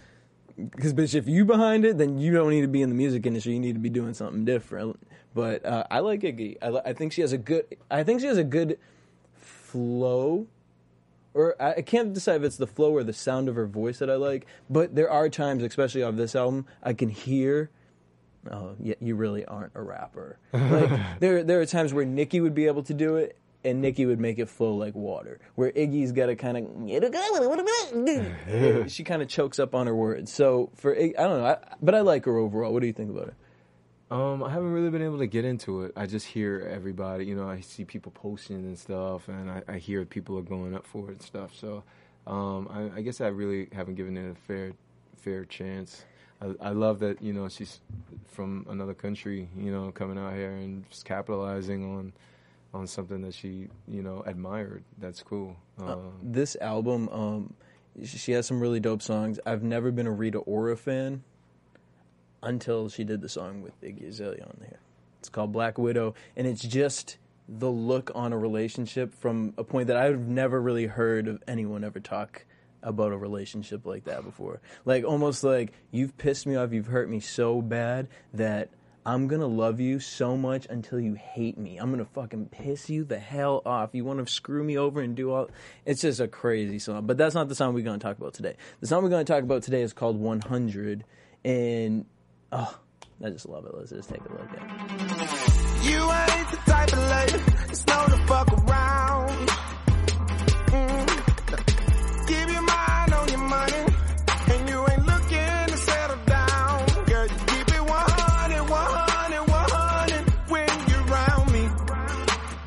cuz 0.78 0.94
bitch 0.94 1.14
if 1.16 1.26
you 1.26 1.44
behind 1.44 1.84
it 1.84 1.98
then 1.98 2.16
you 2.16 2.32
don't 2.32 2.50
need 2.50 2.60
to 2.60 2.68
be 2.68 2.82
in 2.82 2.88
the 2.88 2.94
music 2.94 3.26
industry. 3.26 3.54
You 3.54 3.60
need 3.60 3.74
to 3.74 3.80
be 3.80 3.90
doing 3.90 4.14
something 4.14 4.44
different. 4.44 5.00
But 5.34 5.64
uh, 5.64 5.84
I 5.90 6.00
like 6.00 6.20
Iggy. 6.20 6.58
I, 6.62 6.90
I 6.90 6.92
think 6.92 7.12
she 7.12 7.20
has 7.22 7.32
a 7.32 7.38
good 7.38 7.64
I 7.90 8.04
think 8.04 8.20
she 8.20 8.26
has 8.26 8.38
a 8.38 8.44
good 8.44 8.78
flow 9.34 10.46
or 11.34 11.60
I 11.60 11.82
can't 11.82 12.14
decide 12.14 12.36
if 12.36 12.44
it's 12.44 12.56
the 12.56 12.66
flow 12.66 12.92
or 12.92 13.02
the 13.02 13.12
sound 13.12 13.48
of 13.48 13.56
her 13.56 13.66
voice 13.66 13.98
that 13.98 14.08
I 14.08 14.14
like, 14.14 14.46
but 14.70 14.94
there 14.94 15.10
are 15.10 15.28
times, 15.28 15.62
especially 15.62 16.02
on 16.02 16.16
this 16.16 16.34
album, 16.34 16.66
I 16.82 16.92
can 16.92 17.08
hear. 17.08 17.70
Oh, 18.50 18.76
yeah, 18.78 18.94
you 19.00 19.16
really 19.16 19.44
aren't 19.44 19.72
a 19.74 19.82
rapper. 19.82 20.38
Like 20.52 20.90
there, 21.20 21.42
there 21.42 21.60
are 21.60 21.66
times 21.66 21.92
where 21.92 22.04
Nicki 22.04 22.40
would 22.40 22.54
be 22.54 22.66
able 22.66 22.82
to 22.84 22.94
do 22.94 23.16
it, 23.16 23.36
and 23.64 23.80
Nicki 23.80 24.04
would 24.06 24.20
make 24.20 24.38
it 24.38 24.48
flow 24.48 24.74
like 24.74 24.94
water. 24.94 25.40
Where 25.54 25.72
Iggy's 25.72 26.12
got 26.12 26.26
to 26.26 26.36
kind 26.36 26.58
of, 26.58 26.66
she 28.92 29.02
kind 29.02 29.22
of 29.22 29.28
chokes 29.28 29.58
up 29.58 29.74
on 29.74 29.86
her 29.86 29.94
words. 29.94 30.32
So 30.32 30.70
for 30.74 30.94
I 30.94 31.12
don't 31.16 31.40
know, 31.40 31.46
I, 31.46 31.56
but 31.82 31.94
I 31.94 32.02
like 32.02 32.26
her 32.26 32.36
overall. 32.36 32.72
What 32.72 32.80
do 32.80 32.86
you 32.86 32.92
think 32.92 33.10
about 33.10 33.26
her? 33.26 33.36
Um, 34.14 34.44
I 34.44 34.50
haven't 34.50 34.70
really 34.70 34.90
been 34.90 35.02
able 35.02 35.18
to 35.18 35.26
get 35.26 35.44
into 35.44 35.82
it. 35.82 35.92
I 35.96 36.06
just 36.06 36.24
hear 36.24 36.70
everybody, 36.72 37.24
you 37.26 37.34
know, 37.34 37.48
I 37.48 37.58
see 37.62 37.84
people 37.84 38.12
posting 38.12 38.58
and 38.58 38.78
stuff, 38.78 39.26
and 39.26 39.50
I, 39.50 39.62
I 39.66 39.78
hear 39.78 40.04
people 40.04 40.38
are 40.38 40.42
going 40.42 40.72
up 40.72 40.86
for 40.86 41.08
it 41.08 41.14
and 41.14 41.22
stuff. 41.22 41.52
So, 41.56 41.82
um, 42.24 42.68
I, 42.70 42.98
I 42.98 43.02
guess 43.02 43.20
I 43.20 43.26
really 43.26 43.68
haven't 43.72 43.96
given 43.96 44.16
it 44.16 44.30
a 44.30 44.36
fair, 44.36 44.70
fair 45.16 45.44
chance. 45.44 46.04
I, 46.40 46.54
I 46.60 46.70
love 46.70 47.00
that, 47.00 47.20
you 47.22 47.32
know, 47.32 47.48
she's 47.48 47.80
from 48.28 48.64
another 48.70 48.94
country, 48.94 49.48
you 49.58 49.72
know, 49.72 49.90
coming 49.90 50.16
out 50.16 50.34
here 50.34 50.52
and 50.52 50.88
just 50.90 51.04
capitalizing 51.04 51.84
on, 51.84 52.12
on 52.72 52.86
something 52.86 53.20
that 53.22 53.34
she, 53.34 53.66
you 53.88 54.02
know, 54.02 54.22
admired. 54.26 54.84
That's 54.98 55.24
cool. 55.24 55.56
Um, 55.80 56.12
This 56.22 56.54
album, 56.60 57.08
um, 57.08 57.54
she 58.04 58.30
has 58.30 58.46
some 58.46 58.60
really 58.60 58.78
dope 58.78 59.02
songs. 59.02 59.40
I've 59.44 59.64
never 59.64 59.90
been 59.90 60.06
a 60.06 60.12
Rita 60.12 60.38
Ora 60.38 60.76
fan 60.76 61.24
until 62.44 62.88
she 62.88 63.04
did 63.04 63.20
the 63.20 63.28
song 63.28 63.62
with 63.62 63.80
Iggy 63.80 64.08
Azalea 64.08 64.44
on 64.44 64.56
there. 64.60 64.78
It's 65.18 65.28
called 65.28 65.52
Black 65.52 65.78
Widow, 65.78 66.14
and 66.36 66.46
it's 66.46 66.62
just 66.62 67.18
the 67.48 67.70
look 67.70 68.10
on 68.14 68.32
a 68.32 68.38
relationship 68.38 69.14
from 69.14 69.54
a 69.58 69.64
point 69.64 69.88
that 69.88 69.96
I've 69.96 70.20
never 70.20 70.60
really 70.60 70.86
heard 70.86 71.28
of 71.28 71.42
anyone 71.48 71.84
ever 71.84 72.00
talk 72.00 72.44
about 72.82 73.12
a 73.12 73.16
relationship 73.16 73.86
like 73.86 74.04
that 74.04 74.24
before. 74.24 74.60
Like 74.84 75.04
almost 75.04 75.42
like 75.42 75.72
you've 75.90 76.16
pissed 76.16 76.46
me 76.46 76.56
off, 76.56 76.72
you've 76.72 76.86
hurt 76.86 77.08
me 77.08 77.20
so 77.20 77.60
bad 77.62 78.08
that 78.34 78.70
I'm 79.06 79.28
gonna 79.28 79.46
love 79.46 79.80
you 79.80 80.00
so 80.00 80.36
much 80.36 80.66
until 80.70 80.98
you 80.98 81.14
hate 81.14 81.58
me. 81.58 81.76
I'm 81.76 81.90
gonna 81.90 82.06
fucking 82.06 82.46
piss 82.46 82.88
you 82.88 83.04
the 83.04 83.18
hell 83.18 83.60
off. 83.66 83.90
You 83.92 84.04
want 84.04 84.26
to 84.26 84.32
screw 84.32 84.64
me 84.64 84.78
over 84.78 85.00
and 85.00 85.14
do 85.14 85.30
all. 85.32 85.50
It's 85.84 86.00
just 86.00 86.20
a 86.20 86.28
crazy 86.28 86.78
song. 86.78 87.06
But 87.06 87.18
that's 87.18 87.34
not 87.34 87.48
the 87.48 87.54
song 87.54 87.74
we're 87.74 87.84
gonna 87.84 87.98
talk 87.98 88.16
about 88.16 88.32
today. 88.32 88.56
The 88.80 88.86
song 88.86 89.02
we're 89.02 89.10
gonna 89.10 89.24
talk 89.24 89.42
about 89.42 89.62
today 89.62 89.82
is 89.82 89.92
called 89.92 90.18
100, 90.18 91.04
and 91.44 92.06
oh, 92.54 92.78
I 93.24 93.30
just 93.30 93.48
love 93.48 93.64
it. 93.66 93.72
Let's 93.74 93.90
just 93.90 94.08
take 94.08 94.20
a 94.20 94.32
look 94.32 94.48
at 94.48 94.62
it. 94.62 95.84
You 95.84 96.00
ain't 96.00 96.50
the 96.50 96.56
type 96.66 96.92
of 96.92 96.98
lady 96.98 97.38
that's 97.68 97.86
known 97.86 98.10
to 98.10 98.16
fuck 98.26 98.52
around. 98.52 99.48
Mm. 100.74 101.06
Give 102.26 102.50
your 102.50 102.62
mind 102.62 103.14
on 103.14 103.28
your 103.28 103.38
money, 103.38 103.84
and 104.52 104.68
you 104.68 104.86
ain't 104.90 105.06
looking 105.06 105.66
to 105.68 105.76
settle 105.76 106.16
down. 106.26 106.86
Girl, 107.06 107.26
you 107.26 107.38
keep 107.46 107.68
it 107.68 107.84
100, 107.84 108.70
100, 108.70 109.48
100 109.48 110.50
when 110.50 110.68
you're 110.88 111.06
around 111.12 111.52
me. 111.52 111.62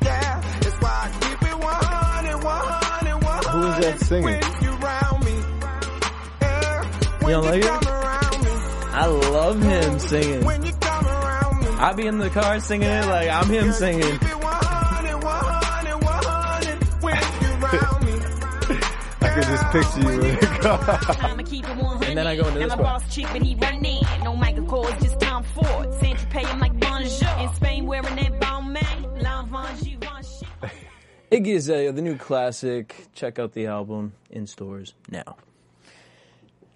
Yeah, 0.02 0.40
that's 0.60 0.80
why 0.80 0.94
I 1.02 1.18
keep 1.20 1.42
it 1.50 1.58
100, 1.58 2.44
100, 2.44 3.24
100 3.24 3.50
Who 3.50 3.66
is 3.66 3.76
that 3.84 4.06
singing? 4.06 4.24
when 4.24 4.40
you're 4.62 4.78
around 4.80 5.24
me. 5.24 5.34
Yeah, 6.40 6.84
when 7.20 7.30
You 7.30 7.34
don't 7.34 7.44
like 7.44 7.64
it? 7.64 7.97
Come 8.98 9.10
around 9.10 9.20
me. 9.20 9.26
I 9.26 9.30
love 9.30 9.62
him 9.62 9.98
singing. 9.98 10.44
When 10.44 10.64
you 10.64 10.72
come 10.72 11.06
around 11.06 11.60
me. 11.60 11.68
I 11.68 11.92
be 11.94 12.06
in 12.06 12.18
the 12.18 12.30
car 12.30 12.60
singing 12.60 12.88
it 12.88 13.06
like 13.06 13.28
I'm 13.28 13.48
him 13.48 13.72
singing. 13.72 14.18
I 19.20 19.30
could 19.34 19.44
just 19.44 19.64
picture 19.72 20.00
you. 20.00 20.20
in 20.22 20.34
the 20.40 20.58
car. 20.60 20.80
I'ma 21.30 21.42
keep 21.42 21.68
it 21.68 21.76
100. 21.76 22.08
And 22.08 22.18
then 22.18 22.26
I 22.26 22.36
go 22.36 22.46
into 22.48 22.60
Now 22.60 22.66
this 22.66 22.76
my 22.76 22.82
part. 22.82 23.02
boss 23.02 23.14
cheap, 23.14 23.28
but 23.32 23.42
he 23.42 23.54
run 23.54 23.84
in. 23.84 24.02
No 24.24 24.34
Michael 24.36 24.64
Kors, 24.64 25.00
just 25.02 25.20
Tom 25.20 25.42
Ford. 25.42 25.92
Santa 25.94 26.26
pay 26.26 26.44
him 26.46 26.58
like 26.58 26.78
bonjour. 26.80 27.28
In 27.38 27.54
Spain, 27.54 27.86
wearing 27.86 28.16
that 28.16 28.40
Balmain. 28.40 29.22
L'Enfant 29.22 29.84
Givenchy. 29.84 30.46
Iggy 31.30 31.56
Azalea, 31.56 31.90
uh, 31.90 31.92
the 31.92 32.02
new 32.02 32.16
classic. 32.16 33.06
Check 33.14 33.38
out 33.38 33.52
the 33.52 33.66
album 33.66 34.14
in 34.30 34.46
stores 34.46 34.94
now. 35.10 35.36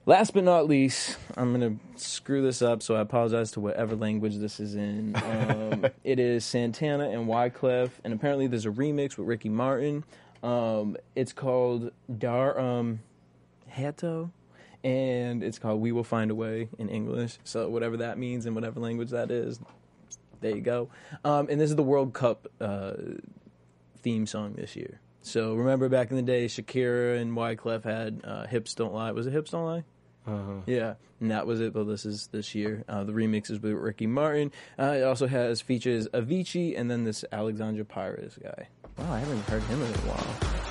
Last 0.04 0.34
but 0.34 0.42
not 0.42 0.66
least, 0.66 1.16
I'm 1.36 1.52
gonna 1.52 1.76
screw 1.94 2.42
this 2.42 2.60
up, 2.60 2.82
so 2.82 2.96
I 2.96 3.00
apologize 3.00 3.52
to 3.52 3.60
whatever 3.60 3.94
language 3.94 4.36
this 4.36 4.58
is 4.58 4.74
in. 4.74 5.14
Um, 5.72 5.86
it 6.04 6.18
is 6.18 6.44
Santana 6.44 7.08
and 7.08 7.26
Wyclef, 7.28 7.90
and 8.04 8.12
apparently 8.12 8.46
there's 8.46 8.66
a 8.66 8.70
remix 8.70 9.16
with 9.16 9.26
Ricky 9.26 9.48
Martin. 9.48 10.04
Um, 10.42 10.96
it's 11.14 11.32
called 11.32 11.92
Dar 12.18 12.58
um, 12.58 13.00
Hato, 13.68 14.30
and 14.84 15.42
it's 15.42 15.58
called 15.58 15.80
We 15.80 15.92
Will 15.92 16.04
Find 16.04 16.30
a 16.30 16.34
Way 16.34 16.68
in 16.78 16.88
English. 16.88 17.38
So 17.44 17.68
whatever 17.68 17.98
that 17.98 18.18
means 18.18 18.44
in 18.46 18.54
whatever 18.54 18.80
language 18.80 19.10
that 19.10 19.30
is, 19.30 19.60
there 20.40 20.54
you 20.54 20.62
go. 20.62 20.90
Um, 21.24 21.48
and 21.48 21.60
this 21.60 21.70
is 21.70 21.76
the 21.76 21.82
World 21.82 22.12
Cup 22.12 22.48
uh, 22.60 22.92
theme 24.02 24.26
song 24.26 24.54
this 24.54 24.76
year. 24.76 25.00
So 25.22 25.54
remember 25.54 25.88
back 25.88 26.10
in 26.10 26.16
the 26.16 26.22
day, 26.22 26.46
Shakira 26.46 27.20
and 27.20 27.32
Wyclef 27.36 27.84
had 27.84 28.20
uh, 28.24 28.46
"Hips 28.46 28.74
Don't 28.74 28.92
Lie." 28.92 29.12
Was 29.12 29.26
it 29.26 29.32
"Hips 29.32 29.52
Don't 29.52 29.64
Lie"? 29.64 29.84
Uh-huh. 30.26 30.60
Yeah, 30.66 30.94
and 31.20 31.30
that 31.30 31.46
was 31.46 31.60
it. 31.60 31.72
But 31.72 31.84
this 31.84 32.04
is 32.06 32.28
this 32.28 32.54
year. 32.54 32.84
Uh, 32.88 33.04
the 33.04 33.12
remix 33.12 33.50
is 33.50 33.60
with 33.60 33.72
Ricky 33.72 34.06
Martin. 34.06 34.52
Uh, 34.78 34.94
it 34.98 35.02
also 35.02 35.26
has 35.26 35.60
features 35.60 36.08
Avicii 36.08 36.78
and 36.78 36.90
then 36.90 37.04
this 37.04 37.24
Alexandre 37.32 37.84
Pires 37.84 38.38
guy. 38.42 38.68
Wow, 38.98 39.12
I 39.12 39.18
haven't 39.18 39.40
heard 39.48 39.62
him 39.64 39.82
in 39.82 39.88
a 39.88 39.98
while. 39.98 40.62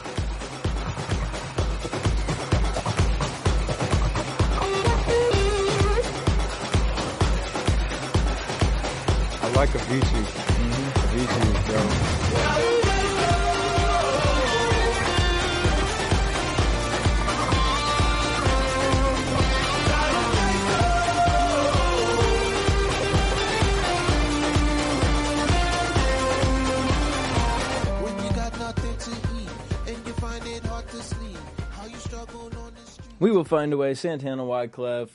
I 9.43 9.53
like 9.55 9.69
Avicii. 9.69 10.25
Avicii 10.25 10.40
We 33.21 33.29
will 33.29 33.43
find 33.43 33.71
a 33.71 33.77
way. 33.77 33.93
Santana 33.93 34.41
Wyclef. 34.41 35.09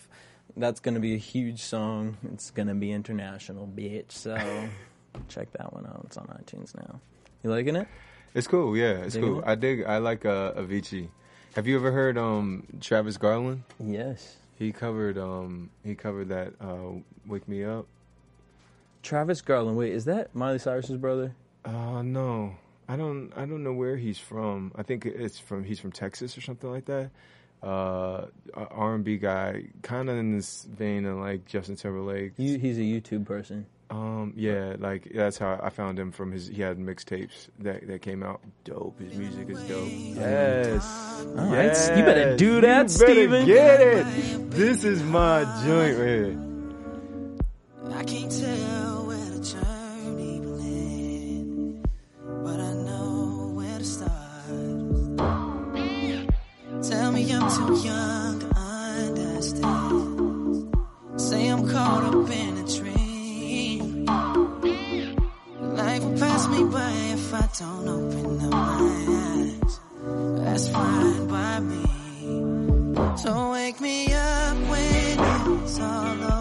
That's 0.57 0.79
going 0.79 0.95
to 0.95 1.01
be 1.01 1.15
a 1.15 1.19
huge 1.19 1.61
song. 1.61 2.17
It's 2.33 2.53
going 2.53 2.69
to 2.69 2.75
be 2.75 2.93
international, 2.93 3.67
bitch. 3.67 4.13
So 4.13 4.37
check 5.29 5.51
that 5.55 5.73
one 5.73 5.87
out. 5.87 6.03
It's 6.05 6.17
on 6.17 6.27
iTunes 6.29 6.73
now. 6.77 7.01
You 7.43 7.51
liking 7.51 7.75
it? 7.75 7.89
It's 8.33 8.47
cool. 8.47 8.77
Yeah, 8.77 8.93
it's 8.99 9.15
Digging 9.15 9.29
cool. 9.29 9.39
it? 9.41 9.45
I 9.49 9.57
dig. 9.57 9.85
I 9.85 9.99
like 9.99 10.25
uh, 10.25 10.53
Avicii. 10.53 11.09
Have 11.57 11.67
you 11.67 11.75
ever 11.75 11.91
heard 11.91 12.17
um, 12.17 12.63
Travis 12.81 13.17
Garland? 13.17 13.65
Yes. 13.85 14.37
He 14.57 14.71
covered 14.71 15.19
um, 15.19 15.71
he 15.85 15.97
covered 15.97 16.29
that 16.29 16.53
uh, 16.61 17.01
"Wake 17.27 17.49
Me 17.49 17.65
Up." 17.65 17.87
Travis 19.03 19.41
Garland. 19.41 19.77
Wait, 19.77 19.93
is 19.93 20.05
that 20.05 20.33
Miley 20.33 20.61
Cyrus's 20.61 20.97
brother? 20.97 21.35
Uh 21.65 22.03
no. 22.03 22.55
I 22.89 22.97
don't 22.97 23.33
I 23.37 23.47
don't 23.47 23.65
know 23.65 23.73
where 23.73 23.97
he's 23.97 24.19
from. 24.19 24.71
I 24.77 24.85
think 24.85 25.05
it's 25.07 25.41
from 25.41 25.65
he's 25.65 25.81
from 25.81 25.91
Texas 25.91 26.39
or 26.39 26.41
something 26.41 26.71
like 26.71 26.85
that. 26.85 27.11
Uh 27.63 28.27
R 28.55 28.95
and 28.95 29.05
B 29.05 29.17
guy, 29.17 29.65
kinda 29.83 30.13
in 30.13 30.37
this 30.37 30.65
vein 30.71 31.05
of 31.07 31.19
like 31.19 31.47
Justin 31.47 31.77
Timberlake. 31.77 32.33
You, 32.37 32.59
he's 32.59 32.79
a 32.79 32.83
YouTube 32.83 33.25
person. 33.25 33.67
Um 33.91 34.33
yeah, 34.37 34.75
like 34.79 35.11
that's 35.15 35.39
how 35.39 35.59
I 35.63 35.71
found 35.71 35.99
him 35.99 36.11
from 36.13 36.33
his 36.33 36.49
he 36.49 36.61
had 36.61 36.77
mixtapes 36.79 37.49
that 37.61 37.87
that 37.87 38.03
came 38.03 38.23
out 38.23 38.41
dope. 38.65 38.99
His 39.01 39.15
music 39.15 39.49
is 39.49 39.61
dope. 39.63 39.89
Yes. 39.89 41.25
All 41.37 41.47
right, 41.47 41.97
you 41.97 42.05
better 42.05 42.37
do 42.37 42.61
that, 42.61 42.91
you 42.91 42.99
better 42.99 43.13
Steven. 43.13 43.47
Get 43.47 43.81
it. 43.81 44.51
This 44.51 44.85
is 44.85 45.03
my 45.03 45.45
joint 45.65 45.99
right 45.99 46.09
here. 46.09 46.39
I 47.95 48.05
can't 48.05 48.31
tell 48.31 48.96
too 57.49 57.75
young 57.87 58.41
to 58.41 58.47
understand. 58.57 60.05
Say 61.17 61.49
I'm 61.49 61.69
caught 61.69 62.05
up 62.05 62.31
in 62.31 62.59
a 62.59 62.67
dream. 62.77 64.05
Life 65.77 66.03
will 66.05 66.19
pass 66.19 66.49
me 66.49 66.65
by 66.65 66.91
if 67.17 67.35
I 67.35 67.49
don't 67.59 67.89
open 67.89 68.41
up 68.47 68.51
my 68.51 68.81
eyes. 69.25 69.81
That's 70.41 70.69
fine 70.71 71.27
by 71.29 71.61
me. 71.61 71.85
So 73.17 73.53
wake 73.53 73.81
me 73.81 74.13
up 74.13 74.57
when 74.71 75.21
it's 75.63 75.81
all 75.81 76.23
over. 76.25 76.36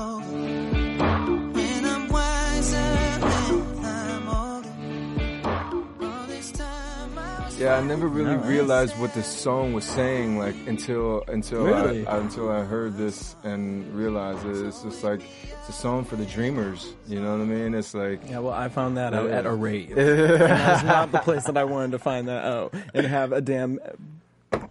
Yeah, 7.65 7.77
I 7.77 7.81
never 7.81 8.07
really 8.07 8.35
Nice. 8.35 8.45
realized 8.45 8.99
what 8.99 9.13
the 9.13 9.23
song 9.23 9.73
was 9.73 9.83
saying, 9.85 10.37
like 10.37 10.55
until 10.67 11.23
until 11.27 11.63
Really? 11.65 12.05
I, 12.05 12.17
until 12.17 12.51
I 12.51 12.63
heard 12.63 12.95
this 12.95 13.35
and 13.43 13.91
realized 13.95 14.45
it. 14.45 14.55
It's 14.67 14.83
just 14.83 15.03
like 15.03 15.21
it's 15.51 15.69
a 15.69 15.73
song 15.73 16.05
for 16.05 16.15
the 16.15 16.25
dreamers. 16.25 16.93
You 17.07 17.21
know 17.21 17.31
what 17.37 17.41
I 17.41 17.45
mean? 17.45 17.73
It's 17.73 17.93
like 17.93 18.21
Yeah, 18.29 18.39
well, 18.39 18.53
I 18.53 18.69
found 18.69 18.97
that 18.97 19.13
out 19.13 19.29
at 19.31 19.45
a 19.45 19.51
rave. 19.51 19.95
that's 19.95 20.83
not 20.83 21.11
the 21.11 21.19
place 21.19 21.45
that 21.45 21.57
I 21.57 21.63
wanted 21.63 21.91
to 21.93 21.99
find 21.99 22.27
that 22.27 22.45
out 22.45 22.73
and 22.93 23.05
have 23.07 23.31
a 23.31 23.41
damn 23.41 23.79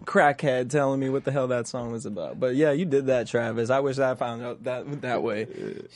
crackhead 0.04 0.70
telling 0.70 1.00
me 1.00 1.08
what 1.08 1.24
the 1.24 1.32
hell 1.32 1.48
that 1.48 1.66
song 1.66 1.90
was 1.92 2.06
about. 2.06 2.38
But 2.38 2.54
yeah, 2.54 2.72
you 2.72 2.84
did 2.84 3.06
that, 3.06 3.26
Travis. 3.26 3.70
I 3.70 3.80
wish 3.80 3.98
I 3.98 4.14
found 4.14 4.42
out 4.42 4.64
that 4.64 5.02
that 5.02 5.22
way. 5.22 5.46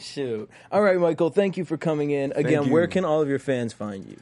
Shoot. 0.00 0.50
All 0.72 0.82
right, 0.82 0.98
Michael. 0.98 1.30
Thank 1.30 1.56
you 1.56 1.64
for 1.64 1.76
coming 1.76 2.10
in 2.10 2.32
again. 2.34 2.70
Where 2.70 2.86
can 2.86 3.04
all 3.04 3.22
of 3.22 3.28
your 3.28 3.38
fans 3.38 3.72
find 3.72 4.04
you? 4.04 4.16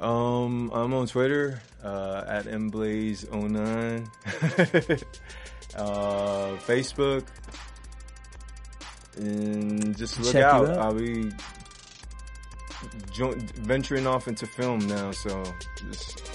Um, 0.00 0.70
I'm 0.74 0.92
on 0.94 1.06
Twitter 1.06 1.60
uh, 1.82 2.24
at 2.26 2.44
mblaze09, 2.46 4.06
uh, 5.76 6.56
Facebook, 6.66 7.24
and 9.16 9.96
just 9.96 10.20
look 10.20 10.32
Check 10.32 10.44
out. 10.44 10.68
out. 10.68 10.78
I'll 10.78 10.94
be 10.94 11.30
jo- 13.12 13.34
venturing 13.56 14.06
off 14.06 14.28
into 14.28 14.46
film 14.46 14.86
now, 14.86 15.10
so 15.12 15.42
just 15.90 16.30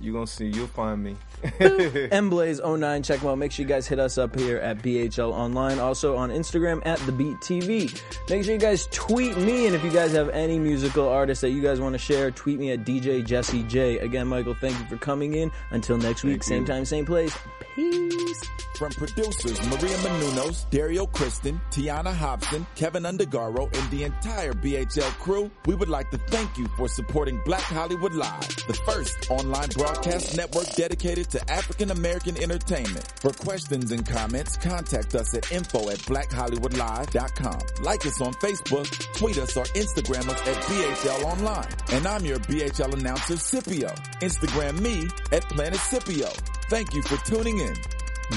you 0.00 0.12
gonna 0.12 0.26
see. 0.26 0.46
You'll 0.46 0.66
find 0.66 1.02
me. 1.02 1.16
mblaze09 2.10 3.04
check 3.04 3.20
them 3.20 3.28
out. 3.28 3.38
Make 3.38 3.52
sure 3.52 3.62
you 3.62 3.68
guys 3.68 3.86
hit 3.86 3.98
us 3.98 4.18
up 4.18 4.38
here 4.38 4.58
at 4.58 4.78
bhl 4.78 5.32
online. 5.32 5.78
Also 5.78 6.16
on 6.16 6.30
instagram 6.30 6.84
at 6.86 6.98
the 7.00 7.12
beat 7.12 7.36
tv 7.40 8.00
make 8.28 8.44
sure 8.44 8.54
you 8.54 8.60
guys 8.60 8.86
tweet 8.90 9.36
me 9.36 9.66
and 9.66 9.74
if 9.74 9.84
you 9.84 9.90
guys 9.90 10.12
have 10.12 10.28
any 10.30 10.58
musical 10.58 11.08
artists 11.08 11.42
that 11.42 11.50
you 11.50 11.62
guys 11.62 11.80
want 11.80 11.92
to 11.92 11.98
share 11.98 12.30
tweet 12.30 12.58
me 12.58 12.70
at 12.72 12.84
dj 12.84 13.24
jesse 13.24 13.62
j. 13.64 13.98
Again 13.98 14.26
michael 14.26 14.54
thank 14.54 14.78
you 14.78 14.86
for 14.86 14.96
coming 14.96 15.34
in. 15.34 15.50
Until 15.70 15.96
next 15.98 16.24
week 16.24 16.34
Thank 16.34 16.44
same 16.44 16.60
you. 16.62 16.66
time 16.66 16.84
same 16.84 17.06
place. 17.06 17.36
Peace. 17.74 18.40
From 18.78 18.90
producers 18.90 19.60
Maria 19.68 19.96
Menounos, 19.98 20.68
Dario 20.70 21.06
Kristen, 21.06 21.60
Tiana 21.70 22.12
Hobson, 22.12 22.66
Keven 22.74 23.04
Undergaro, 23.04 23.72
and 23.72 23.90
the 23.92 24.02
entire 24.02 24.52
BHL 24.52 25.10
crew, 25.20 25.48
we 25.66 25.76
would 25.76 25.88
like 25.88 26.10
to 26.10 26.18
thank 26.18 26.58
you 26.58 26.66
for 26.76 26.88
supporting 26.88 27.40
Black 27.44 27.60
Hollywood 27.60 28.14
Live, 28.14 28.48
the 28.66 28.74
first 28.84 29.30
online 29.30 29.68
broadcast 29.68 30.36
network 30.36 30.66
dedicated 30.74 31.30
to 31.34 31.50
African 31.52 31.90
American 31.90 32.40
entertainment. 32.40 33.04
For 33.16 33.32
questions 33.32 33.90
and 33.90 34.06
comments, 34.06 34.56
contact 34.56 35.16
us 35.16 35.34
at 35.34 35.50
info 35.50 35.90
at 35.90 35.98
blackhollywoodlive.com. 35.98 37.84
Like 37.84 38.06
us 38.06 38.20
on 38.20 38.32
Facebook, 38.34 38.88
tweet 39.16 39.38
us 39.38 39.56
or 39.56 39.64
Instagram 39.64 40.28
us 40.28 40.40
at 40.46 40.56
BHL 40.62 41.24
Online. 41.24 41.68
And 41.90 42.06
I'm 42.06 42.24
your 42.24 42.38
BHL 42.38 42.94
announcer, 42.94 43.36
Scipio. 43.36 43.88
Instagram 44.22 44.80
me 44.80 45.08
at 45.32 45.42
Planet 45.48 45.80
Scipio. 45.80 46.28
Thank 46.70 46.94
you 46.94 47.02
for 47.02 47.16
tuning 47.26 47.58
in. 47.58 47.74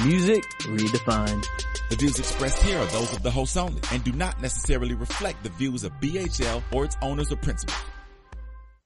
music 0.04 0.44
redefined 0.62 1.46
The 1.90 1.96
views 1.98 2.18
expressed 2.18 2.64
here 2.64 2.80
are 2.80 2.86
those 2.88 3.16
of 3.16 3.22
the 3.22 3.32
host 3.32 3.56
only 3.58 3.80
and 3.92 4.04
do 4.04 4.12
not 4.12 4.42
necessarily 4.42 4.96
reflect 4.96 5.44
the 5.44 5.50
views 5.50 5.84
of 5.84 5.92
BHL 6.02 6.64
or 6.72 6.86
its 6.86 6.98
owners 7.04 7.32
or 7.32 7.36
principals. 7.36 7.78